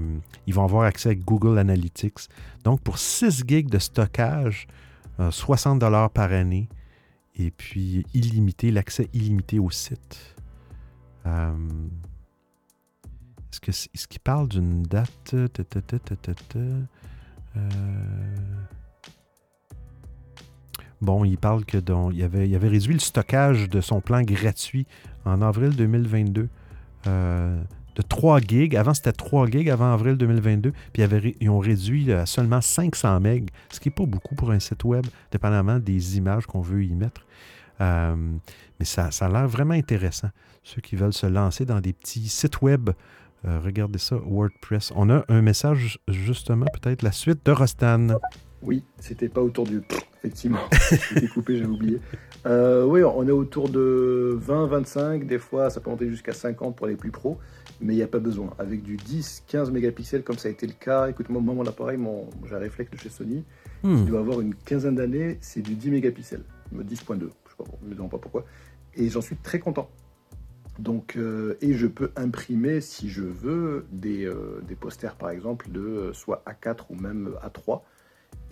ils 0.46 0.54
vont 0.54 0.64
avoir 0.64 0.84
accès 0.84 1.10
à 1.10 1.14
Google 1.14 1.58
Analytics. 1.58 2.28
Donc, 2.64 2.80
pour 2.80 2.98
6 2.98 3.44
gigs 3.46 3.70
de 3.70 3.78
stockage, 3.78 4.66
60 5.30 5.80
par 6.12 6.32
année, 6.32 6.68
et 7.36 7.50
puis 7.50 8.06
illimité, 8.14 8.70
l'accès 8.70 9.08
illimité 9.12 9.58
au 9.58 9.70
site. 9.70 10.34
Est-ce 13.52 13.60
qu'il 13.60 13.74
est 13.74 14.06
qu 14.08 14.18
parle 14.18 14.48
d'une 14.48 14.82
date? 14.82 15.34
Bon, 21.00 21.24
il 21.24 21.38
parle 21.38 21.64
que 21.64 21.78
il, 22.12 22.22
avait, 22.22 22.68
réduit 22.68 22.92
le 22.92 23.00
stockage 23.00 23.68
de 23.68 23.80
son 23.80 24.00
plan 24.00 24.22
gratuit 24.22 24.86
en 25.24 25.40
avril 25.40 25.74
2022 25.74 26.48
euh, 27.06 27.62
de 27.96 28.02
3 28.02 28.40
gigs. 28.40 28.76
Avant, 28.76 28.92
c'était 28.92 29.12
3 29.12 29.46
gigs 29.48 29.70
avant 29.70 29.92
avril 29.92 30.16
2022. 30.16 30.72
Puis 30.92 31.02
ils 31.40 31.48
ont 31.48 31.58
réduit 31.58 32.12
à 32.12 32.26
seulement 32.26 32.60
500 32.60 33.20
MB, 33.20 33.48
ce 33.70 33.80
qui 33.80 33.88
n'est 33.88 33.94
pas 33.94 34.04
beaucoup 34.04 34.34
pour 34.34 34.50
un 34.50 34.60
site 34.60 34.84
web, 34.84 35.06
dépendamment 35.30 35.78
des 35.78 36.18
images 36.18 36.46
qu'on 36.46 36.60
veut 36.60 36.84
y 36.84 36.94
mettre. 36.94 37.26
Euh, 37.80 38.14
mais 38.78 38.84
ça, 38.84 39.10
ça 39.10 39.26
a 39.26 39.28
l'air 39.30 39.48
vraiment 39.48 39.74
intéressant. 39.74 40.28
Ceux 40.62 40.82
qui 40.82 40.96
veulent 40.96 41.14
se 41.14 41.26
lancer 41.26 41.64
dans 41.64 41.80
des 41.80 41.94
petits 41.94 42.28
sites 42.28 42.60
web, 42.60 42.90
euh, 43.46 43.58
regardez 43.64 43.98
ça, 43.98 44.16
WordPress. 44.16 44.92
On 44.94 45.08
a 45.08 45.24
un 45.28 45.40
message, 45.40 45.98
justement, 46.08 46.66
peut-être 46.80 47.02
la 47.02 47.12
suite 47.12 47.44
de 47.46 47.52
Rostan. 47.52 48.08
Oui, 48.62 48.84
c'était 48.98 49.28
pas 49.28 49.40
autour 49.40 49.66
du. 49.66 49.82
Effectivement, 50.22 50.58
c'était 50.70 51.28
coupé, 51.28 51.56
j'ai 51.56 51.64
oublié. 51.64 51.98
Euh, 52.44 52.84
oui, 52.84 53.02
on 53.02 53.26
est 53.26 53.32
autour 53.32 53.70
de 53.70 54.36
20, 54.38 54.66
25, 54.66 55.26
des 55.26 55.38
fois 55.38 55.70
ça 55.70 55.80
peut 55.80 55.88
monter 55.88 56.10
jusqu'à 56.10 56.34
50 56.34 56.76
pour 56.76 56.86
les 56.86 56.96
plus 56.96 57.10
pros, 57.10 57.38
mais 57.80 57.94
il 57.94 57.96
n'y 57.96 58.02
a 58.02 58.06
pas 58.06 58.18
besoin. 58.18 58.50
Avec 58.58 58.82
du 58.82 58.96
10, 58.96 59.44
15 59.46 59.70
mégapixels, 59.70 60.22
comme 60.22 60.36
ça 60.36 60.48
a 60.48 60.50
été 60.50 60.66
le 60.66 60.74
cas, 60.74 61.08
écoute, 61.08 61.30
moi, 61.30 61.40
mon 61.40 61.66
appareil, 61.66 61.96
mon, 61.96 62.28
j'ai 62.46 62.54
un 62.54 62.58
réflexe 62.58 62.90
de 62.90 62.98
chez 62.98 63.08
Sony, 63.08 63.44
hmm. 63.82 63.94
il 63.94 64.04
doit 64.06 64.20
avoir 64.20 64.42
une 64.42 64.54
quinzaine 64.54 64.96
d'années, 64.96 65.38
c'est 65.40 65.62
du 65.62 65.74
10 65.74 65.90
mégapixels, 65.90 66.44
10.2, 66.74 66.96
je 66.98 67.16
ne 67.16 67.90
me 67.90 67.94
demande 67.94 68.10
pas 68.10 68.18
pourquoi, 68.18 68.44
et 68.94 69.08
j'en 69.08 69.22
suis 69.22 69.36
très 69.36 69.58
content. 69.58 69.88
Donc, 70.78 71.16
euh, 71.16 71.56
et 71.60 71.74
je 71.74 71.86
peux 71.86 72.10
imprimer, 72.16 72.80
si 72.80 73.10
je 73.10 73.22
veux, 73.22 73.86
des, 73.90 74.24
euh, 74.24 74.62
des 74.66 74.74
posters, 74.74 75.14
par 75.14 75.30
exemple, 75.30 75.70
de 75.70 76.10
soit 76.14 76.42
A4 76.46 76.86
ou 76.88 76.94
même 76.94 77.32
A3 77.42 77.82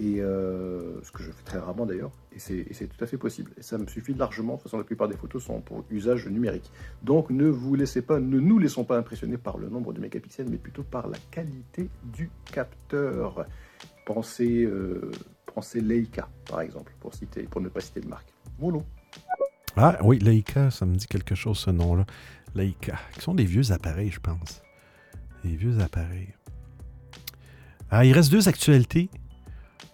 et 0.01 0.21
euh, 0.21 1.03
ce 1.03 1.11
que 1.11 1.23
je 1.23 1.31
fais 1.31 1.43
très 1.45 1.59
rarement 1.59 1.85
d'ailleurs, 1.85 2.13
et 2.35 2.39
c'est 2.39 2.87
tout 2.87 3.03
à 3.03 3.07
fait 3.07 3.17
possible. 3.17 3.51
Ça 3.61 3.79
me 3.79 3.87
suffit 3.87 4.15
largement, 4.15 4.55
de 4.55 4.59
toute 4.59 4.65
façon 4.65 4.79
la 4.79 4.85
plupart 4.85 5.09
des 5.09 5.17
photos 5.17 5.43
sont 5.43 5.61
pour 5.61 5.85
usage 5.91 6.27
numérique. 6.29 6.71
Donc 7.03 7.31
ne 7.31 7.47
vous 7.47 7.75
laissez 7.75 8.03
pas, 8.03 8.21
ne 8.21 8.39
nous 8.39 8.59
laissons 8.59 8.85
pas 8.85 8.97
impressionner 8.97 9.39
par 9.39 9.59
le 9.59 9.69
nombre 9.69 9.93
de 9.93 10.01
mégapixels, 10.01 10.49
mais 10.49 10.57
plutôt 10.57 10.85
par 10.85 11.09
la 11.09 11.19
qualité 11.31 11.89
du 12.05 12.31
capteur. 12.53 13.45
Pensez, 14.07 14.65
euh, 14.65 15.11
pensez 15.47 15.81
Leica 15.81 16.29
par 16.49 16.61
exemple, 16.61 16.95
pour 17.01 17.13
ne 17.61 17.69
pas 17.69 17.81
citer 17.81 18.01
de 18.01 18.09
marque. 18.09 18.33
Voilà. 18.59 18.79
Ah 19.77 19.99
oui, 20.03 20.19
Leica, 20.19 20.71
ça 20.71 20.87
me 20.87 20.95
dit 20.95 21.07
quelque 21.07 21.35
chose 21.35 21.59
ce 21.59 21.71
nom-là. 21.71 22.07
Leica, 22.55 22.99
qui 23.15 23.21
sont 23.21 23.35
des 23.35 23.45
vieux 23.45 23.73
appareils, 23.73 24.11
je 24.11 24.21
pense. 24.21 24.63
Des 25.45 25.55
vieux 25.55 25.79
appareils. 25.81 26.35
Ah, 27.91 28.05
il 28.05 28.13
reste 28.13 28.31
deux 28.31 28.49
actualités 28.49 29.09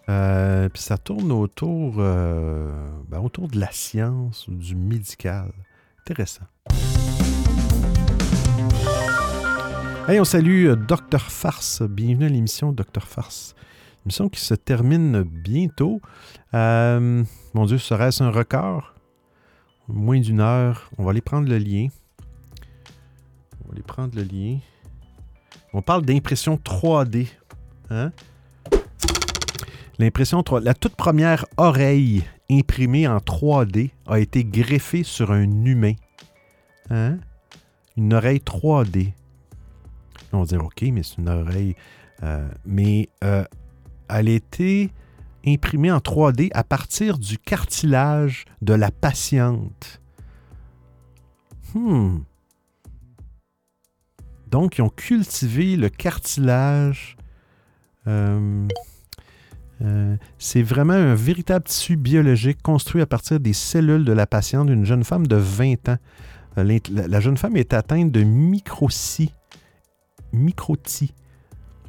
euh, 0.09 0.69
puis 0.69 0.83
ça 0.83 0.99
tourne 0.99 1.33
autour, 1.33 1.95
euh, 1.99 2.71
ben, 3.09 3.21
autour 3.21 3.49
de 3.49 3.59
la 3.59 3.71
science 3.73 4.47
ou 4.49 4.55
du 4.55 4.77
médical. 4.77 5.51
Intéressant. 6.01 6.45
Hey, 10.07 10.21
on 10.21 10.25
salue 10.25 10.67
euh, 10.67 10.77
Dr 10.77 11.21
Farce. 11.21 11.83
Bienvenue 11.83 12.27
à 12.27 12.29
l'émission 12.29 12.73
Dr 12.73 13.03
Farce. 13.03 13.55
Émission 14.05 14.29
qui 14.29 14.41
se 14.41 14.55
termine 14.55 15.23
bientôt. 15.23 16.03
mon 16.53 17.65
Dieu, 17.67 17.79
serait-ce 17.79 18.23
un 18.23 18.31
record? 18.31 18.95
Moins 19.89 20.21
d'une 20.21 20.41
heure. 20.41 20.91
On 20.99 21.05
va 21.05 21.13
aller 21.13 21.23
prendre 21.23 21.49
le 21.49 21.57
lien. 21.57 21.89
On 23.63 23.69
va 23.69 23.73
aller 23.73 23.83
prendre 23.83 24.15
le 24.15 24.23
lien. 24.23 24.59
On 25.73 25.81
parle 25.81 26.05
d'impression 26.05 26.57
3D. 26.57 27.29
Hein? 27.89 28.13
L'impression 29.99 30.43
3 30.43 30.61
La 30.61 30.75
toute 30.75 30.97
première 30.97 31.47
oreille 31.57 32.25
imprimée 32.51 33.07
en 33.07 33.19
3D 33.19 33.91
a 34.07 34.19
été 34.19 34.45
greffée 34.45 35.05
sur 35.05 35.31
un 35.31 35.65
humain. 35.65 35.95
Hein? 36.91 37.19
Une 37.97 38.13
oreille 38.13 38.43
3D. 38.45 39.13
On 40.33 40.41
va 40.41 40.45
dire, 40.47 40.65
OK, 40.65 40.83
mais 40.83 41.03
c'est 41.03 41.19
une 41.19 41.29
oreille. 41.29 41.77
Euh, 42.23 42.49
mais 42.65 43.09
euh, 43.23 43.45
elle 44.09 44.29
a 44.29 44.33
été 44.33 44.91
imprimée 45.47 45.93
en 45.93 45.99
3D 45.99 46.51
à 46.55 46.65
partir 46.65 47.19
du 47.19 47.39
cartilage 47.39 48.45
de 48.63 48.75
la 48.75 48.91
patiente. 48.91 50.01
Hmm. 51.75 52.19
Donc, 54.49 54.79
ils 54.79 54.83
ont 54.83 54.89
cultivé 54.89 55.77
le 55.77 55.89
cartilage. 55.89 57.17
Euh, 58.07 58.69
euh, 59.83 60.17
c'est 60.39 60.63
vraiment 60.63 60.95
un 60.95 61.15
véritable 61.15 61.65
tissu 61.65 61.97
biologique 61.97 62.63
construit 62.63 63.03
à 63.03 63.07
partir 63.07 63.41
des 63.41 63.53
cellules 63.53 64.05
de 64.05 64.13
la 64.13 64.27
patiente 64.27 64.69
d'une 64.69 64.85
jeune 64.85 65.05
femme 65.05 65.27
de 65.27 65.37
20 65.37 65.89
ans. 65.89 65.97
Euh, 66.59 66.79
la, 66.91 67.21
jeune 67.21 67.37
femme 67.37 67.57
est 67.57 67.75
atteinte 67.75 68.13
de 68.13 68.23
micro-TIE, 68.23 69.33
micro-TIE, 70.33 71.13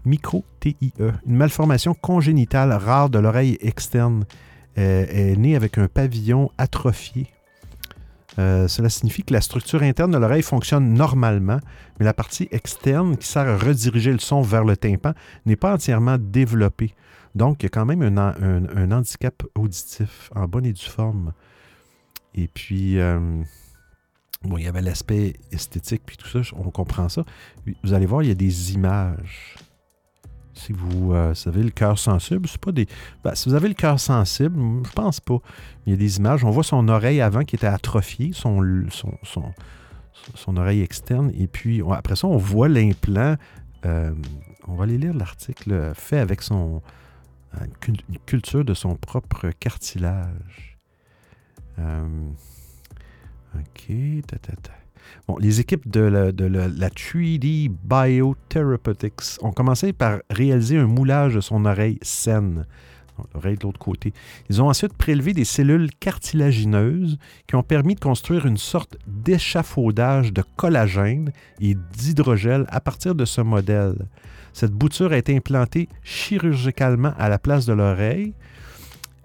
une 0.08 1.36
malformation 1.36 1.94
congénitale 1.94 2.72
rare 2.74 3.10
de 3.10 3.20
l'oreille 3.20 3.58
externe. 3.62 4.26
Euh, 4.78 5.06
elle 5.10 5.30
est 5.30 5.38
née 5.38 5.56
avec 5.56 5.78
un 5.78 5.88
pavillon 5.88 6.50
atrophié. 6.58 7.28
cela 8.38 8.90
signifie 8.90 9.24
que 9.24 9.34
la 9.34 9.42
structure 9.42 9.84
interne 9.84 10.12
de 10.12 10.18
l'oreille 10.18 10.42
fonctionne 10.42 10.94
normalement, 10.94 11.60
mais 12.00 12.06
la 12.06 12.14
partie 12.14 12.50
externe 12.52 13.16
qui 13.16 13.28
sert 13.28 13.48
à 13.48 13.58
rediriger 13.58 14.12
le 14.12 14.20
son 14.20 14.42
vers 14.42 14.66
le 14.66 14.76
tympan 14.76 15.14
n'est 15.46 15.56
pas 15.56 15.74
entièrement 15.74 16.18
développée. 16.20 16.94
Donc, 17.36 17.62
il 17.62 17.66
y 17.66 17.68
a 17.68 17.70
quand 17.70 17.86
même 17.86 18.02
un, 18.02 18.92
handicap 18.92 19.44
auditif 19.56 20.32
en 20.34 20.48
bonne 20.48 20.66
et 20.66 20.72
due 20.72 20.86
forme. 20.86 21.34
Et 22.34 22.48
puis, 22.48 22.98
euh, 22.98 23.20
bon, 24.44 24.58
il 24.58 24.64
y 24.64 24.68
avait 24.68 24.82
l'aspect 24.82 25.34
esthétique, 25.52 26.04
puis 26.06 26.16
tout 26.16 26.28
ça, 26.28 26.56
on 26.58 26.72
comprend 26.72 27.10
ça. 27.10 27.26
Vous 27.84 27.94
allez 27.94 28.06
voir, 28.06 28.24
il 28.24 28.30
y 28.30 28.32
a 28.32 28.36
des 28.36 28.74
images. 28.74 29.56
Si 30.54 30.72
vous, 30.72 31.14
euh, 31.14 31.34
avez 31.48 31.64
le 31.64 31.72
cœur 31.72 32.00
sensible, 32.00 32.48
c'est 32.48 32.62
pas 32.62 32.72
des. 32.72 32.88
Ben, 33.26 33.36
si 33.36 33.50
vous 33.50 33.56
avez 33.56 33.68
le 33.68 33.74
cœur 33.74 34.00
sensible, 34.00 34.58
je 34.86 34.92
pense 34.94 35.20
pas. 35.20 35.40
Il 35.86 35.92
y 35.92 35.94
a 35.94 35.98
des 35.98 36.18
images. 36.18 36.46
On 36.46 36.52
voit 36.52 36.64
son 36.64 36.88
oreille 36.88 37.20
avant 37.20 37.44
qui 37.44 37.58
était 37.58 37.68
atrophiée, 37.68 38.32
son, 38.34 38.62
son, 39.24 40.58
oreille 40.58 40.82
externe. 40.82 41.32
Et 41.38 41.48
puis, 41.48 41.82
après 41.92 42.16
ça, 42.16 42.28
on 42.28 42.38
voit 42.38 42.70
l'implant. 42.70 43.36
Euh, 43.86 44.14
on 44.70 44.76
va 44.76 44.86
aller 44.86 44.98
lire 44.98 45.14
l'article 45.14 45.92
fait 45.94 46.20
avec 46.20 46.42
son, 46.42 46.82
une 47.88 48.20
culture 48.26 48.66
de 48.66 48.74
son 48.74 48.95
propre 48.95 49.49
cartilage. 49.60 50.78
Euh, 51.80 52.06
OK. 53.56 53.91
Bon, 55.28 55.38
les 55.38 55.60
équipes 55.60 55.89
de 55.89 56.01
la, 56.01 56.32
3D 56.32 57.70
Biotherapeutics 57.70 59.38
ont 59.41 59.51
commencé 59.51 59.93
par 59.93 60.20
réaliser 60.30 60.78
un 60.78 60.88
moulage 60.88 61.36
de 61.36 61.41
son 61.41 61.66
oreille 61.66 61.99
saine, 62.01 62.66
l'oreille 63.34 63.58
de 63.58 63.64
l'autre 63.64 63.80
côté. 63.80 64.14
Ils 64.49 64.62
ont 64.62 64.70
ensuite 64.70 64.93
prélevé 64.93 65.34
des 65.34 65.45
cellules 65.45 65.89
cartilagineuses 65.99 67.18
qui 67.47 67.56
ont 67.56 67.64
permis 67.64 67.95
de 67.95 67.99
construire 67.99 68.45
une 68.45 68.58
sorte 68.58 68.97
d'échafaudage 69.08 70.34
de 70.34 70.43
collagène 70.56 71.32
et 71.60 71.76
d'hydrogel 71.76 72.66
à 72.70 72.82
partir 72.82 73.16
de 73.16 73.26
ce 73.26 73.41
modèle. 73.41 74.08
Cette 74.56 74.72
bouture 74.72 75.12
a 75.12 75.18
été 75.18 75.36
implantée 75.36 75.89
chirurgicalement 76.01 77.14
à 77.20 77.28
la 77.28 77.38
place 77.38 77.66
de 77.66 77.74
l'oreille. 77.74 78.34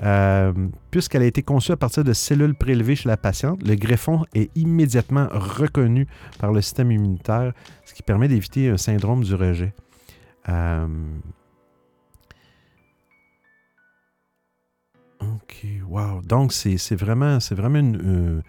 Euh, 0.02 0.52
puisqu'elle 0.90 1.22
a 1.22 1.26
été 1.26 1.44
conçue 1.44 1.70
à 1.70 1.76
partir 1.76 2.02
de 2.02 2.12
cellules 2.12 2.56
prélevées 2.56 2.96
chez 2.96 3.08
la 3.08 3.16
patiente, 3.16 3.62
le 3.62 3.76
greffon 3.76 4.24
est 4.34 4.50
immédiatement 4.56 5.28
reconnu 5.30 6.08
par 6.40 6.52
le 6.52 6.60
système 6.60 6.90
immunitaire, 6.90 7.52
ce 7.84 7.94
qui 7.94 8.02
permet 8.02 8.26
d'éviter 8.26 8.70
un 8.70 8.76
syndrome 8.76 9.22
du 9.22 9.36
rejet. 9.36 9.72
Euh, 10.48 10.88
OK, 15.20 15.66
wow. 15.86 16.22
Donc, 16.22 16.52
c'est 16.52 16.96
vraiment, 16.96 17.38
vraiment 17.52 17.78
une, 17.78 18.42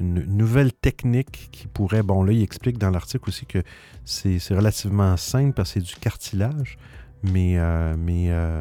une 0.00 0.24
nouvelle 0.24 0.72
technique 0.72 1.50
qui 1.52 1.66
pourrait, 1.66 2.02
bon 2.02 2.22
là, 2.22 2.32
il 2.32 2.42
explique 2.42 2.78
dans 2.78 2.90
l'article 2.90 3.28
aussi 3.28 3.46
que 3.46 3.62
c'est 4.04 4.40
relativement 4.50 5.16
simple 5.16 5.52
parce 5.52 5.74
que 5.74 5.80
c'est 5.80 5.86
du 5.86 5.94
cartilage, 5.96 6.78
mais, 7.22 7.58
euh, 7.58 7.94
mais 7.98 8.30
euh, 8.30 8.58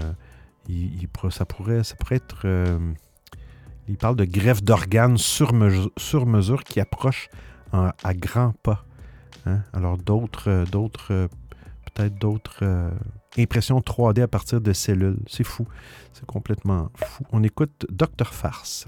il, 0.68 1.08
ça, 1.32 1.46
pourrait, 1.46 1.84
ça 1.84 1.96
pourrait 1.96 2.18
être... 2.18 2.42
Euh, 2.46 2.78
il 3.88 3.98
parle 3.98 4.18
de 4.18 4.26
greffe 4.26 4.62
d'organes 4.62 5.18
sur 5.18 5.54
mesure, 5.54 5.92
sur 5.98 6.28
mesure 6.28 6.64
qui 6.64 6.80
approche 6.80 7.30
à 7.72 8.14
grands 8.14 8.54
pas. 8.62 8.86
Hein. 9.48 9.62
Alors 9.74 9.98
d'autres, 9.98 10.66
peut-être 10.66 12.16
d'autres 12.20 12.92
impressions 13.40 13.80
3D 13.80 14.22
à 14.22 14.28
partir 14.28 14.62
de 14.62 14.74
cellules. 14.74 15.18
C'est 15.28 15.44
fou. 15.44 15.68
C'est 16.14 16.26
complètement 16.28 16.90
fou. 16.94 17.24
On 17.32 17.42
écoute 17.42 17.88
Docteur 17.90 18.32
Farce. 18.32 18.88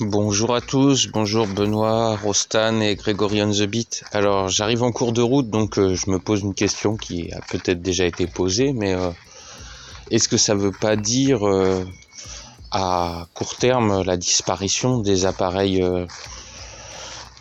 Bonjour 0.00 0.54
à 0.54 0.60
tous, 0.60 1.08
bonjour 1.08 1.48
Benoît, 1.48 2.14
Rostan 2.14 2.80
et 2.80 2.94
Gregorian 2.94 3.50
The 3.50 3.64
Beat. 3.64 4.04
Alors 4.12 4.46
j'arrive 4.46 4.84
en 4.84 4.92
cours 4.92 5.12
de 5.12 5.22
route, 5.22 5.50
donc 5.50 5.76
euh, 5.76 5.96
je 5.96 6.08
me 6.08 6.20
pose 6.20 6.42
une 6.42 6.54
question 6.54 6.96
qui 6.96 7.32
a 7.32 7.40
peut-être 7.40 7.82
déjà 7.82 8.06
été 8.06 8.28
posée, 8.28 8.72
mais 8.72 8.94
euh, 8.94 9.10
est-ce 10.12 10.28
que 10.28 10.36
ça 10.36 10.54
veut 10.54 10.70
pas 10.70 10.94
dire 10.94 11.44
euh, 11.48 11.84
à 12.70 13.26
court 13.34 13.56
terme 13.56 14.04
la 14.04 14.16
disparition 14.16 14.98
des 14.98 15.26
appareils 15.26 15.84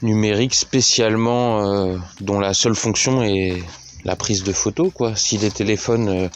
numériques 0.02 0.56
spécialement 0.56 1.96
dont 2.22 2.40
la 2.40 2.56
seule 2.56 2.76
fonction 2.76 3.22
est 3.22 3.62
la 4.04 4.16
prise 4.16 4.44
de 4.44 4.52
photos 4.52 4.92
quoi? 4.92 5.16
Si 5.16 5.38
les 5.38 5.52
téléphones 5.52 6.32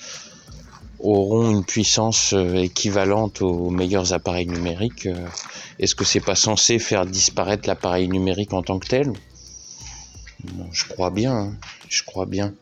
auront 1.04 1.52
une 1.52 1.64
puissance 1.64 2.34
équivalente 2.56 3.42
aux 3.42 3.70
meilleurs 3.70 4.14
appareils 4.14 4.48
numériques, 4.48 5.08
est-ce 5.80 5.96
que 5.96 6.06
c'est 6.06 6.20
pas 6.20 6.36
censé 6.36 6.80
faire 6.80 7.06
disparaître 7.06 7.68
l'appareil 7.68 8.08
numérique 8.08 8.54
en 8.54 8.62
tant 8.62 8.80
que 8.80 8.88
tel? 8.88 9.14
Je 10.72 10.86
crois 10.86 11.10
bien, 11.10 11.34
hein. 11.34 11.54
je 11.90 12.04
crois 12.04 12.26
bien. 12.26 12.54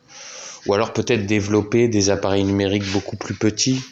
Ou 0.66 0.74
alors 0.74 0.92
peut-être 0.92 1.26
développer 1.26 1.88
des 1.88 2.10
appareils 2.10 2.44
numériques 2.44 2.90
beaucoup 2.92 3.16
plus 3.16 3.34
petits. 3.34 3.82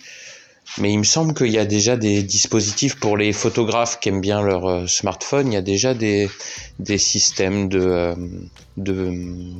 Mais 0.76 0.92
il 0.92 0.98
me 0.98 1.04
semble 1.04 1.34
qu'il 1.34 1.50
y 1.50 1.58
a 1.58 1.64
déjà 1.64 1.96
des 1.96 2.22
dispositifs 2.22 3.00
pour 3.00 3.16
les 3.16 3.32
photographes 3.32 3.98
qui 4.00 4.10
aiment 4.10 4.20
bien 4.20 4.42
leur 4.42 4.66
euh, 4.66 4.86
smartphone. 4.86 5.48
Il 5.48 5.54
y 5.54 5.56
a 5.56 5.62
déjà 5.62 5.94
des, 5.94 6.30
des 6.78 6.98
systèmes 6.98 7.68
de, 7.68 7.80
euh, 7.80 8.14
de, 8.76 9.12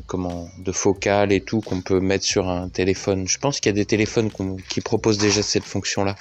comment, 0.07 0.49
de 0.59 0.71
focale 0.71 1.33
et 1.33 1.41
tout 1.41 1.61
qu'on 1.61 1.81
peut 1.81 2.01
mettre 2.01 2.25
sur 2.25 2.49
un 2.49 2.69
téléphone. 2.69 3.27
Je 3.27 3.39
pense 3.39 3.59
qu'il 3.59 3.71
y 3.71 3.75
a 3.75 3.77
des 3.77 3.87
téléphones 3.87 4.31
qui 4.69 4.81
proposent 4.81 5.19
déjà 5.19 5.43
cette 5.43 5.65
fonction-là. 5.65 6.15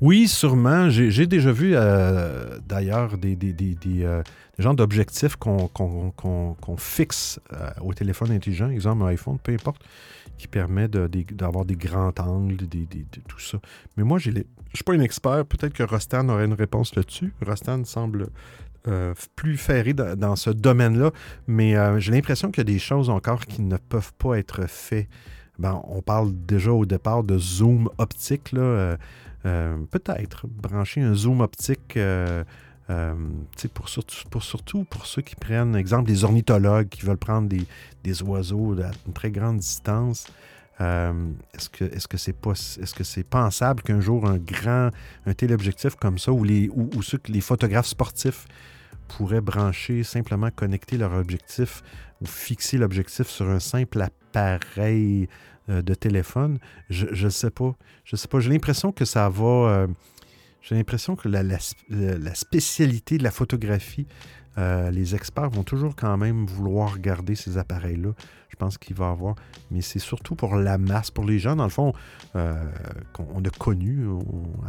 Oui, 0.00 0.26
sûrement. 0.26 0.90
J'ai 0.90 1.26
déjà 1.26 1.52
vu 1.52 1.72
euh, 1.74 2.58
d'ailleurs 2.66 3.16
des, 3.16 3.36
des, 3.36 3.52
des, 3.52 3.74
des 3.74 4.06
genres 4.58 4.74
d'objectifs 4.74 5.36
qu'on 5.36 6.76
fixe 6.78 7.38
euh, 7.52 7.70
au 7.80 7.94
téléphone 7.94 8.32
intelligent, 8.32 8.70
exemple 8.70 9.04
un 9.04 9.06
iPhone, 9.06 9.38
peu 9.42 9.52
importe, 9.52 9.82
qui 10.38 10.48
permet 10.48 10.88
d'avoir 10.88 11.64
des 11.64 11.76
grands 11.76 12.12
angles, 12.18 12.56
des, 12.56 12.86
tout 13.28 13.40
ça. 13.40 13.58
Mais 13.96 14.04
moi, 14.04 14.18
je 14.18 14.30
ne 14.30 14.42
suis 14.74 14.84
pas 14.84 14.94
un 14.94 15.00
expert. 15.00 15.44
Peut-être 15.46 15.72
que 15.72 15.82
Rostan 15.82 16.28
aurait 16.28 16.46
une 16.46 16.54
réponse 16.54 16.94
là-dessus. 16.94 17.32
Rostan 17.44 17.84
semble 17.84 18.28
plus 19.34 19.56
ferré 19.56 19.94
dans, 19.94 20.36
ce 20.36 20.50
domaine-là, 20.50 21.10
mais 21.46 21.74
j'ai 22.00 22.12
l'impression 22.12 22.50
qu'il 22.50 22.58
y 22.58 22.68
a 22.68 22.72
des 22.72 22.78
choses 22.78 23.08
encore 23.08 23.46
qui 23.46 23.62
ne 23.62 23.78
peuvent 23.78 24.12
pas 24.18 24.34
être 24.38 24.68
faites. 24.68 25.08
Ben, 25.58 25.80
on 25.84 26.02
parle 26.02 26.32
déjà 26.32 26.72
au 26.72 26.84
départ 26.84 27.24
de 27.24 27.38
zoom 27.38 27.88
optique. 27.98 28.54
Euh, 29.46 29.76
peut-être 29.90 30.46
brancher 30.46 31.02
un 31.02 31.14
zoom 31.14 31.40
optique 31.40 31.98
euh, 32.90 33.14
euh, 33.14 33.68
pour, 33.72 33.88
surtout, 33.88 34.28
pour, 34.30 34.42
surtout 34.42 34.84
pour 34.84 35.06
ceux 35.06 35.22
qui 35.22 35.36
prennent, 35.36 35.74
exemple, 35.74 36.06
des 36.06 36.24
ornithologues 36.24 36.88
qui 36.88 37.02
veulent 37.02 37.16
prendre 37.16 37.48
des, 37.48 38.22
oiseaux 38.22 38.74
à 38.80 38.90
une 39.06 39.12
très 39.12 39.30
grande 39.30 39.58
distance. 39.58 40.26
est-ce 40.78 41.68
que 41.70 41.84
est-ce 41.84 42.08
que 42.08 42.18
c'est 42.18 42.32
pas 42.34 42.52
est-ce 42.52 42.94
que 42.94 43.04
c'est 43.04 43.24
pensable 43.24 43.82
qu'un 43.82 44.00
jour 44.00 44.26
un 44.26 44.38
grand 44.38 44.90
un 45.24 45.34
téléobjectif 45.34 45.94
comme 45.94 46.18
ça 46.18 46.32
ou 46.32 46.44
les 46.44 46.68
ou, 46.68 47.00
ceux 47.00 47.20
les 47.28 47.40
photographes 47.40 47.86
sportifs 47.86 48.46
pourraient 49.08 49.40
brancher 49.40 50.02
simplement 50.02 50.50
connecter 50.50 50.98
leur 50.98 51.14
objectif 51.14 51.82
ou 52.20 52.26
fixer 52.26 52.76
l'objectif 52.76 53.28
sur 53.28 53.48
un 53.48 53.60
simple 53.60 54.02
appareil 54.02 55.28
euh, 55.70 55.80
de 55.80 55.94
téléphone? 55.94 56.58
Je 56.90 57.24
ne 57.24 57.30
sais 57.30 57.50
pas. 57.50 57.74
Je 58.04 58.16
sais 58.16 58.28
pas. 58.28 58.40
J'ai 58.40 58.50
l'impression 58.50 58.92
que 58.92 59.06
ça 59.06 59.30
va. 59.30 59.86
Euh, 60.64 60.68
j'ai 60.68 60.74
l'impression 60.74 61.16
que 61.16 61.28
la, 61.28 62.34
spécialité 62.34 63.18
de 63.18 63.22
la 63.22 63.30
photographie, 63.30 64.06
euh, 64.56 64.90
les 64.90 65.14
experts 65.14 65.50
vont 65.50 65.64
toujours 65.64 65.94
quand 65.96 66.16
même 66.16 66.46
vouloir 66.46 66.98
garder 66.98 67.34
ces 67.34 67.58
appareils-là. 67.58 68.10
Je 68.48 68.56
pense 68.56 68.78
qu'il 68.78 68.94
va 68.94 69.06
y 69.06 69.10
avoir. 69.10 69.34
Mais 69.70 69.80
c'est 69.80 69.98
surtout 69.98 70.36
pour 70.36 70.56
la 70.56 70.78
masse, 70.78 71.10
pour 71.10 71.24
les 71.24 71.38
gens, 71.38 71.56
dans 71.56 71.64
le 71.64 71.70
fond, 71.70 71.92
qu'on 73.12 73.44
a 73.44 73.50
connu 73.58 74.06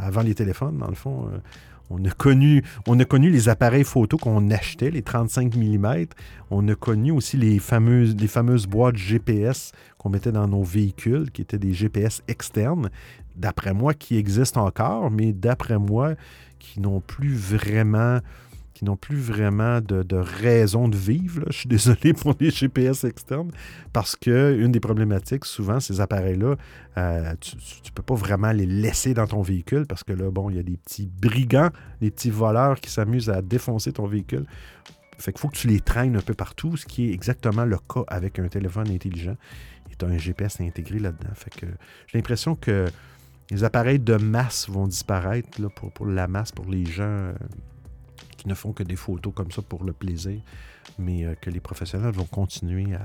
avant 0.00 0.22
les 0.22 0.34
téléphones, 0.34 0.78
dans 0.78 0.88
le 0.88 0.96
fond. 0.96 1.30
On 1.88 2.04
a, 2.04 2.10
connu, 2.10 2.64
on 2.88 2.98
a 2.98 3.04
connu 3.04 3.30
les 3.30 3.48
appareils 3.48 3.84
photo 3.84 4.16
qu'on 4.16 4.50
achetait, 4.50 4.90
les 4.90 5.02
35 5.02 5.54
mm. 5.54 6.06
On 6.50 6.66
a 6.66 6.74
connu 6.74 7.12
aussi 7.12 7.36
les 7.36 7.60
fameuses, 7.60 8.16
les 8.16 8.26
fameuses 8.26 8.66
boîtes 8.66 8.96
GPS 8.96 9.70
qu'on 9.96 10.10
mettait 10.10 10.32
dans 10.32 10.48
nos 10.48 10.64
véhicules, 10.64 11.30
qui 11.30 11.42
étaient 11.42 11.58
des 11.58 11.72
GPS 11.72 12.22
externes, 12.26 12.90
d'après 13.36 13.74
moi, 13.74 13.94
qui 13.94 14.16
existent 14.16 14.64
encore, 14.64 15.10
mais 15.10 15.32
d'après 15.32 15.78
moi, 15.78 16.14
qui 16.58 16.80
n'ont 16.80 17.00
plus 17.00 17.34
vraiment 17.34 18.20
qui 18.76 18.84
n'ont 18.84 18.96
plus 18.96 19.16
vraiment 19.16 19.80
de, 19.80 20.16
raison 20.16 20.86
de 20.86 20.98
vivre. 20.98 21.44
Je 21.46 21.60
suis 21.60 21.68
désolé 21.68 22.12
pour 22.12 22.34
les 22.38 22.50
GPS 22.50 23.04
externes, 23.04 23.50
parce 23.94 24.16
qu'une 24.16 24.70
des 24.70 24.80
problématiques, 24.80 25.46
souvent, 25.46 25.80
ces 25.80 26.02
appareils-là, 26.02 26.56
euh, 26.98 27.34
tu 27.40 27.56
ne 27.56 27.90
peux 27.94 28.02
pas 28.02 28.14
vraiment 28.14 28.52
les 28.52 28.66
laisser 28.66 29.14
dans 29.14 29.26
ton 29.26 29.40
véhicule, 29.40 29.86
parce 29.86 30.04
que 30.04 30.12
là, 30.12 30.30
bon, 30.30 30.50
il 30.50 30.56
y 30.56 30.58
a 30.58 30.62
des 30.62 30.76
petits 30.76 31.06
brigands, 31.06 31.70
des 32.02 32.10
petits 32.10 32.28
voleurs 32.28 32.78
qui 32.78 32.90
s'amusent 32.90 33.30
à 33.30 33.40
défoncer 33.40 33.94
ton 33.94 34.06
véhicule. 34.06 34.44
Fait 35.16 35.32
qu'il 35.32 35.40
faut 35.40 35.48
que 35.48 35.56
tu 35.56 35.68
les 35.68 35.80
traînes 35.80 36.14
un 36.14 36.20
peu 36.20 36.34
partout, 36.34 36.76
ce 36.76 36.84
qui 36.84 37.08
est 37.08 37.14
exactement 37.14 37.64
le 37.64 37.78
cas 37.78 38.04
avec 38.08 38.38
un 38.38 38.48
téléphone 38.48 38.90
intelligent. 38.90 39.36
Et 39.90 39.96
tu 39.96 40.04
as 40.04 40.08
un 40.08 40.18
GPS 40.18 40.60
intégré 40.60 40.98
là-dedans. 40.98 41.32
Fait 41.34 41.48
que 41.48 41.66
j'ai 42.08 42.18
l'impression 42.18 42.54
que 42.54 42.84
les 43.50 43.64
appareils 43.64 44.00
de 44.00 44.16
masse 44.16 44.68
vont 44.68 44.86
disparaître 44.86 45.60
là, 45.60 45.68
pour, 45.68 45.92
pour, 45.92 46.06
la 46.06 46.26
masse, 46.26 46.52
pour 46.52 46.66
les 46.66 46.84
gens. 46.84 47.04
Euh, 47.04 47.34
ne 48.44 48.54
font 48.54 48.72
que 48.72 48.84
des 48.84 48.94
photos 48.94 49.34
comme 49.34 49.50
ça 49.50 49.60
pour 49.60 49.82
le 49.82 49.92
plaisir, 49.92 50.40
mais 51.00 51.24
euh, 51.24 51.34
que 51.34 51.50
les 51.50 51.58
professionnels 51.58 52.12
vont 52.12 52.26
continuer 52.26 52.94
à 52.94 53.02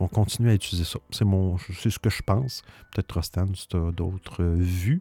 vont 0.00 0.08
continuer 0.08 0.50
à 0.50 0.54
utiliser 0.54 0.84
ça. 0.84 0.98
C'est 1.10 1.24
ce 1.24 1.98
que 1.98 2.10
je 2.10 2.22
pense. 2.22 2.62
Peut-être 2.92 3.12
Rostan, 3.12 3.46
si 3.54 3.68
tu 3.68 3.76
as 3.76 3.92
d'autres 3.92 4.42
euh, 4.42 4.56
vues. 4.56 5.00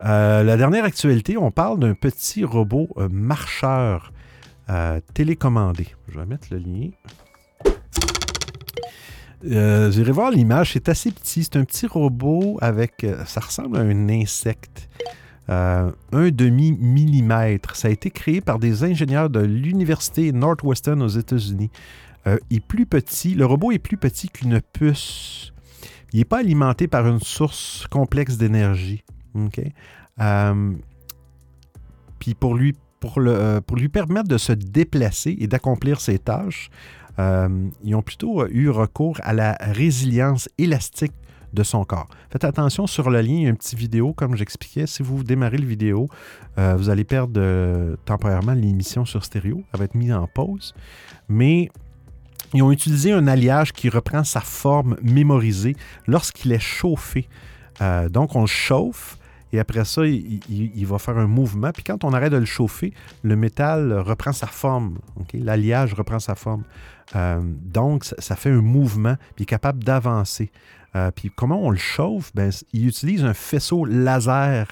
La 0.00 0.56
dernière 0.56 0.84
actualité, 0.84 1.38
on 1.38 1.50
parle 1.50 1.78
d'un 1.78 1.94
petit 1.94 2.44
robot 2.44 2.90
marcheur 3.10 4.12
télécommandé. 5.14 5.86
Je 6.08 6.18
vais 6.18 6.26
mettre 6.26 6.48
le 6.50 6.58
lien. 6.58 6.90
Euh, 9.44 9.90
J'irai 9.90 10.12
voir 10.12 10.30
l'image, 10.30 10.72
c'est 10.72 10.88
assez 10.88 11.10
petit. 11.10 11.44
C'est 11.44 11.56
un 11.56 11.64
petit 11.64 11.86
robot 11.86 12.58
avec. 12.60 13.06
ça 13.26 13.40
ressemble 13.40 13.76
à 13.76 13.80
un 13.80 14.08
insecte. 14.08 14.88
Euh, 15.50 15.90
un 16.12 16.30
demi-millimètre. 16.30 17.76
Ça 17.76 17.88
a 17.88 17.90
été 17.90 18.10
créé 18.10 18.40
par 18.40 18.58
des 18.58 18.82
ingénieurs 18.82 19.28
de 19.28 19.40
l'Université 19.40 20.32
Northwestern 20.32 21.02
aux 21.02 21.08
États-Unis. 21.08 21.70
Euh, 22.26 22.38
il 22.48 22.58
est 22.58 22.60
plus 22.60 22.86
petit, 22.86 23.34
le 23.34 23.44
robot 23.44 23.70
est 23.72 23.78
plus 23.78 23.98
petit 23.98 24.28
qu'une 24.28 24.60
puce. 24.72 25.52
Il 26.12 26.18
n'est 26.18 26.24
pas 26.24 26.38
alimenté 26.38 26.88
par 26.88 27.06
une 27.06 27.20
source 27.20 27.86
complexe 27.90 28.38
d'énergie. 28.38 29.04
Euh, 30.20 30.72
puis 32.18 32.34
pour 32.34 32.54
lui, 32.54 32.74
pour, 33.00 33.20
le, 33.20 33.60
pour 33.60 33.76
lui 33.76 33.90
permettre 33.90 34.28
de 34.28 34.38
se 34.38 34.52
déplacer 34.52 35.36
et 35.38 35.46
d'accomplir 35.46 36.00
ses 36.00 36.18
tâches, 36.18 36.70
ils 37.18 37.94
ont 37.94 38.02
plutôt 38.02 38.46
eu 38.48 38.68
recours 38.70 39.18
à 39.22 39.32
la 39.32 39.56
résilience 39.60 40.48
élastique 40.58 41.12
de 41.54 41.62
son 41.62 41.84
corps. 41.84 42.08
Faites 42.30 42.44
attention 42.44 42.86
sur 42.86 43.08
le 43.10 43.20
lien, 43.20 43.32
il 43.32 43.42
y 43.42 43.46
a 43.46 43.50
une 43.50 43.56
petite 43.56 43.78
vidéo, 43.78 44.12
comme 44.12 44.36
j'expliquais. 44.36 44.86
Si 44.86 45.02
vous 45.02 45.22
démarrez 45.22 45.56
le 45.56 45.66
vidéo, 45.66 46.08
euh, 46.58 46.74
vous 46.76 46.90
allez 46.90 47.04
perdre 47.04 47.40
euh, 47.40 47.96
temporairement 48.04 48.52
l'émission 48.52 49.04
sur 49.04 49.24
stéréo. 49.24 49.62
Elle 49.72 49.78
va 49.78 49.84
être 49.84 49.94
mise 49.94 50.12
en 50.12 50.26
pause. 50.26 50.74
Mais 51.28 51.70
ils 52.52 52.62
ont 52.62 52.72
utilisé 52.72 53.12
un 53.12 53.26
alliage 53.26 53.72
qui 53.72 53.88
reprend 53.88 54.24
sa 54.24 54.40
forme 54.40 54.96
mémorisée 55.02 55.76
lorsqu'il 56.06 56.52
est 56.52 56.58
chauffé. 56.58 57.28
Euh, 57.80 58.08
donc, 58.08 58.34
on 58.34 58.42
le 58.42 58.46
chauffe. 58.46 59.16
Et 59.52 59.60
après 59.60 59.84
ça, 59.84 60.04
il, 60.04 60.84
va 60.84 60.98
faire 60.98 61.16
un 61.16 61.28
mouvement. 61.28 61.70
Puis 61.70 61.84
quand 61.84 62.02
on 62.02 62.12
arrête 62.12 62.32
de 62.32 62.38
le 62.38 62.44
chauffer, 62.44 62.92
le 63.22 63.36
métal 63.36 63.92
reprend 63.92 64.32
sa 64.32 64.48
forme. 64.48 64.98
L'alliage 65.32 65.94
reprend 65.94 66.18
sa 66.18 66.34
forme. 66.34 66.64
Donc, 67.14 68.04
ça, 68.04 68.36
fait 68.36 68.50
un 68.50 68.60
mouvement, 68.60 69.16
puis 69.36 69.40
il 69.40 69.42
est 69.42 69.46
capable 69.46 69.84
d'avancer. 69.84 70.50
Euh, 70.96 71.10
puis 71.10 71.30
comment 71.34 71.60
on 71.60 71.70
le 71.70 71.76
chauffe? 71.76 72.32
Ben, 72.34 72.50
il 72.72 72.86
utilise 72.86 73.24
un 73.24 73.34
faisceau 73.34 73.84
laser 73.84 74.68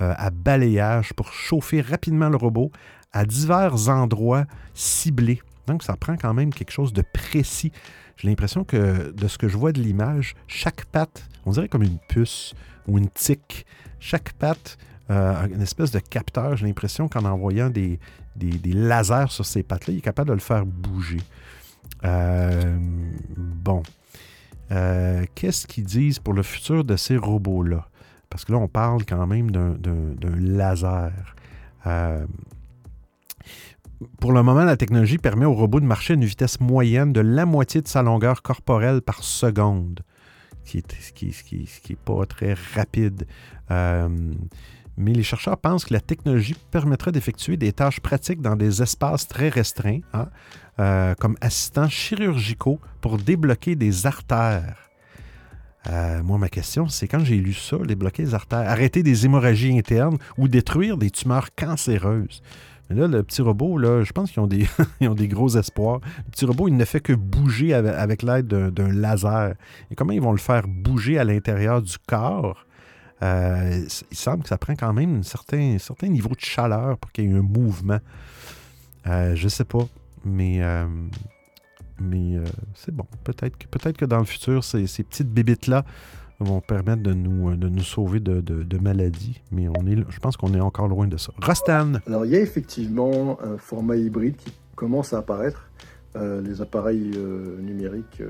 euh, 0.00 0.14
à 0.16 0.30
balayage 0.30 1.12
pour 1.12 1.32
chauffer 1.32 1.80
rapidement 1.80 2.28
le 2.28 2.36
robot 2.36 2.70
à 3.12 3.24
divers 3.24 3.88
endroits 3.88 4.44
ciblés. 4.74 5.40
Donc, 5.66 5.82
ça 5.82 5.96
prend 5.96 6.16
quand 6.16 6.34
même 6.34 6.52
quelque 6.52 6.70
chose 6.70 6.92
de 6.92 7.02
précis. 7.02 7.72
J'ai 8.16 8.28
l'impression 8.28 8.64
que 8.64 9.12
de 9.12 9.28
ce 9.28 9.36
que 9.36 9.48
je 9.48 9.56
vois 9.56 9.72
de 9.72 9.80
l'image, 9.80 10.34
chaque 10.46 10.86
patte, 10.86 11.28
on 11.44 11.50
dirait 11.50 11.68
comme 11.68 11.82
une 11.82 11.98
puce 12.08 12.54
ou 12.86 12.98
une 12.98 13.08
tique, 13.08 13.66
chaque 14.00 14.32
patte 14.34 14.78
euh, 15.08 15.46
une 15.46 15.62
espèce 15.62 15.92
de 15.92 16.00
capteur. 16.00 16.56
J'ai 16.56 16.66
l'impression 16.66 17.08
qu'en 17.08 17.24
envoyant 17.24 17.70
des, 17.70 18.00
des, 18.34 18.72
lasers 18.72 19.30
sur 19.30 19.46
ces 19.46 19.62
pattes-là, 19.62 19.94
il 19.94 19.98
est 19.98 20.02
capable 20.02 20.28
de 20.28 20.34
le 20.34 20.40
faire 20.40 20.66
bouger. 20.66 21.20
Euh, 22.04 22.76
bon. 23.36 23.82
Euh, 24.72 25.24
qu'est-ce 25.34 25.66
qu'ils 25.66 25.84
disent 25.84 26.18
pour 26.18 26.34
le 26.34 26.42
futur 26.42 26.84
de 26.84 26.96
ces 26.96 27.16
robots-là? 27.16 27.88
Parce 28.30 28.44
que 28.44 28.52
là, 28.52 28.58
on 28.58 28.68
parle 28.68 29.04
quand 29.04 29.26
même 29.26 29.50
d'un 29.50 30.36
laser. 30.38 31.12
pour 34.20 34.32
le 34.32 34.42
moment, 34.42 34.64
la 34.64 34.76
technologie 34.76 35.18
permet 35.18 35.46
au 35.46 35.54
robot 35.54 35.80
de 35.80 35.86
marcher 35.86 36.14
à 36.14 36.16
une 36.16 36.24
vitesse 36.24 36.60
moyenne 36.60 37.12
de 37.12 37.20
la 37.20 37.46
moitié 37.46 37.80
de 37.80 37.88
sa 37.88 38.02
longueur 38.02 38.42
corporelle 38.42 39.00
par 39.00 39.22
seconde, 39.22 40.00
ce 40.64 40.78
qui 41.12 41.32
n'est 41.88 41.96
pas 41.96 42.26
très 42.26 42.54
rapide. 42.74 43.26
Mais 44.96 45.12
les 45.12 45.22
chercheurs 45.22 45.58
pensent 45.58 45.84
que 45.84 45.92
la 45.92 46.00
technologie 46.00 46.56
permettrait 46.70 47.12
d'effectuer 47.12 47.56
des 47.56 47.72
tâches 47.72 48.00
pratiques 48.00 48.40
dans 48.40 48.56
des 48.56 48.82
espaces 48.82 49.28
très 49.28 49.48
restreints, 49.48 50.00
hein, 50.14 50.28
euh, 50.78 51.14
comme 51.14 51.36
assistants 51.40 51.88
chirurgicaux 51.88 52.80
pour 53.00 53.18
débloquer 53.18 53.76
des 53.76 54.06
artères. 54.06 54.90
Euh, 55.88 56.22
moi, 56.22 56.38
ma 56.38 56.48
question, 56.48 56.88
c'est 56.88 57.06
quand 57.06 57.24
j'ai 57.24 57.36
lu 57.36 57.52
ça, 57.52 57.76
débloquer 57.78 58.24
les 58.24 58.34
artères, 58.34 58.68
arrêter 58.68 59.02
des 59.02 59.24
hémorragies 59.24 59.76
internes 59.78 60.18
ou 60.36 60.48
détruire 60.48 60.96
des 60.96 61.10
tumeurs 61.10 61.54
cancéreuses. 61.54 62.42
Mais 62.88 62.96
là, 62.96 63.08
le 63.08 63.22
petit 63.22 63.42
robot, 63.42 63.78
là, 63.78 64.02
je 64.04 64.12
pense 64.12 64.30
qu'ils 64.30 64.40
ont, 64.40 64.46
des, 64.46 64.66
ont 65.02 65.14
des 65.14 65.28
gros 65.28 65.56
espoirs. 65.56 66.00
Le 66.24 66.30
petit 66.30 66.44
robot, 66.44 66.68
il 66.68 66.76
ne 66.76 66.84
fait 66.84 67.00
que 67.00 67.12
bouger 67.12 67.74
avec, 67.74 68.22
l'aide 68.22 68.46
d'un 68.46 68.92
laser. 68.92 69.54
Et 69.90 69.94
comment 69.94 70.12
ils 70.12 70.20
vont 70.20 70.32
le 70.32 70.38
faire 70.38 70.66
bouger 70.68 71.18
à 71.18 71.24
l'intérieur 71.24 71.82
du 71.82 71.96
corps? 72.06 72.64
Euh, 73.22 73.86
il 74.10 74.16
semble 74.16 74.42
que 74.42 74.48
ça 74.48 74.58
prend 74.58 74.74
quand 74.74 74.92
même 74.92 75.20
un 75.20 75.22
certain, 75.22 75.76
niveau 76.08 76.30
de 76.30 76.40
chaleur 76.40 76.98
pour 76.98 77.12
qu'il 77.12 77.24
y 77.24 77.28
ait 77.28 77.38
un 77.38 77.42
mouvement. 77.42 77.98
je 79.04 79.42
ne 79.42 79.48
sais 79.48 79.64
pas. 79.64 79.86
Mais, 80.26 80.60
euh, 80.60 80.86
mais 82.00 82.36
euh, 82.36 82.44
c'est 82.74 82.94
bon. 82.94 83.06
Peut-être 83.22 83.56
que, 83.56 83.66
peut 83.66 83.92
que 83.92 84.04
dans 84.04 84.18
le 84.18 84.24
futur, 84.24 84.64
ces, 84.64 84.82
petites 84.84 85.32
bébites-là 85.32 85.84
vont 86.40 86.60
permettre 86.60 87.02
de 87.02 87.14
nous, 87.14 87.50
euh, 87.50 87.56
de 87.56 87.68
nous 87.68 87.84
sauver 87.84 88.18
de, 88.18 88.78
maladies. 88.78 89.40
Mais 89.52 89.68
on 89.68 89.86
est, 89.86 89.96
je 89.96 90.18
pense 90.18 90.36
qu'on 90.36 90.52
est 90.52 90.60
encore 90.60 90.88
loin 90.88 91.06
de 91.06 91.16
ça. 91.16 91.32
Rostan! 91.40 91.94
Alors, 92.06 92.26
il 92.26 92.32
y 92.32 92.36
a 92.36 92.40
effectivement 92.40 93.38
un 93.40 93.56
format 93.56 93.96
hybride 93.96 94.36
qui 94.36 94.52
commence 94.74 95.12
à 95.12 95.18
apparaître. 95.18 95.70
les 96.16 96.60
appareils 96.60 97.16
numériques 97.60 98.22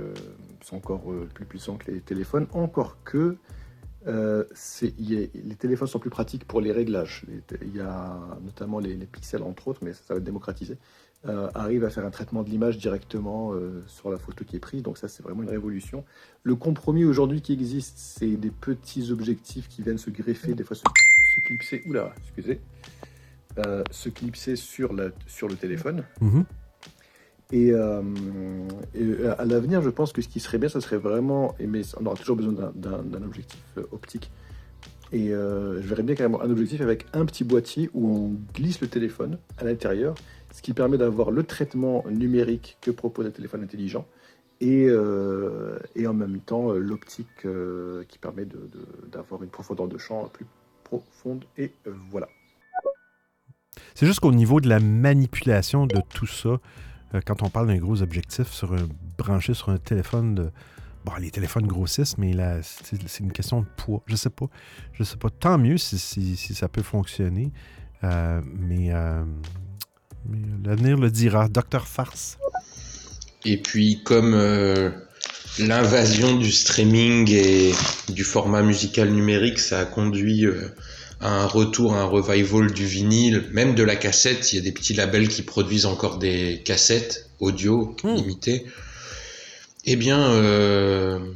sont 0.60 0.76
encore 0.76 1.04
plus 1.34 1.46
puissants 1.46 1.76
que 1.76 1.90
les 1.90 2.00
téléphones, 2.00 2.46
encore 2.52 2.98
que 3.04 3.36
les 4.06 5.56
téléphones 5.58 5.88
sont 5.88 5.98
plus 5.98 6.10
pratiques 6.10 6.46
pour 6.46 6.60
les 6.60 6.72
réglages. 6.72 7.24
Il 7.62 7.76
y 7.76 7.80
a 7.80 8.18
notamment 8.44 8.78
les, 8.78 8.94
les, 8.94 9.06
pixels, 9.06 9.42
entre 9.42 9.68
autres, 9.68 9.80
mais 9.82 9.92
ça 9.92 10.14
va 10.14 10.16
être 10.16 10.24
démocratisé. 10.24 10.78
Euh, 11.28 11.48
arrive 11.54 11.84
à 11.84 11.90
faire 11.90 12.06
un 12.06 12.10
traitement 12.10 12.44
de 12.44 12.50
l'image 12.50 12.78
directement 12.78 13.52
euh, 13.52 13.82
sur 13.88 14.10
la 14.10 14.18
photo 14.18 14.44
qui 14.44 14.54
est 14.54 14.60
prise. 14.60 14.82
Donc 14.82 14.96
ça, 14.96 15.08
c'est 15.08 15.24
vraiment 15.24 15.42
une 15.42 15.48
révolution. 15.48 16.04
Le 16.44 16.54
compromis 16.54 17.04
aujourd'hui 17.04 17.40
qui 17.40 17.52
existe, 17.52 17.98
c'est 17.98 18.36
des 18.36 18.50
petits 18.50 19.10
objectifs 19.10 19.66
qui 19.68 19.82
viennent 19.82 19.98
se 19.98 20.10
greffer, 20.10 20.54
des 20.54 20.62
fois 20.62 20.76
se, 20.76 20.84
clipser, 21.46 21.82
oula, 21.88 22.14
excusez, 22.18 22.60
euh, 23.58 23.82
se 23.90 24.08
clipser 24.08 24.54
sur, 24.54 24.92
la, 24.92 25.08
sur 25.26 25.48
le 25.48 25.56
téléphone. 25.56 26.04
Mhm. 26.20 26.44
Et, 27.52 27.72
à 27.72 29.44
l'avenir, 29.44 29.82
je 29.82 29.90
pense 29.90 30.12
que 30.12 30.22
ce 30.22 30.28
qui 30.28 30.40
serait 30.40 30.58
bien, 30.58 30.68
ce 30.68 30.80
serait 30.80 30.96
vraiment, 30.96 31.54
mais 31.60 31.82
on 32.00 32.06
aura 32.06 32.16
toujours 32.16 32.36
besoin 32.36 32.52
d'un 32.74 33.22
objectif 33.22 33.60
optique. 33.92 34.30
Et 35.12 35.28
je 35.28 35.86
verrais 35.86 36.02
bien 36.02 36.14
carrément 36.14 36.42
un 36.42 36.50
objectif 36.50 36.80
avec 36.80 37.06
un 37.12 37.24
petit 37.24 37.44
boîtier 37.44 37.88
où 37.94 38.08
on 38.08 38.36
glisse 38.54 38.80
le 38.80 38.88
téléphone 38.88 39.38
à 39.58 39.64
l'intérieur 39.64 40.14
ce 40.56 40.62
qui 40.62 40.72
permet 40.72 40.96
d'avoir 40.96 41.30
le 41.30 41.42
traitement 41.42 42.02
numérique 42.08 42.78
que 42.80 42.90
propose 42.90 43.26
un 43.26 43.30
téléphone 43.30 43.62
intelligent 43.62 44.06
et, 44.62 44.86
euh, 44.88 45.78
en 46.06 46.14
même 46.14 46.40
temps 46.40 46.70
euh, 46.70 46.78
l'optique 46.78 47.44
euh, 47.44 48.04
qui 48.08 48.18
permet 48.18 48.46
d'avoir 49.12 49.42
une 49.42 49.50
profondeur 49.50 49.86
de 49.86 49.98
champ 49.98 50.30
plus 50.32 50.46
profonde. 50.82 51.44
Et 51.58 51.72
voilà. 52.10 52.28
C'est 53.94 54.06
juste 54.06 54.20
qu'au 54.20 54.32
niveau 54.32 54.62
de 54.62 54.68
la 54.70 54.80
manipulation 54.80 55.86
de 55.86 55.98
tout 56.14 56.26
ça, 56.26 56.58
quand 57.24 57.42
on 57.42 57.50
parle 57.50 57.68
d'un 57.68 57.78
gros 57.78 58.02
objectif 58.02 58.48
sur 58.52 58.72
un, 58.74 58.88
branché 59.18 59.54
sur 59.54 59.70
un 59.70 59.78
téléphone. 59.78 60.50
Bon, 61.04 61.12
les 61.20 61.30
téléphones 61.30 61.66
grossissent, 61.66 62.18
mais 62.18 62.34
c'est 62.62 63.20
une 63.20 63.32
question 63.32 63.60
de 63.60 63.66
poids. 63.76 64.02
Je 64.06 64.16
sais 64.16 64.30
pas. 64.30 64.46
Je 64.92 65.04
sais 65.04 65.16
pas. 65.16 65.30
Tant 65.30 65.56
mieux 65.56 65.78
si, 65.78 66.36
ça 66.36 66.68
peut 66.68 66.82
fonctionner. 66.82 67.52
mais 68.02 68.92
mais 70.28 70.42
euh, 70.50 70.56
l'avenir 70.64 70.96
le 70.96 71.10
dira. 71.10 71.48
Docteur 71.48 71.86
Farce. 71.86 72.38
Et 73.44 73.58
puis, 73.58 74.02
comme 74.02 74.34
euh, 74.34 74.90
l'invasion 75.58 76.36
du 76.36 76.50
streaming 76.50 77.30
et 77.30 77.72
du 78.08 78.24
format 78.24 78.62
musical 78.62 79.10
numérique, 79.10 79.58
ça 79.58 79.80
a 79.80 79.84
conduit 79.84 80.44
euh, 80.46 80.74
à 81.20 81.42
un 81.42 81.46
retour, 81.46 81.94
à 81.94 82.02
un 82.02 82.04
revival 82.04 82.72
du 82.72 82.86
vinyle, 82.86 83.44
même 83.52 83.74
de 83.74 83.82
la 83.82 83.96
cassette. 83.96 84.52
Il 84.52 84.56
y 84.56 84.58
a 84.58 84.62
des 84.62 84.72
petits 84.72 84.94
labels 84.94 85.28
qui 85.28 85.42
produisent 85.42 85.86
encore 85.86 86.18
des 86.18 86.62
cassettes 86.64 87.28
audio 87.40 87.96
hmm. 88.02 88.14
limitées. 88.14 88.66
Eh 89.84 89.94
bien, 89.94 90.18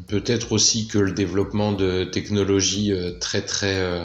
peut-être 0.09 0.51
aussi 0.51 0.89
que 0.89 0.99
le 0.99 1.13
développement 1.13 1.71
de 1.71 2.03
technologies 2.03 2.93
très 3.21 3.43
très, 3.43 4.05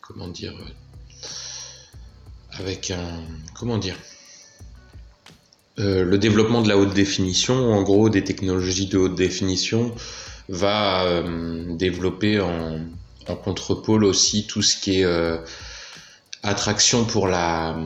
comment 0.00 0.28
dire, 0.28 0.54
avec 2.58 2.90
un 2.90 3.22
comment 3.54 3.76
dire 3.76 3.96
euh, 5.78 6.04
le 6.04 6.18
développement 6.18 6.60
de 6.62 6.68
la 6.68 6.76
haute 6.76 6.92
définition, 6.92 7.72
en 7.72 7.82
gros 7.82 8.08
des 8.08 8.24
technologies 8.24 8.86
de 8.86 8.98
haute 8.98 9.14
définition, 9.14 9.94
va 10.48 11.04
euh, 11.04 11.76
développer 11.76 12.40
en, 12.40 12.80
en, 13.28 13.36
contrepôle 13.36 14.04
aussi 14.04 14.46
tout 14.46 14.62
ce 14.62 14.76
qui 14.76 15.00
est 15.00 15.04
euh, 15.04 15.38
attraction 16.42 17.04
pour 17.04 17.28
la 17.28 17.76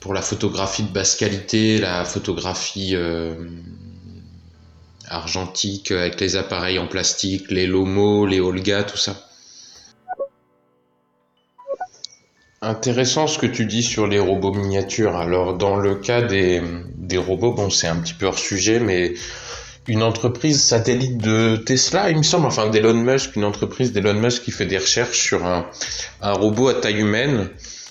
pour 0.00 0.14
la 0.14 0.22
photographie 0.22 0.82
de 0.82 0.88
basse 0.88 1.14
qualité, 1.14 1.78
la 1.78 2.04
photographie 2.06 2.96
argentique 5.10 5.90
avec 5.90 6.20
les 6.20 6.36
appareils 6.36 6.78
en 6.78 6.86
plastique, 6.86 7.50
les 7.50 7.66
Lomo, 7.66 8.24
les 8.24 8.40
Olga, 8.40 8.84
tout 8.84 8.96
ça. 8.96 9.26
Intéressant 12.62 13.26
ce 13.26 13.38
que 13.38 13.46
tu 13.46 13.64
dis 13.66 13.82
sur 13.82 14.06
les 14.06 14.18
robots 14.18 14.52
miniatures. 14.52 15.16
Alors 15.16 15.56
dans 15.56 15.76
le 15.76 15.96
cas 15.96 16.22
des, 16.22 16.62
des 16.96 17.16
robots, 17.16 17.52
bon 17.52 17.70
c'est 17.70 17.88
un 17.88 17.96
petit 17.96 18.14
peu 18.14 18.26
hors 18.26 18.38
sujet, 18.38 18.78
mais 18.78 19.14
une 19.88 20.02
entreprise 20.02 20.62
satellite 20.62 21.18
de 21.18 21.56
Tesla, 21.56 22.10
il 22.10 22.18
me 22.18 22.22
semble, 22.22 22.46
enfin 22.46 22.68
d'Elon 22.68 22.94
Musk, 22.94 23.36
une 23.36 23.44
entreprise 23.44 23.92
d'Elon 23.92 24.14
Musk 24.14 24.44
qui 24.44 24.50
fait 24.50 24.66
des 24.66 24.78
recherches 24.78 25.18
sur 25.18 25.44
un, 25.44 25.66
un 26.20 26.32
robot 26.32 26.68
à 26.68 26.74
taille 26.74 26.98
humaine 26.98 27.48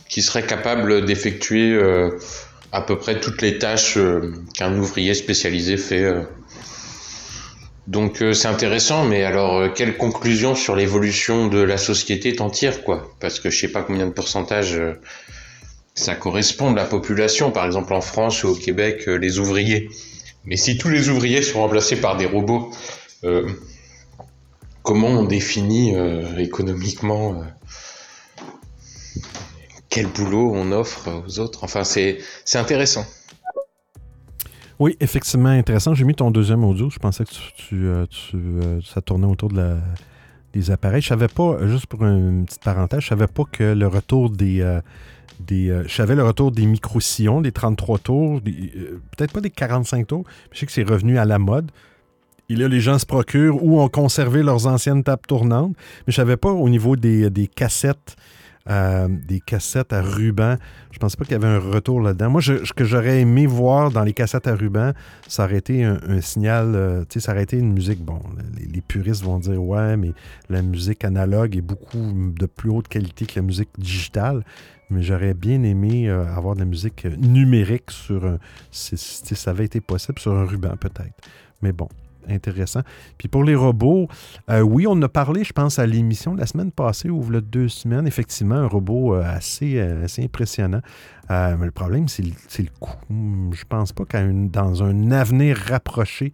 qui 0.07 0.21
serait 0.21 0.45
capable 0.45 1.05
d'effectuer 1.05 1.71
euh, 1.71 2.19
à 2.71 2.81
peu 2.81 2.97
près 2.97 3.19
toutes 3.19 3.41
les 3.41 3.57
tâches 3.57 3.97
euh, 3.97 4.33
qu'un 4.55 4.77
ouvrier 4.77 5.13
spécialisé 5.13 5.77
fait 5.77 6.03
euh, 6.03 6.23
donc 7.87 8.23
c'est 8.33 8.47
intéressant, 8.47 9.03
mais 9.03 9.23
alors 9.23 9.73
quelle 9.73 9.97
conclusion 9.97 10.53
sur 10.53 10.75
l'évolution 10.75 11.47
de 11.47 11.59
la 11.59 11.77
société 11.77 12.35
t'en 12.35 12.51
tires 12.51 12.83
quoi? 12.83 13.11
Parce 13.19 13.39
que 13.39 13.49
je 13.49 13.59
sais 13.59 13.67
pas 13.71 13.81
combien 13.81 14.05
de 14.05 14.11
pourcentage 14.11 14.79
ça 15.95 16.13
correspond 16.13 16.69
de 16.69 16.75
la 16.75 16.85
population, 16.85 17.49
par 17.49 17.65
exemple 17.65 17.95
en 17.95 18.01
France 18.01 18.43
ou 18.43 18.49
au 18.49 18.55
Québec, 18.55 19.07
les 19.07 19.39
ouvriers. 19.39 19.89
Mais 20.45 20.55
si 20.55 20.77
tous 20.77 20.89
les 20.89 21.09
ouvriers 21.09 21.41
sont 21.41 21.59
remplacés 21.59 21.99
par 21.99 22.17
des 22.17 22.25
robots, 22.25 22.71
comment 24.83 25.07
on 25.07 25.25
définit 25.25 25.93
économiquement 26.37 27.43
quel 29.89 30.07
boulot 30.07 30.51
on 30.55 30.71
offre 30.71 31.23
aux 31.27 31.39
autres? 31.39 31.63
Enfin 31.63 31.83
c'est 31.83 32.19
intéressant. 32.53 33.05
Oui, 34.79 34.95
effectivement, 35.01 35.49
intéressant. 35.49 35.93
J'ai 35.93 36.05
mis 36.05 36.15
ton 36.15 36.31
deuxième 36.31 36.63
audio. 36.63 36.89
Je 36.89 36.99
pensais 36.99 37.25
que 37.25 37.31
tu, 37.57 37.85
euh, 37.85 38.05
euh, 38.33 38.79
ça 38.81 39.01
tournait 39.01 39.27
autour 39.27 39.49
de 39.49 39.57
la, 39.57 39.77
des 40.53 40.71
appareils. 40.71 41.01
Je 41.01 41.09
savais 41.09 41.27
pas, 41.27 41.57
juste 41.67 41.85
pour 41.87 42.05
une 42.05 42.45
petite 42.45 42.63
parenthèse, 42.63 43.01
je 43.01 43.07
savais 43.09 43.27
pas 43.27 43.43
que 43.51 43.73
le 43.73 43.87
retour 43.87 44.29
des. 44.29 44.79
Euh, 45.39 45.83
des 45.83 45.87
je 45.87 45.93
savais 45.93 46.15
le 46.15 46.23
retour 46.23 46.51
des 46.51 46.65
micro-sillons, 46.65 47.41
des 47.41 47.51
33 47.51 47.99
tours, 47.99 48.41
peut-être 48.41 49.31
pas 49.31 49.41
des 49.41 49.49
45 49.49 50.07
tours, 50.07 50.23
mais 50.25 50.49
je 50.51 50.59
sais 50.59 50.65
que 50.65 50.71
c'est 50.71 50.83
revenu 50.83 51.17
à 51.17 51.25
la 51.25 51.39
mode. 51.39 51.71
Et 52.49 52.55
là, 52.55 52.67
les 52.67 52.79
gens 52.79 52.97
se 52.97 53.05
procurent 53.05 53.63
ou 53.63 53.79
ont 53.79 53.89
conservé 53.89 54.41
leurs 54.41 54.65
anciennes 54.65 55.03
tables 55.03 55.21
tournantes. 55.27 55.75
Mais 56.07 56.11
je 56.11 56.15
savais 56.15 56.37
pas 56.37 56.51
au 56.51 56.67
niveau 56.67 56.95
des, 56.95 57.29
des 57.29 57.47
cassettes 57.47 58.15
euh, 58.69 59.07
des 59.09 59.39
cassettes 59.39 59.93
à 59.93 60.01
ruban. 60.01 60.57
Je 60.91 60.99
pensais 60.99 61.17
pas 61.17 61.23
qu'il 61.23 61.31
y 61.31 61.35
avait 61.35 61.47
un 61.47 61.59
retour 61.59 62.01
là-dedans. 62.01 62.29
Moi, 62.29 62.41
ce 62.41 62.71
que 62.73 62.83
j'aurais 62.83 63.21
aimé 63.21 63.47
voir 63.47 63.89
dans 63.89 64.03
les 64.03 64.13
cassettes 64.13 64.45
à 64.45 64.53
ruban, 64.53 64.91
ça 65.27 65.45
aurait 65.45 65.57
été 65.57 65.83
un, 65.83 66.21
signal, 66.21 66.73
euh, 66.75 67.03
tu 67.09 67.19
ça 67.19 67.31
aurait 67.31 67.43
été 67.43 67.57
une 67.57 67.73
musique, 67.73 67.99
bon, 67.99 68.19
les, 68.59 68.81
puristes 68.81 69.23
vont 69.23 69.39
dire, 69.39 69.63
ouais, 69.63 69.97
mais 69.97 70.11
la 70.49 70.61
musique 70.61 71.03
analogue 71.03 71.57
est 71.57 71.61
beaucoup 71.61 72.13
de 72.13 72.45
plus 72.45 72.69
haute 72.69 72.87
qualité 72.87 73.25
que 73.25 73.37
la 73.37 73.41
musique 73.41 73.69
digitale. 73.75 74.43
Mais 74.89 75.01
j'aurais 75.01 75.33
bien 75.33 75.63
aimé 75.63 76.09
euh, 76.09 76.25
avoir 76.35 76.55
de 76.55 76.59
la 76.59 76.65
musique 76.65 77.05
numérique 77.05 77.91
sur 77.91 78.25
un, 78.25 78.39
si 78.71 78.97
ça 78.97 79.51
avait 79.51 79.65
été 79.65 79.81
possible, 79.81 80.19
sur 80.19 80.33
un 80.33 80.45
ruban 80.45 80.75
peut-être. 80.77 81.13
Mais 81.61 81.71
bon, 81.71 81.89
intéressant. 82.27 82.81
Puis 83.17 83.27
pour 83.27 83.43
les 83.43 83.55
robots, 83.55 84.07
euh, 84.49 84.61
oui, 84.61 84.85
on 84.87 85.01
a 85.01 85.09
parlé, 85.09 85.43
je 85.43 85.53
pense, 85.53 85.79
à 85.79 85.85
l'émission 85.85 86.35
la 86.35 86.45
semaine 86.45 86.71
passée 86.71 87.09
ou 87.09 87.23
le 87.29 87.41
deux 87.41 87.67
semaines, 87.67 88.07
effectivement, 88.07 88.55
un 88.55 88.67
robot 88.67 89.15
euh, 89.15 89.23
assez, 89.23 89.79
euh, 89.79 90.05
assez 90.05 90.23
impressionnant. 90.23 90.81
mais 91.29 91.65
le 91.65 91.71
problème, 91.71 92.07
c'est 92.07 92.23
le, 92.23 92.31
le, 92.57 92.69
coût. 92.79 92.97
Je 93.09 93.63
pense 93.67 93.93
pas 93.93 94.05
qu'à 94.05 94.25
dans 94.27 94.83
un 94.83 95.11
avenir 95.11 95.57
rapproché, 95.57 96.33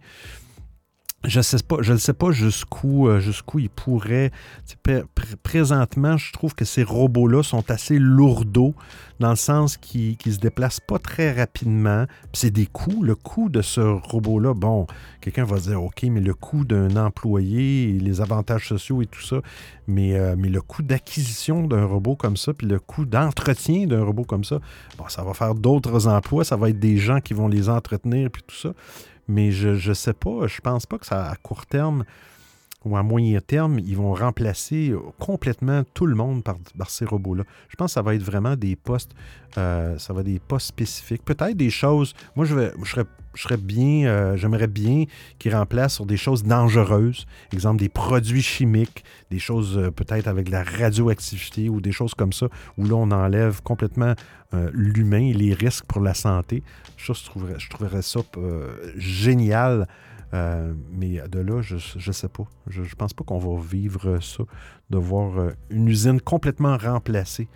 je 1.24 1.40
sais 1.40 1.58
pas, 1.66 1.78
je 1.80 1.92
ne 1.92 1.98
sais 1.98 2.12
pas 2.12 2.30
jusqu'où 2.30 3.08
euh, 3.08 3.20
jusqu'où 3.20 3.58
ils 3.58 3.70
pourraient. 3.70 4.30
présentement, 5.42 6.16
je 6.16 6.32
trouve 6.32 6.54
que 6.54 6.64
ces 6.64 6.82
robots-là 6.82 7.42
sont 7.42 7.68
assez 7.70 7.98
lourdeaux 7.98 8.74
dans 9.18 9.30
le 9.30 9.36
sens 9.36 9.76
qu'ils 9.76 10.16
ne 10.26 10.30
se 10.30 10.38
déplacent 10.38 10.80
pas 10.80 10.98
très 10.98 11.32
rapidement. 11.32 12.04
C'est 12.32 12.50
des 12.50 12.66
coûts. 12.66 13.02
Le 13.02 13.14
coût 13.14 13.48
de 13.48 13.62
ce 13.62 13.80
robot-là, 13.80 14.54
bon, 14.54 14.86
quelqu'un 15.20 15.44
va 15.44 15.58
dire 15.58 15.82
OK, 15.82 16.04
mais 16.04 16.20
le 16.20 16.34
coût 16.34 16.64
d'un 16.64 16.94
employé, 16.96 17.92
les 17.92 18.20
avantages 18.20 18.68
sociaux 18.68 19.02
et 19.02 19.06
tout 19.06 19.22
ça, 19.22 19.40
mais, 19.88 20.14
euh, 20.14 20.36
mais 20.38 20.48
le 20.48 20.60
coût 20.60 20.82
d'acquisition 20.82 21.66
d'un 21.66 21.86
robot 21.86 22.14
comme 22.14 22.36
ça, 22.36 22.52
puis 22.52 22.66
le 22.66 22.78
coût 22.78 23.04
d'entretien 23.04 23.86
d'un 23.86 24.04
robot 24.04 24.24
comme 24.24 24.44
ça, 24.44 24.60
bon, 24.98 25.08
ça 25.08 25.24
va 25.24 25.34
faire 25.34 25.54
d'autres 25.54 26.06
emplois, 26.06 26.44
ça 26.44 26.56
va 26.56 26.70
être 26.70 26.78
des 26.78 26.98
gens 26.98 27.20
qui 27.20 27.34
vont 27.34 27.48
les 27.48 27.68
entretenir, 27.68 28.30
puis 28.30 28.42
tout 28.46 28.54
ça. 28.56 28.72
Mais 29.28 29.50
je 29.50 29.88
ne 29.88 29.94
sais 29.94 30.12
pas, 30.12 30.46
je 30.46 30.60
pense 30.60 30.86
pas 30.86 30.98
que 30.98 31.06
ça, 31.06 31.28
à 31.28 31.36
court 31.36 31.66
terme 31.66 32.04
ou 32.86 32.96
à 32.96 33.02
moyen 33.02 33.40
terme, 33.40 33.78
ils 33.78 33.96
vont 33.96 34.14
remplacer 34.14 34.94
complètement 35.18 35.82
tout 35.94 36.06
le 36.06 36.14
monde 36.14 36.42
par, 36.42 36.56
ces 36.88 37.04
robots-là. 37.04 37.44
Je 37.68 37.76
pense 37.76 37.90
que 37.90 37.94
ça 37.94 38.02
va 38.02 38.14
être 38.14 38.22
vraiment 38.22 38.56
des 38.56 38.76
postes, 38.76 39.12
euh, 39.58 39.98
ça 39.98 40.12
va 40.12 40.22
des 40.22 40.38
postes 40.38 40.68
spécifiques. 40.68 41.24
Peut-être 41.24 41.56
des 41.56 41.70
choses, 41.70 42.14
moi 42.36 42.44
je, 42.44 42.70
je 42.82 42.90
serais 42.90 43.04
je 43.36 43.42
serais 43.42 43.58
bien, 43.58 44.06
euh, 44.06 44.36
j'aimerais 44.36 44.66
bien 44.66 45.04
qu'ils 45.38 45.54
remplacent 45.54 45.94
sur 45.94 46.06
des 46.06 46.16
choses 46.16 46.42
dangereuses, 46.42 47.26
exemple 47.52 47.78
des 47.78 47.90
produits 47.90 48.42
chimiques, 48.42 49.04
des 49.30 49.38
choses 49.38 49.76
euh, 49.76 49.90
peut-être 49.90 50.26
avec 50.26 50.46
de 50.46 50.52
la 50.52 50.64
radioactivité 50.64 51.68
ou 51.68 51.80
des 51.80 51.92
choses 51.92 52.14
comme 52.14 52.32
ça, 52.32 52.48
où 52.78 52.86
là 52.86 52.94
on 52.94 53.10
enlève 53.10 53.62
complètement 53.62 54.14
euh, 54.54 54.70
l'humain 54.72 55.20
et 55.20 55.34
les 55.34 55.52
risques 55.52 55.84
pour 55.84 56.00
la 56.00 56.14
santé. 56.14 56.62
je 56.96 57.12
je 57.12 57.68
trouverais 57.68 58.02
ça 58.02 58.20
génial. 58.96 59.86
Mais 60.92 61.20
de 61.28 61.38
là, 61.40 61.62
je 61.62 61.76
ne 61.76 62.12
sais 62.12 62.28
pas. 62.28 62.44
Je 62.66 62.82
ne 62.82 62.94
pense 62.96 63.14
pas 63.14 63.24
qu'on 63.24 63.38
va 63.38 63.60
vivre 63.60 64.18
ça, 64.20 64.44
de 64.90 64.98
voir 64.98 65.50
une 65.70 65.88
usine 65.88 66.20
complètement 66.20 66.76
remplacée 66.76 67.48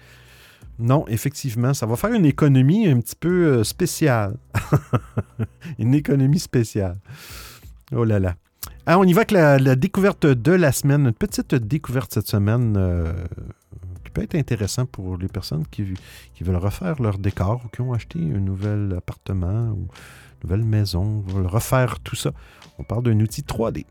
non, 0.81 1.05
effectivement, 1.09 1.75
ça 1.75 1.85
va 1.85 1.95
faire 1.97 2.13
une 2.15 2.25
économie 2.25 2.89
un 2.89 3.01
petit 3.01 3.15
peu 3.15 3.47
euh, 3.47 3.65
spéciale. 3.65 4.37
une 5.79 5.95
économie 5.95 6.39
spéciale. 6.39 6.97
Oh 7.95 8.05
là 8.05 8.19
là. 8.19 8.35
Ah, 8.87 8.99
on 8.99 9.05
y 9.05 9.13
va 9.13 9.21
avec 9.21 9.31
la, 9.31 9.77
découverte 9.77 10.27
de 10.27 10.53
la 10.53 10.73
semaine. 10.73 11.07
Une 11.07 11.13
petite 11.13 11.55
découverte 11.55 12.15
cette 12.15 12.29
semaine 12.29 12.77
euh, 12.79 13.13
qui 14.03 14.11
peut 14.11 14.23
être 14.23 14.35
intéressante 14.35 14.91
pour 14.91 15.19
les 15.19 15.29
personnes 15.29 15.67
qui, 15.71 15.85
qui, 16.33 16.45
veulent 16.45 16.57
refaire 16.57 17.01
leur 17.01 17.19
décor 17.19 17.61
ou 17.65 17.69
qui 17.69 17.83
ont 17.83 17.93
acheté 17.93 18.19
un 18.19 18.41
nouvel 18.41 18.95
appartement 18.97 19.73
ou 19.73 19.87
nouvelle 20.43 20.65
maison, 20.65 21.25
refaire 21.45 22.01
tout 22.01 22.17
ça. 22.17 22.33
On 22.79 22.83
parle 22.83 23.05
d'un 23.05 23.21
outil 23.21 23.43
3D. 23.43 23.85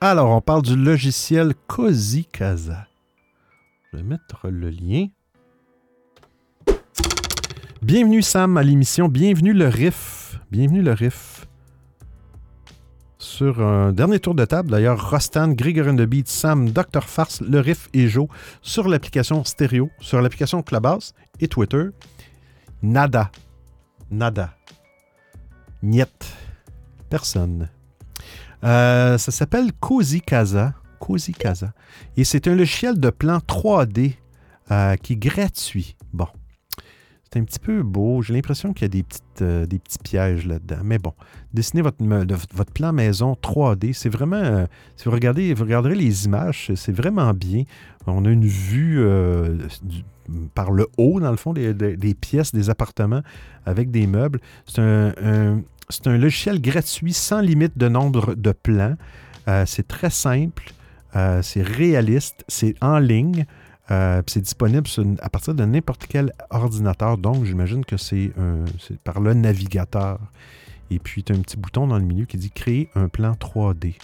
Alors, 0.00 0.30
on 0.30 0.40
parle 0.40 0.62
du 0.62 0.76
logiciel 0.76 1.54
Cozy 1.66 2.26
Casa. 2.26 2.86
Je 3.92 3.98
vais 3.98 4.02
mettre 4.02 4.48
le 4.48 4.70
lien. 4.70 5.06
Bienvenue 7.80 8.22
Sam 8.22 8.56
à 8.56 8.62
l'émission, 8.62 9.08
bienvenue 9.08 9.52
le 9.52 9.68
Riff, 9.68 10.38
bienvenue 10.50 10.82
le 10.82 10.92
Riff. 10.92 11.46
Sur 13.24 13.62
un 13.62 13.90
dernier 13.92 14.20
tour 14.20 14.34
de 14.34 14.44
table, 14.44 14.70
d'ailleurs, 14.70 15.10
Rostan, 15.10 15.48
Grigor 15.48 15.86
the 15.96 16.02
Beat, 16.02 16.28
Sam, 16.28 16.68
Dr. 16.68 17.02
Farce, 17.02 17.40
le 17.40 17.58
Riff 17.58 17.88
et 17.94 18.06
Joe 18.06 18.28
sur 18.60 18.86
l'application 18.86 19.42
Stereo, 19.44 19.90
sur 19.98 20.20
l'application 20.20 20.62
Clubhouse 20.62 21.14
et 21.40 21.48
Twitter. 21.48 21.84
Nada. 22.82 23.30
Nada. 24.10 24.54
Niet. 25.82 26.36
Personne. 27.08 27.70
Euh, 28.62 29.16
ça 29.16 29.32
s'appelle 29.32 29.72
Cozy 29.72 30.20
Casa. 30.20 30.74
Cozy 31.00 31.32
Casa. 31.32 31.72
Et 32.18 32.24
c'est 32.24 32.46
un 32.46 32.54
logiciel 32.54 33.00
de 33.00 33.08
plan 33.08 33.38
3D 33.38 34.16
euh, 34.70 34.96
qui 34.96 35.14
est 35.14 35.16
gratuit. 35.16 35.96
Bon. 36.12 36.28
C'est 37.34 37.40
un 37.40 37.44
petit 37.44 37.58
peu 37.58 37.82
beau. 37.82 38.22
J'ai 38.22 38.32
l'impression 38.32 38.72
qu'il 38.72 38.82
y 38.82 38.84
a 38.84 38.88
des, 38.88 39.02
petites, 39.02 39.42
euh, 39.42 39.66
petits 39.66 39.98
pièges 39.98 40.46
là-dedans. 40.46 40.82
Mais 40.84 40.98
bon, 40.98 41.12
dessinez 41.52 41.82
votre, 41.82 41.96
votre 42.54 42.72
plan 42.72 42.92
maison 42.92 43.36
3D. 43.42 43.92
C'est 43.92 44.08
vraiment. 44.08 44.68
si 44.94 45.06
vous 45.06 45.10
regardez, 45.10 45.52
vous 45.52 45.64
regarderez 45.64 45.96
les 45.96 46.26
images, 46.26 46.70
c'est 46.76 46.94
vraiment 46.94 47.34
bien. 47.34 47.64
On 48.06 48.24
a 48.24 48.30
une 48.30 48.46
vue 48.46 49.04
par 50.54 50.70
le 50.70 50.86
haut, 50.96 51.18
dans 51.18 51.32
le 51.32 51.36
fond, 51.36 51.52
des, 51.52 52.14
pièces, 52.14 52.54
des 52.54 52.70
appartements 52.70 53.22
avec 53.66 53.90
des 53.90 54.06
meubles. 54.06 54.38
C'est 54.68 54.80
un, 54.80 55.60
un 56.06 56.16
logiciel 56.16 56.60
gratuit 56.60 57.14
sans 57.14 57.40
limite 57.40 57.76
de 57.76 57.88
nombre 57.88 58.36
de 58.36 58.52
plans. 58.52 58.94
Euh, 59.48 59.64
c'est 59.66 59.88
très 59.88 60.10
simple, 60.10 60.72
euh, 61.16 61.42
c'est 61.42 61.62
réaliste, 61.62 62.44
c'est 62.48 62.74
en 62.80 62.98
ligne. 62.98 63.44
Euh, 63.90 64.22
c'est 64.26 64.40
disponible 64.40 64.88
à 65.20 65.28
partir 65.28 65.54
de 65.54 65.64
n'importe 65.64 66.06
quel 66.08 66.32
ordinateur. 66.50 67.18
Donc, 67.18 67.44
j'imagine 67.44 67.84
que 67.84 67.96
c'est 67.96 68.32
par 69.04 69.20
le 69.20 69.34
navigateur. 69.34 70.18
Et 70.90 70.98
puis, 70.98 71.22
tu 71.22 71.32
as 71.32 71.36
un 71.36 71.40
petit 71.40 71.56
bouton 71.56 71.86
dans 71.86 71.98
le 71.98 72.04
milieu 72.04 72.24
qui 72.24 72.36
dit 72.36 72.50
Créer 72.50 72.88
un 72.94 73.08
plan 73.08 73.32
3D. 73.32 73.94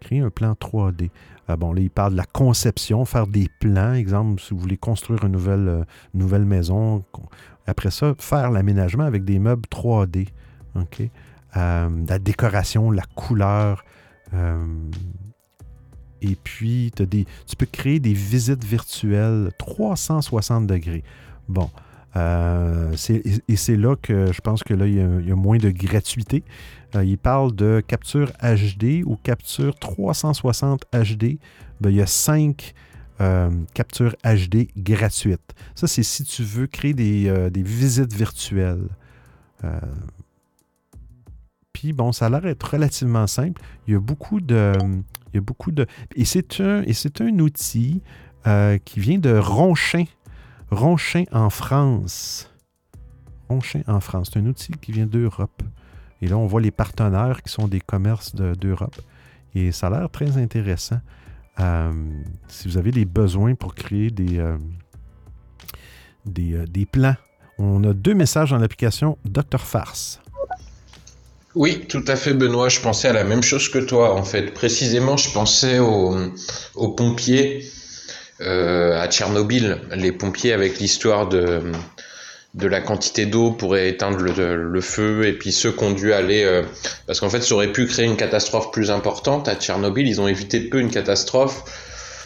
Créer 0.00 0.20
un 0.20 0.30
plan 0.30 0.52
3D. 0.52 1.10
bon, 1.58 1.72
là, 1.72 1.80
il 1.80 1.90
parle 1.90 2.12
de 2.12 2.16
la 2.16 2.24
conception, 2.24 3.04
faire 3.04 3.26
des 3.26 3.48
plans. 3.60 3.94
Exemple, 3.94 4.40
si 4.40 4.54
vous 4.54 4.60
voulez 4.60 4.76
construire 4.76 5.24
une 5.24 5.32
nouvelle, 5.32 5.86
nouvelle 6.14 6.44
maison. 6.44 7.04
Après 7.66 7.90
ça, 7.90 8.14
faire 8.18 8.50
l'aménagement 8.50 9.04
avec 9.04 9.24
des 9.24 9.38
meubles 9.38 9.66
3D. 9.70 10.28
OK? 10.74 11.02
Euh, 11.56 12.04
la 12.08 12.18
décoration, 12.18 12.90
la 12.90 13.04
couleur. 13.14 13.84
Euh, 16.22 16.30
et 16.30 16.36
puis, 16.42 16.92
tu 16.94 17.56
peux 17.56 17.66
créer 17.66 18.00
des 18.00 18.12
visites 18.12 18.64
virtuelles 18.64 19.50
360 19.58 20.66
degrés. 20.66 21.04
Bon. 21.48 21.70
Euh, 22.14 22.94
et 23.48 23.56
c'est 23.56 23.76
là 23.76 23.96
que 23.96 24.32
je 24.32 24.40
pense 24.42 24.62
que 24.62 24.74
là, 24.74 24.86
il 24.86 24.94
y 24.94 25.32
a, 25.32 25.36
moins 25.36 25.56
de 25.56 25.70
gratuité. 25.70 26.42
il 26.94 27.16
parle 27.16 27.54
de 27.54 27.82
capture 27.86 28.30
HD 28.42 29.02
ou 29.06 29.16
capture 29.16 29.74
360 29.76 30.84
HD. 30.92 31.38
Ben, 31.80 31.90
il 31.90 31.96
y 31.96 32.02
a 32.02 32.06
cinq 32.06 32.74
captures 33.72 34.16
HD 34.24 34.66
gratuites. 34.76 35.54
Ça, 35.76 35.86
c'est 35.86 36.02
si 36.02 36.24
tu 36.24 36.42
veux 36.42 36.66
créer 36.66 36.92
des, 36.92 37.50
des 37.50 37.62
visites 37.62 38.12
virtuelles 38.12 38.88
bon, 41.90 42.12
ça 42.12 42.26
a 42.26 42.30
l'air 42.30 42.42
d'être 42.42 42.62
relativement 42.62 43.26
simple. 43.26 43.60
Il 43.88 43.94
y 43.94 43.96
a 43.96 44.00
beaucoup 44.00 44.40
de. 44.40 44.72
Il 45.32 45.36
y 45.36 45.38
a 45.38 45.40
beaucoup 45.40 45.70
de. 45.70 45.86
Et 46.14 46.24
c'est 46.24 46.60
un, 46.60 46.82
un 46.82 47.38
outil 47.38 48.02
euh, 48.46 48.78
qui 48.78 49.00
vient 49.00 49.18
de 49.18 49.36
Ronchin. 49.36 50.04
Ronchin 50.70 51.24
en 51.32 51.50
France. 51.50 52.50
Ronchin 53.48 53.82
en 53.86 54.00
France. 54.00 54.30
C'est 54.32 54.38
un 54.38 54.46
outil 54.46 54.72
qui 54.80 54.92
vient 54.92 55.06
d'Europe. 55.06 55.62
Et 56.20 56.28
là, 56.28 56.36
on 56.36 56.46
voit 56.46 56.60
les 56.60 56.70
partenaires 56.70 57.42
qui 57.42 57.52
sont 57.52 57.68
des 57.68 57.80
commerces 57.80 58.34
d'Europe. 58.34 59.00
et 59.54 59.72
ça 59.72 59.88
a 59.88 59.90
l'air 59.90 60.10
très 60.10 60.36
intéressant. 60.38 61.00
Euh, 61.60 61.92
si 62.48 62.68
vous 62.68 62.78
avez 62.78 62.92
des 62.92 63.04
besoins 63.04 63.54
pour 63.54 63.74
créer 63.74 64.10
des, 64.10 64.38
euh, 64.38 64.56
des, 66.24 66.64
des 66.66 66.86
plans, 66.86 67.16
on 67.58 67.84
a 67.84 67.92
deux 67.92 68.14
messages 68.14 68.50
dans 68.50 68.58
l'application 68.58 69.18
Dr. 69.24 69.60
Farce. 69.60 70.21
Oui, 71.54 71.84
tout 71.86 72.04
à 72.08 72.16
fait, 72.16 72.32
Benoît. 72.32 72.70
Je 72.70 72.80
pensais 72.80 73.08
à 73.08 73.12
la 73.12 73.24
même 73.24 73.42
chose 73.42 73.68
que 73.68 73.78
toi, 73.78 74.14
en 74.14 74.24
fait. 74.24 74.54
Précisément, 74.54 75.18
je 75.18 75.30
pensais 75.32 75.78
aux, 75.80 76.88
pompiers 76.96 77.66
euh, 78.40 78.98
à 78.98 79.06
Tchernobyl, 79.08 79.78
les 79.94 80.12
pompiers 80.12 80.54
avec 80.54 80.78
l'histoire 80.78 81.28
de, 81.28 81.60
la 82.54 82.80
quantité 82.80 83.26
d'eau 83.26 83.50
pour 83.50 83.76
éteindre 83.76 84.22
le, 84.22 84.80
feu 84.80 85.26
et 85.26 85.34
puis 85.34 85.52
ceux 85.52 85.72
qui 85.72 85.84
ont 85.84 85.92
dû 85.92 86.14
aller 86.14 86.42
euh, 86.42 86.62
parce 87.06 87.20
qu'en 87.20 87.30
fait 87.30 87.42
ça 87.42 87.54
aurait 87.54 87.72
pu 87.72 87.86
créer 87.86 88.06
une 88.06 88.16
catastrophe 88.16 88.70
plus 88.72 88.90
importante 88.90 89.48
à 89.48 89.54
Tchernobyl 89.54 90.06
ils 90.06 90.20
ont 90.20 90.28
évité 90.28 90.60
peu 90.60 90.80
une 90.80 90.90
catastrophe 90.90 91.64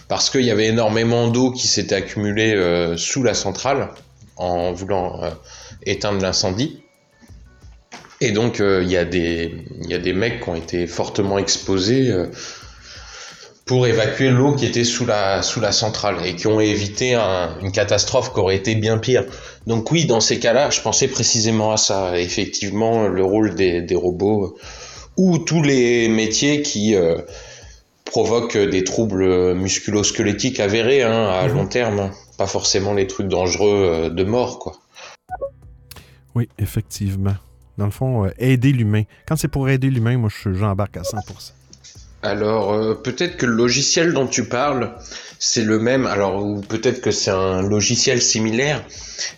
parce 0.09 0.31
qu'il 0.31 0.43
y 0.43 0.51
avait 0.51 0.66
énormément 0.66 1.28
d'eau 1.28 1.53
qui 1.53 1.69
s'était 1.69 1.94
accumulée 1.94 2.55
euh, 2.55 2.97
sous 2.97 3.23
la 3.23 3.35
centrale 3.35 3.90
en 4.36 4.73
voulant 4.73 5.20
éteindre 5.85 6.20
l'incendie 6.23 6.82
et 8.20 8.32
donc 8.32 8.60
il 8.60 8.88
y 8.88 8.97
a 8.97 9.05
des 9.05 9.52
il 9.82 9.90
y 9.90 9.94
a 9.94 9.98
des 9.98 10.12
mecs 10.12 10.43
qui 10.43 10.48
ont 10.48 10.55
été 10.55 10.86
fortement 10.86 11.38
exposés 11.38 12.12
pour 13.66 13.86
évacuer 13.88 14.30
l'eau 14.30 14.55
qui 14.55 14.64
était 14.64 14.84
sous 14.84 15.05
la, 15.05 15.43
sous 15.43 15.60
la 15.60 15.72
centrale 15.72 16.24
et 16.24 16.36
qui 16.36 16.47
ont 16.47 16.60
évité 16.60 17.16
une 17.16 17.72
catastrophe 17.72 18.32
qui 18.32 18.38
aurait 18.38 18.56
été 18.56 18.76
bien 18.76 18.97
pire. 18.97 19.24
Donc 19.66 19.90
oui, 19.90 20.06
dans 20.06 20.20
ces 20.20 20.38
cas-là, 20.38 20.70
je 20.70 20.80
pensais 20.80 21.09
précisément 21.09 21.72
à 21.72 21.76
ça. 21.76 22.16
Effectivement, 22.18 23.09
le 23.09 23.24
rôle 23.24 23.56
des, 23.56 23.82
des 23.82 23.97
robots 23.97 24.56
ou 25.16 25.38
tous 25.38 25.62
les 25.62 26.09
métiers 26.09 26.62
qui 26.62 26.94
euh, 26.94 27.16
provoquent 28.05 28.56
des 28.59 28.84
troubles 28.84 29.55
musculo-squelettiques 29.55 30.60
avérés 30.60 31.02
hein, 31.02 31.28
à 31.28 31.48
mhm. 31.48 31.55
long 31.55 31.66
terme, 31.66 32.10
pas 32.38 32.47
forcément 32.47 32.94
les 32.94 33.06
trucs 33.06 33.28
dangereux 33.28 33.90
euh, 33.90 34.10
de 34.10 34.24
mort, 34.24 34.59
quoi. 34.59 34.76
Oui, 36.34 36.48
effectivement. 36.59 37.34
Dans 37.78 37.85
le 37.85 37.90
fond, 37.90 38.24
euh, 38.24 38.31
aider 38.39 38.73
l'humain. 38.73 39.03
Quand 39.27 39.36
c'est 39.36 39.48
pour 39.48 39.69
aider 39.69 39.90
l'humain, 39.90 40.16
moi, 40.16 40.31
j'embarque 40.44 40.97
à 40.97 41.03
100%. 41.03 41.53
Alors 42.23 42.73
euh, 42.73 42.94
peut-être 42.94 43.36
que 43.36 43.47
le 43.47 43.53
logiciel 43.53 44.12
dont 44.12 44.27
tu 44.27 44.48
parles, 44.48 44.94
c'est 45.39 45.62
le 45.62 45.78
même. 45.78 46.07
Alors 46.07 46.44
ou 46.44 46.61
peut-être 46.61 47.01
que 47.01 47.11
c'est 47.11 47.31
un 47.31 47.62
logiciel 47.62 48.20
similaire. 48.23 48.82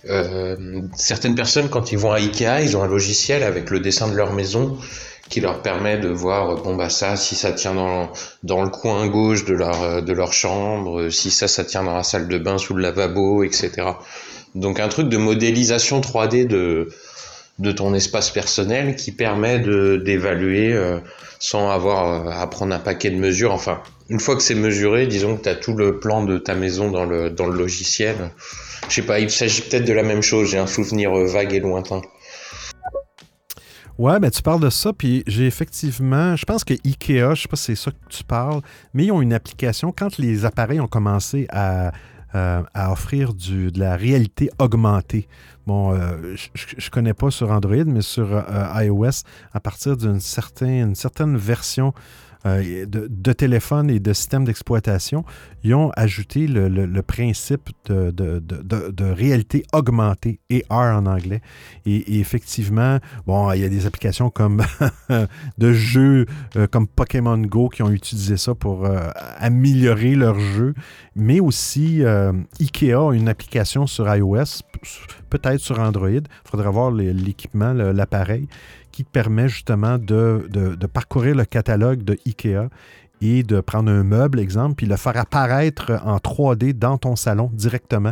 Euh, 0.08 0.80
certaines 0.96 1.34
personnes, 1.34 1.68
quand 1.68 1.92
ils 1.92 1.98
vont 1.98 2.12
à 2.12 2.18
Ikea, 2.18 2.62
ils 2.62 2.76
ont 2.76 2.82
un 2.82 2.88
logiciel 2.88 3.42
avec 3.42 3.70
le 3.70 3.80
dessin 3.80 4.08
de 4.08 4.14
leur 4.14 4.32
maison 4.32 4.78
qui 5.28 5.40
leur 5.40 5.60
permet 5.60 5.98
de 5.98 6.08
voir 6.08 6.62
bon 6.62 6.74
bah 6.74 6.88
ça 6.88 7.14
si 7.16 7.34
ça 7.34 7.52
tient 7.52 7.74
dans 7.74 8.10
dans 8.44 8.62
le 8.62 8.70
coin 8.70 9.06
gauche 9.08 9.44
de 9.44 9.52
leur 9.52 10.02
de 10.02 10.12
leur 10.14 10.32
chambre, 10.32 11.10
si 11.10 11.30
ça 11.30 11.48
ça 11.48 11.64
tient 11.64 11.82
dans 11.82 11.94
la 11.94 12.02
salle 12.02 12.28
de 12.28 12.38
bain 12.38 12.56
sous 12.56 12.72
le 12.72 12.80
lavabo, 12.80 13.42
etc. 13.42 13.70
Donc 14.54 14.80
un 14.80 14.88
truc 14.88 15.10
de 15.10 15.18
modélisation 15.18 16.00
3D 16.00 16.46
de 16.46 16.88
de 17.58 17.72
ton 17.72 17.94
espace 17.94 18.30
personnel 18.30 18.94
qui 18.94 19.12
permet 19.12 19.58
d'évaluer 19.58 20.72
euh, 20.72 21.00
sans 21.38 21.70
avoir 21.70 22.28
à 22.28 22.48
prendre 22.48 22.74
un 22.74 22.78
paquet 22.78 23.10
de 23.10 23.16
mesures. 23.16 23.52
Enfin, 23.52 23.80
une 24.08 24.20
fois 24.20 24.36
que 24.36 24.42
c'est 24.42 24.54
mesuré, 24.54 25.06
disons 25.06 25.36
que 25.36 25.42
tu 25.42 25.48
as 25.48 25.54
tout 25.54 25.74
le 25.74 25.98
plan 25.98 26.24
de 26.24 26.38
ta 26.38 26.54
maison 26.54 26.90
dans 26.90 27.04
le, 27.04 27.30
dans 27.30 27.46
le 27.46 27.56
logiciel. 27.56 28.30
Je 28.88 28.94
sais 28.94 29.02
pas, 29.02 29.18
il 29.18 29.30
s'agit 29.30 29.62
peut-être 29.62 29.84
de 29.84 29.92
la 29.92 30.02
même 30.02 30.22
chose, 30.22 30.50
j'ai 30.50 30.58
un 30.58 30.66
souvenir 30.66 31.16
euh, 31.16 31.26
vague 31.26 31.52
et 31.52 31.60
lointain. 31.60 32.00
Ouais, 33.98 34.20
ben 34.20 34.30
tu 34.30 34.42
parles 34.42 34.60
de 34.60 34.70
ça, 34.70 34.92
puis 34.92 35.24
j'ai 35.26 35.46
effectivement, 35.46 36.36
je 36.36 36.44
pense 36.44 36.62
que 36.62 36.72
Ikea, 36.72 37.34
je 37.34 37.42
sais 37.42 37.48
pas 37.48 37.56
si 37.56 37.64
c'est 37.64 37.74
ça 37.74 37.90
que 37.90 37.96
tu 38.08 38.22
parles, 38.22 38.60
mais 38.94 39.06
ils 39.06 39.12
ont 39.12 39.20
une 39.20 39.32
application, 39.32 39.92
quand 39.92 40.18
les 40.18 40.44
appareils 40.44 40.78
ont 40.78 40.86
commencé 40.86 41.48
à, 41.50 41.90
euh, 42.34 42.62
à 42.74 42.92
offrir 42.92 43.32
de 43.32 43.78
la 43.78 43.96
réalité 43.96 44.50
augmentée. 44.58 45.28
Bon, 45.66 45.94
euh, 45.94 46.34
je 46.54 46.76
ne 46.76 46.90
connais 46.90 47.14
pas 47.14 47.30
sur 47.30 47.50
Android, 47.50 47.84
mais 47.86 48.02
sur 48.02 48.32
euh, 48.32 48.84
iOS, 48.84 49.24
à 49.52 49.60
partir 49.60 49.96
d'une 49.96 50.20
certaine 50.20 51.36
version 51.36 51.94
euh, 52.46 52.86
de, 52.86 53.32
téléphone 53.32 53.90
et 53.90 53.98
de 53.98 54.12
système 54.12 54.44
d'exploitation, 54.44 55.24
ils 55.64 55.74
ont 55.74 55.90
ajouté 55.96 56.46
le, 56.46 57.00
principe 57.02 57.70
de, 57.86 59.12
réalité 59.12 59.64
augmentée, 59.72 60.40
AR 60.70 60.98
en 60.98 61.06
anglais. 61.06 61.40
Et, 61.84 62.20
effectivement, 62.20 62.98
bon, 63.26 63.52
il 63.52 63.60
y 63.60 63.64
a 63.64 63.68
des 63.68 63.86
applications 63.86 64.30
comme 64.30 64.62
de 65.58 65.72
jeux 65.72 66.26
euh, 66.56 66.66
comme 66.66 66.86
Pokémon 66.86 67.38
Go 67.38 67.68
qui 67.68 67.82
ont 67.82 67.90
utilisé 67.90 68.36
ça 68.36 68.54
pour 68.54 68.86
euh, 68.86 69.10
améliorer 69.38 70.14
leur 70.14 70.38
jeu, 70.38 70.74
mais 71.16 71.40
aussi 71.40 72.02
Ikea 72.60 72.94
a 72.94 73.12
une 73.12 73.28
application 73.28 73.86
sur 73.86 74.14
iOS, 74.14 74.62
peut-être 75.30 75.60
sur 75.60 75.78
Android. 75.80 76.08
Il 76.08 76.22
faudra 76.44 76.70
voir 76.70 76.90
l'équipement, 76.90 77.72
l'appareil 77.72 78.48
qui 78.98 79.04
te 79.04 79.10
permet 79.10 79.48
justement 79.48 79.96
de, 79.96 80.76
parcourir 80.92 81.36
le 81.36 81.44
catalogue 81.44 82.02
de 82.02 82.18
IKEA 82.26 82.68
et 83.20 83.44
de 83.44 83.60
prendre 83.60 83.92
un 83.92 84.02
meuble, 84.02 84.40
exemple, 84.40 84.74
puis 84.74 84.86
le 84.86 84.96
faire 84.96 85.16
apparaître 85.16 86.00
en 86.04 86.16
3D 86.16 86.72
dans 86.72 86.98
ton 86.98 87.14
salon 87.14 87.48
directement 87.54 88.10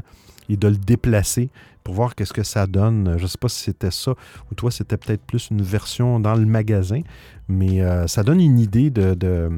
et 0.48 0.56
de 0.56 0.68
le 0.68 0.76
déplacer 0.76 1.50
pour 1.82 1.94
voir 1.94 2.14
qu'est-ce 2.14 2.32
que 2.32 2.44
ça 2.44 2.68
donne. 2.68 3.16
Je 3.18 3.24
ne 3.24 3.26
sais 3.26 3.36
pas 3.36 3.48
si 3.48 3.64
c'était 3.64 3.90
ça 3.90 4.12
ou 4.12 4.54
toi, 4.54 4.70
c'était 4.70 4.96
peut-être 4.96 5.22
plus 5.22 5.48
une 5.50 5.60
version 5.60 6.20
dans 6.20 6.36
le 6.36 6.46
magasin, 6.46 7.00
mais 7.48 7.82
euh, 7.82 8.06
ça 8.06 8.22
donne 8.22 8.40
une 8.40 8.60
idée 8.60 8.90
de, 8.90 9.50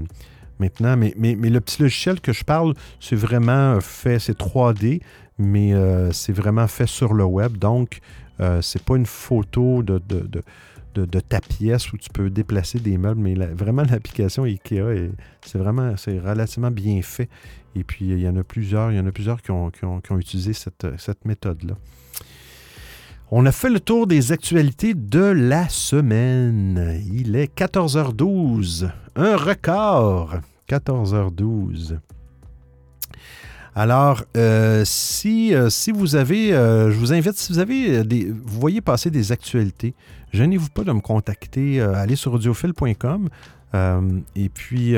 maintenant. 0.59 0.97
Mais, 0.97 1.13
mais, 1.19 1.35
le 1.35 1.61
petit 1.61 1.83
logiciel 1.83 2.23
que 2.23 2.33
je 2.33 2.43
parle, 2.43 2.73
c'est 3.01 3.17
vraiment 3.17 3.79
fait, 3.83 4.19
c'est 4.19 4.39
3D, 4.39 5.03
mais 5.37 5.75
euh, 5.75 6.11
c'est 6.11 6.33
vraiment 6.33 6.69
fait 6.69 6.89
sur 6.89 7.13
le 7.13 7.25
web. 7.25 7.59
Donc, 7.59 8.01
euh, 8.41 8.63
c'est 8.63 8.83
pas 8.83 8.97
une 8.97 9.05
photo 9.05 9.83
de, 9.83 10.01
de, 10.09 10.43
ta 11.29 11.41
pièce 11.41 11.93
où 11.93 11.97
tu 11.97 12.11
peux 12.11 12.31
déplacer 12.31 12.79
des 12.79 12.99
meubles, 12.99 13.21
mais 13.21 13.35
vraiment 13.35 13.83
l'application 13.83 14.45
IKEA, 14.45 15.11
c'est 15.45 15.59
vraiment 15.59 15.95
relativement 16.25 16.71
bien 16.71 17.01
fait. 17.03 17.29
Et 17.75 17.85
puis 17.85 18.07
il 18.07 18.21
y 18.21 18.29
en 18.29 18.37
a 18.37 18.43
plusieurs, 18.43 18.91
il 18.91 18.97
y 18.97 19.01
en 19.01 19.07
a 19.07 19.13
plusieurs 19.13 19.41
qui 19.43 19.51
ont, 19.51 19.71
utilisé 20.19 20.53
cette, 20.53 20.87
cette 20.99 21.25
méthode-là. 21.25 21.75
On 23.31 23.45
a 23.45 23.53
fait 23.53 23.69
le 23.69 23.79
tour 23.79 24.07
des 24.07 24.33
actualités 24.33 24.95
de 24.95 25.21
la 25.21 25.69
semaine. 25.69 26.99
Il 27.13 27.37
est 27.37 27.55
14h12. 27.55 28.91
Un 29.17 29.37
record. 29.37 30.37
14h12. 30.67 31.99
Alors, 33.79 34.25
euh, 34.37 34.83
si, 34.85 35.55
euh, 35.55 35.71
si 35.71 35.93
vous 35.93 36.17
avez, 36.17 36.53
euh, 36.53 36.91
je 36.91 36.99
vous 36.99 37.13
invite, 37.13 37.35
si 37.35 37.53
vous 37.53 37.61
avez 37.61 38.03
des, 38.03 38.25
vous 38.25 38.59
voyez 38.59 38.81
passer 38.81 39.09
des 39.09 39.31
actualités, 39.31 39.95
gênez-vous 40.33 40.71
pas 40.71 40.83
de 40.83 40.91
me 40.91 40.99
contacter, 40.99 41.81
allez 41.81 42.17
sur 42.17 42.35
audiophile.com 42.35 43.29
et 44.35 44.49
puis 44.49 44.97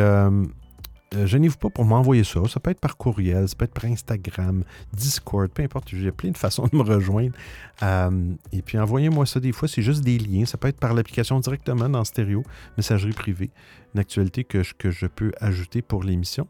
gênez-vous 1.12 1.58
pas 1.58 1.68
pour 1.68 1.84
m'envoyer 1.84 2.24
ça. 2.24 2.40
Ça 2.48 2.58
peut 2.58 2.70
être 2.70 2.80
par 2.80 2.96
courriel, 2.96 3.50
ça 3.50 3.54
peut 3.54 3.66
être 3.66 3.74
par 3.74 3.84
Instagram, 3.84 4.64
Discord, 4.94 5.50
peu 5.50 5.62
importe. 5.62 5.90
J'ai 5.92 6.10
plein 6.10 6.30
de 6.30 6.38
façons 6.38 6.66
de 6.72 6.74
me 6.74 6.82
rejoindre. 6.82 7.34
et 7.82 8.62
puis 8.62 8.78
envoyez-moi 8.78 9.26
ça 9.26 9.40
des 9.40 9.52
fois, 9.52 9.68
c'est 9.68 9.82
juste 9.82 10.02
des 10.02 10.16
liens. 10.16 10.46
Ça 10.46 10.56
peut 10.56 10.68
être 10.68 10.80
par 10.80 10.94
l'application 10.94 11.38
directement 11.38 11.90
dans 11.90 12.04
Stéréo, 12.04 12.44
messagerie 12.78 13.12
privée, 13.12 13.50
une 13.94 14.00
actualité 14.00 14.42
que 14.42 14.62
que 14.78 14.90
je 14.90 15.04
peux 15.04 15.32
ajouter 15.38 15.82
pour 15.82 16.02
l'émission. 16.02 16.48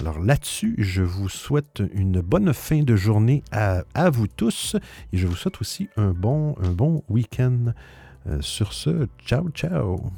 Alors 0.00 0.20
là-dessus, 0.20 0.76
je 0.78 1.02
vous 1.02 1.28
souhaite 1.28 1.82
une 1.92 2.20
bonne 2.20 2.54
fin 2.54 2.84
de 2.84 2.94
journée 2.94 3.42
à, 3.50 3.82
à, 3.94 4.10
vous 4.10 4.28
tous 4.28 4.76
et 5.12 5.18
je 5.18 5.26
vous 5.26 5.34
souhaite 5.34 5.60
aussi 5.60 5.88
un 5.96 6.12
bon, 6.12 6.54
un 6.62 6.70
bon 6.70 7.02
week-end. 7.08 7.72
Euh, 8.26 8.40
sur 8.40 8.72
ce, 8.72 9.06
ciao, 9.26 9.48
ciao. 9.50 10.10